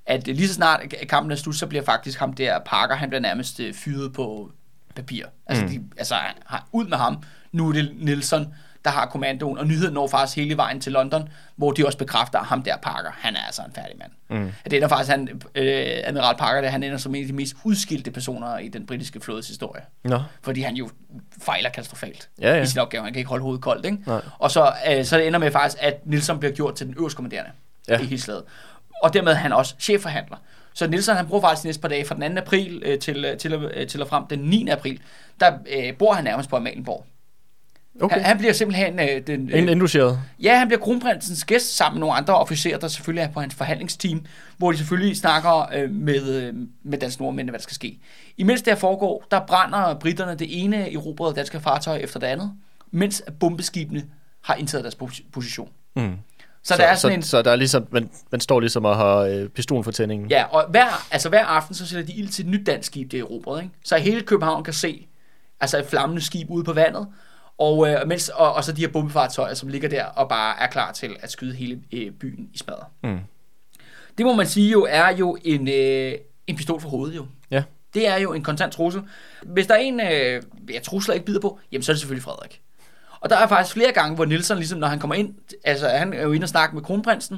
[0.06, 2.96] at øh, lige så snart øh, kampen er slut, så bliver faktisk ham der Parker,
[2.96, 4.52] han bliver nærmest øh, fyret på
[4.96, 5.26] papir.
[5.48, 5.70] Altså, mm.
[5.72, 7.18] de, altså han har, ud med ham.
[7.52, 8.48] Nu er det Nielsen,
[8.86, 12.40] der har kommandoen, og nyheden når faktisk hele vejen til London, hvor de også bekræfter,
[12.40, 14.12] at ham der Parker, han er altså en færdig mand.
[14.42, 14.52] Mm.
[14.64, 17.56] Det ender faktisk, han, øh, Admiral Parker, der, han ender som en af de mest
[17.64, 19.82] udskilte personer i den britiske flådes historie.
[20.04, 20.20] Nå.
[20.42, 20.90] Fordi han jo
[21.42, 22.62] fejler katastrofalt Ja, ja.
[22.62, 23.04] i sin opgave.
[23.04, 23.98] Han kan ikke holde hovedet koldt, ikke?
[24.08, 24.22] Nej.
[24.40, 27.16] Og så, øh, så det ender med faktisk, at Nielsen bliver gjort til den øverste
[27.16, 27.52] kommanderende
[27.88, 27.94] Ja.
[27.94, 28.00] ja.
[28.00, 28.44] i hele slaget.
[29.04, 30.38] Og dermed er han også chefforhandler.
[30.74, 32.42] Så Nielsen, han bruger faktisk de næste par dage, fra den 2.
[32.42, 34.68] april øh, til, øh, til, øh, til og frem den 9.
[34.70, 35.00] april,
[35.40, 37.06] der øh, bor han nærmest på Amalienborg.
[38.02, 38.16] Okay.
[38.16, 39.50] Han, han bliver simpelthen øh, den...
[39.50, 40.20] Ind, indlogeret.
[40.40, 43.56] Ja, han bliver kronprinsens gæst sammen med nogle andre officerer, der selvfølgelig er på hans
[43.56, 44.26] forhandlingsteam,
[44.58, 48.00] hvor de selvfølgelig snakker øh, med, øh, med danske nordmænd, hvad der skal ske.
[48.38, 52.52] Imens det her foregår, der brænder britterne det ene erobrede danske fartøj efter det andet,
[52.92, 54.04] mens bombeskibene
[54.44, 55.70] har indtaget deres pos- position.
[55.96, 56.16] Mm.
[56.64, 57.24] Så, så der er sådan så, en...
[57.24, 60.30] så der er ligesom, man, man står ligesom og har øh, pistolen for tændingen.
[60.30, 63.12] Ja, og hver, altså hver aften, så sætter de ild til et nyt dansk skib,
[63.12, 63.74] det er erobret, ikke?
[63.84, 65.08] Så hele København kan se
[65.60, 67.08] altså et flammende skib ude på vandet,
[67.58, 70.68] og, øh, mens, og, og så de her bombefartøjer, som ligger der og bare er
[70.68, 72.86] klar til at skyde hele øh, byen i smadret.
[73.04, 73.20] Mm.
[74.18, 76.14] Det må man sige jo er jo en, øh,
[76.48, 77.26] en pistol for hovedet jo.
[77.52, 77.64] Ja.
[77.94, 79.02] Det er jo en kontant trussel.
[79.44, 80.44] Hvis der er en, øh,
[80.74, 82.62] jeg trusler ikke bider på, jamen så er det selvfølgelig Frederik.
[83.20, 86.14] Og der er faktisk flere gange, hvor Nielsen, ligesom når han kommer ind, altså han
[86.14, 87.38] er jo inde og snakke med kronprinsen,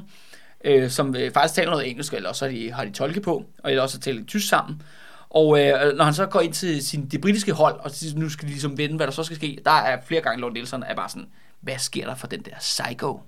[0.64, 3.44] øh, som øh, faktisk taler noget engelsk, eller også har de, har de tolke på,
[3.62, 4.82] og eller også taler tysk sammen.
[5.30, 8.28] Og øh, når han så går ind til sin, det britiske hold, og siger, nu
[8.28, 10.82] skal de ligesom vende, hvad der så skal ske, der er flere gange Lord Nielsen
[10.82, 11.28] er bare sådan,
[11.60, 13.20] hvad sker der for den der psycho,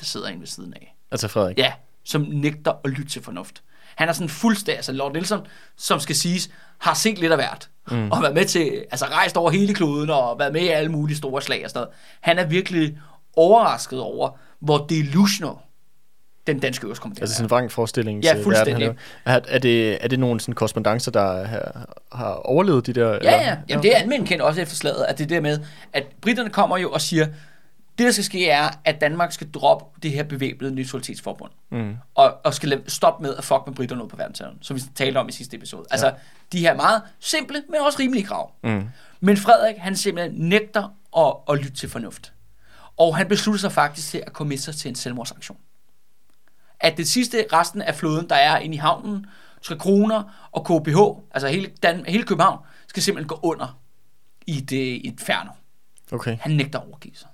[0.00, 0.96] der sidder inde ved siden af?
[1.10, 1.58] Altså Frederik.
[1.58, 1.72] Ja,
[2.04, 3.62] som nægter at lytte til fornuft.
[3.96, 5.40] Han er sådan fuldstændig, altså Lord Nielsen,
[5.76, 7.70] som skal siges, har set lidt af hvert.
[7.90, 8.10] Mm.
[8.10, 11.16] Og været med til, altså rejst over hele kloden, og været med i alle mulige
[11.16, 11.96] store slag og sådan noget.
[12.20, 12.98] Han er virkelig
[13.36, 14.30] overrasket over,
[14.60, 15.54] hvor delusional
[16.46, 18.24] den danske øverstkommanderende Altså sådan en vrang forestilling.
[18.24, 18.94] Ja, fuldstændig.
[19.24, 23.08] Er, er, det, er det nogle sådan korrespondencer, der har, har overlevet de der?
[23.22, 23.56] Ja, ja.
[23.68, 25.58] Jamen, det er almindeligt kendt også efter slaget, at det er der med,
[25.92, 27.26] at britterne kommer jo og siger,
[27.98, 31.50] det der skal ske er, at Danmark skal droppe det her bevæbnede neutralitetsforbund.
[31.70, 31.96] Mm.
[32.14, 35.18] Og, og skal stoppe med at fuck med britterne ud på verdenshavnen, som vi talte
[35.18, 35.84] om i sidste episode.
[35.90, 36.12] Altså, Ja.
[36.52, 38.50] de her meget simple, men også rimelige krav.
[38.64, 38.82] Mm.
[39.20, 40.88] Men Frederik, han simpelthen nægter
[41.18, 42.32] at, at lytte til fornuft.
[42.96, 45.56] Og han beslutter sig faktisk til at komme sig til en selvmordsaktion.
[46.80, 49.26] At det sidste resten af floden, der er inde i havnen,
[49.62, 50.98] skal kroner og KBH,
[51.34, 52.58] altså hele, Dan, hele København,
[52.88, 53.80] skal simpelthen gå under
[54.46, 55.50] i et, øh, inferno.
[56.12, 56.36] Okay.
[56.40, 57.28] Han nægter at overgive sig.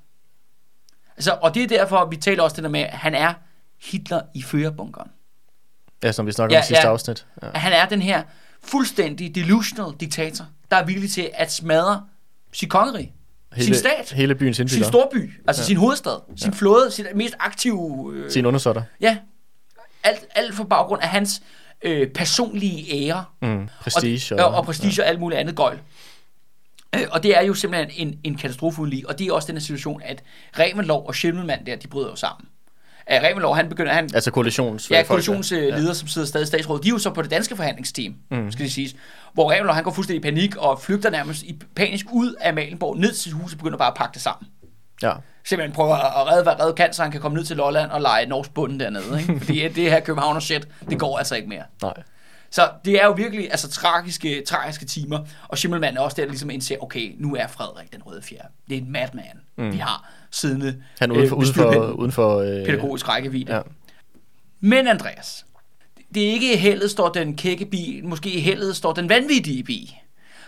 [1.16, 3.34] Altså, og det er derfor, vi taler også det der med, at han er
[3.90, 5.10] Hitler i førerbunkeren.
[6.02, 6.92] Ja, som vi snakker Ja, om i sidste ja.
[6.92, 7.26] afsnit.
[7.42, 7.48] Ja.
[7.54, 8.22] At han er den her
[8.62, 12.02] fuldstændig delusional diktator, der er villig til at smadre
[12.52, 13.12] sit kongerige,
[13.58, 14.88] sin stat, Hele byens sin indbyggere.
[14.88, 15.62] storby, altså Ja.
[15.62, 15.66] ja.
[15.66, 18.12] sin hovedstad, sin flåde, sin mest aktive...
[18.14, 18.82] Øh, Sin undersåtter.
[19.00, 19.18] ja,
[20.06, 21.42] alt, alt for baggrund af hans
[21.82, 23.24] øh, personlige ære.
[23.42, 23.68] Mm.
[23.80, 24.42] Prestige.
[24.42, 25.78] Og, og, og prestige og alt muligt andet gøjl.
[26.94, 29.08] Øh, og det er jo simpelthen en, en katastrofe uden lige.
[29.08, 30.22] Og det er også den her situation, at
[30.58, 32.48] Revenlov og Schimmelmann der, de bryder jo sammen.
[33.10, 34.90] Uh, Revenlov, han begynder, han, Altså koalitions...
[34.90, 35.94] ja, koalitionsleder, ja.
[35.94, 38.52] som sidder stadig i statsrådet, de er jo så på det danske forhandlingsteam, mm.
[38.52, 38.96] skal det siges.
[39.34, 42.98] Hvor Revenlov, han går fuldstændig i panik og flygter nærmest i panisk ud af Malenborg,
[42.98, 44.48] ned til sit hus og begynder bare at pakke det sammen.
[45.02, 45.12] Ja.
[45.44, 48.00] Simpelthen prøver at redde, hvad redde kan, så han kan komme ned til Lolland og
[48.00, 49.20] lege norsk bunden dernede.
[49.20, 49.38] Ikke?
[49.44, 51.62] Fordi det her København shit, det går altså ikke mere.
[51.82, 52.02] Nej.
[52.50, 55.18] Så det er jo virkelig altså, tragiske, tragiske timer.
[55.48, 58.42] Og Schimmelmann er også der, der ligesom indser, okay, nu er Frederik den røde fjer.
[58.68, 59.72] Det er en madman, mm.
[59.72, 63.54] vi har siddende Han er uden for, med uden for, uden for øh, pædagogisk rækkevidde.
[63.54, 63.60] Ja.
[64.60, 65.46] Men Andreas,
[66.14, 69.64] det er ikke i heldet står den kække bi, måske i heldet står den vanvittige
[69.64, 69.96] bi.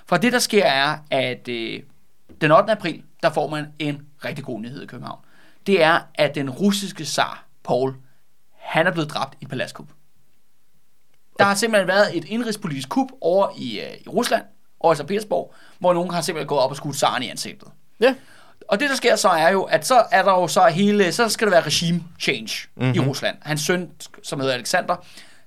[0.07, 1.80] For det, der sker, er, at øh,
[2.40, 2.72] den 8.
[2.72, 5.18] april, der får man en rigtig god nyhed i København.
[5.66, 7.94] Det er, at den russiske zar, Paul,
[8.58, 9.86] han er blevet dræbt i et paladskup.
[11.38, 14.42] Der har simpelthen været et indrigspolitisk kup over i, øh, i Rusland,
[14.80, 15.06] over i St.
[15.06, 17.68] Petersborg, hvor nogen har simpelthen gået op og skudt zaren i ansigtet.
[18.00, 18.14] Ja.
[18.68, 21.28] Og det, der sker så, er jo, at så er der jo så hele, så
[21.28, 22.94] skal der være regime change mm-hmm.
[22.94, 23.36] i Rusland.
[23.42, 23.90] Hans søn,
[24.22, 24.96] som hedder Alexander,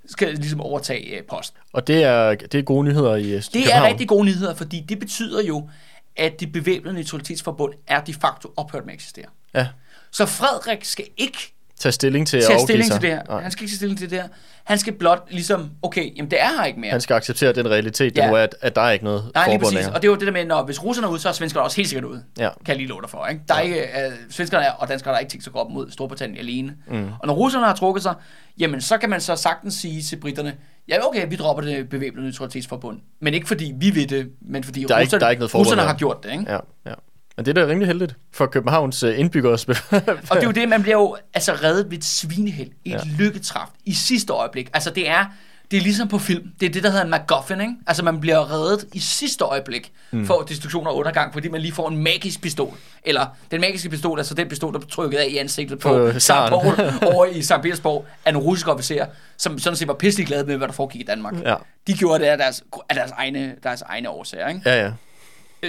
[0.06, 1.60] skal ligesom overtage øh, posten.
[1.74, 3.86] Og det er, det er gode nyheder i øh, Det København.
[3.86, 5.70] er rigtig gode nyheder, fordi det betyder jo,
[6.18, 9.26] at det bevæbnede neutralitetsforbund er de facto ophørt med at eksistere.
[9.56, 9.68] Ja.
[10.12, 13.02] Så Frederik skal ikke Tage stilling til tage stilling sig.
[13.02, 13.24] til det her.
[13.30, 13.42] Nej.
[13.42, 14.28] Han skal ikke tage stilling til det her.
[14.64, 16.92] Han skal blot ligesom, okay, jamen det er her ikke mere.
[16.92, 18.30] Han skal acceptere den realitet, der Ja.
[18.30, 19.74] nu er, at, at der er ikke noget Nej, lige præcis.
[19.74, 19.94] længere.
[19.94, 21.64] Og det er jo det der med, når hvis russerne er ude, så er svenskerne
[21.64, 22.24] også helt sikkert ude.
[22.38, 22.50] Ja.
[22.50, 23.42] Kan jeg lige love dig for, ikke?
[23.48, 25.72] Der er ikke, uh, svenskerne er, og danskerne har ikke tænkt sig at gå op
[25.72, 26.74] mod Storbritannien alene.
[26.88, 27.10] Mm.
[27.20, 28.14] Og når russerne har trukket sig,
[28.60, 30.54] jamen så kan man så sagtens sige til britterne,
[30.88, 33.00] ja okay, vi dropper det bevæbnede neutralitetsforbund.
[33.20, 35.40] Men ikke fordi vi vil det, men fordi Der er ikke- russerne, der er ikke
[35.40, 36.46] noget russerne har gjort det, ikke?
[36.52, 36.94] Ja, ja.
[37.38, 39.54] Men det er da rimelig heldigt for Københavns øh, indbyggere.
[39.54, 43.00] Og det er jo det, man bliver jo altså reddet ved et svineheld, et ja.
[43.18, 44.70] lykketræf i sidste øjeblik.
[44.74, 45.26] Altså det er,
[45.72, 46.52] det er ligesom på film.
[46.60, 47.74] Det er det, der hedder en MacGuffin, ikke?
[47.88, 50.26] Altså man bliver reddet i sidste øjeblik mm.
[50.26, 52.74] for destruktion og undergang, fordi man lige får en magisk pistol.
[53.04, 56.20] Eller den magiske pistol, altså den pistol, der blev trykket af i ansigtet på, på
[56.20, 56.50] zaren.
[56.50, 57.54] Paul over i St.
[57.62, 59.06] Petersborg af nogle russiske officerer,
[59.38, 61.34] som sådan set var pisselig glade med, hvad der foregik i Danmark.
[61.44, 61.56] Ja.
[61.88, 64.62] De gjorde det af deres, af deres, egne, deres egne årsager, ikke?
[64.66, 64.92] ja, ja.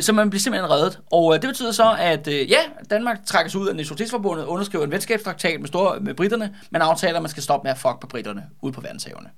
[0.00, 0.98] Så man bliver simpelthen reddet.
[1.11, 2.59] Og øh, det betyder så, at øh, ja,
[2.90, 7.16] Danmark trækker sig ud af Neutralitetsforbundet, underskriver en venskabstraktat med, store, med britterne, men aftaler,
[7.16, 9.28] at man skal stoppe med at fuck på britterne ude på verdenshavene.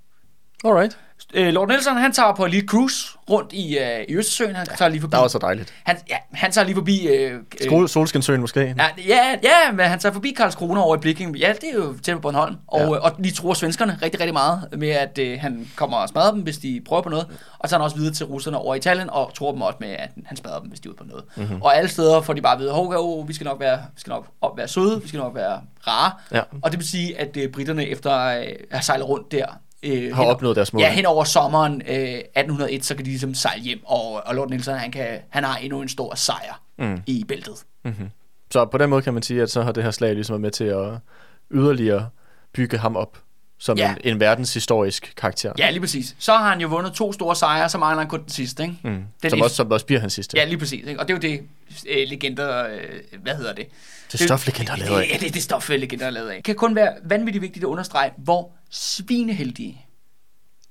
[0.65, 0.99] Alright.
[1.35, 4.57] Øh, Lord Nelson, han tager på en lille cruise rundt i, øh, i Østersøen.
[4.57, 5.13] Han tager lige forbi.
[5.13, 5.75] Der var så dejligt.
[5.85, 7.07] Han, ja, han tager lige forbi...
[7.07, 7.41] Øh,
[7.83, 8.75] øh, Solskinsøen måske.
[8.79, 11.37] Ja, ja, ja, men han tager forbi Karlskrona over i Blikking.
[11.37, 12.57] Ja, det er jo tæt på Bornholm.
[12.69, 12.87] Og, Ja.
[12.87, 12.99] ja.
[12.99, 16.41] og de tror svenskerne rigtig, rigtig meget med, at øh, han kommer og smadrer dem,
[16.41, 17.27] hvis de prøver på noget.
[17.59, 19.89] Og så han også videre til russerne over i Italien, og tror dem også med,
[19.91, 21.25] at han smadrer dem, hvis de er ude på noget.
[21.37, 21.45] Mhm.
[21.47, 21.63] Mm-hmm.
[21.63, 24.01] Og alle steder får de bare at vide, hov, hov, vi skal nok være, vi
[24.01, 26.13] skal nok op- være søde, vi skal nok være rare.
[26.33, 26.41] Ja.
[26.63, 29.47] Og det vil sige, at øh, britterne efter øh, have sejlet rundt der,
[29.85, 30.83] øh, Har hen- opnået deres mål.
[30.83, 34.51] Ja, hen over sommeren øh, 1801, så kan de ligesom sejle hjem, og, og Lord
[34.51, 37.03] Nelson, han, kan, han har endnu en stor sejr mm.
[37.07, 37.55] i bæltet.
[38.51, 40.41] Så på den måde kan man sige, at så har det her slag ligesom været
[40.41, 40.89] med til at
[41.51, 42.09] yderligere
[42.55, 43.19] bygge ham op
[43.59, 43.91] som Ja.
[44.05, 45.53] en, en verdenshistorisk karakter.
[45.59, 46.17] Ja, lige præcis.
[46.19, 48.77] Så har han jo vundet to store sejre, så mangler han kun den sidste, ikke?
[48.85, 49.03] Mm.
[49.23, 50.39] Den som, også, som også bliver hans sidste.
[50.39, 50.85] Ja, lige præcis.
[50.89, 51.01] Ikke?
[51.01, 51.41] Og det er jo det,
[51.89, 52.67] øh, legender...
[52.69, 52.79] Øh,
[53.23, 53.67] hvad hedder det?
[54.13, 55.09] Det er stof, legender er lavet af.
[55.13, 56.37] Ja, det er det stof, øh, legender er lavet af.
[56.37, 59.87] Det kan kun være vanvittigt vigtigt at understrege, hvor svineheldige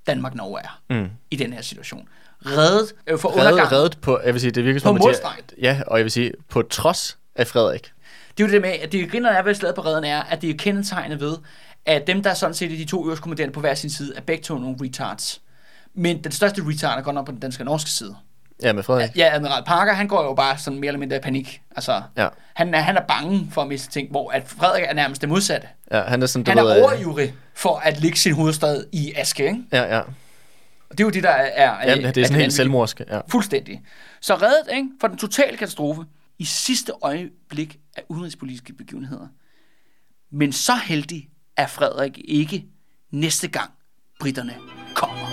[0.07, 1.09] Danmark Norge er mm.
[1.31, 2.07] i den her situation.
[2.45, 3.71] Reddet øh, for Reddet, undergang.
[3.71, 5.15] reddet på, jeg vil sige, det virker som På at
[5.49, 5.55] de-.
[5.61, 7.91] Ja, og jeg vil sige, på trods af Frederik.
[8.37, 10.41] Det er jo det med, at det grinerne er ved slaget på redden er, at
[10.41, 11.37] det er kendetegnet ved,
[11.85, 14.13] at dem, der er sådan set er de to øverste kommandanter på hver sin side,
[14.15, 15.41] er begge to nogle retards.
[15.93, 18.15] Men den største retard er godt nok på den danske og norske side.
[18.61, 19.17] Ja, med Frederik.
[19.17, 21.61] Ja, Admiral Parker, han går jo bare sådan mere eller mindre i panik.
[21.75, 22.27] Altså, Ja.
[22.53, 25.29] han, er, han er bange for at miste ting, hvor at Frederik er nærmest det
[25.29, 25.67] modsatte.
[25.91, 29.13] Ja, han er sådan, du Han er øh, overivrig for at lægge sin hovedstad i
[29.15, 29.63] aske, ikke?
[29.71, 29.99] Ja, ja.
[30.89, 31.69] Og det er jo det, der er...
[31.71, 33.01] er ja det er sådan helt selvmorsk.
[33.11, 33.19] Ja.
[33.29, 33.81] Fuldstændig.
[34.21, 34.87] Så reddet, ikke?
[35.01, 36.01] For den totale katastrofe
[36.39, 39.27] i sidste øjeblik af udenrigspolitiske begivenheder.
[40.31, 42.65] Men så heldig er Frederik ikke
[43.11, 43.71] næste gang
[44.19, 44.53] britterne
[44.95, 45.23] kommer.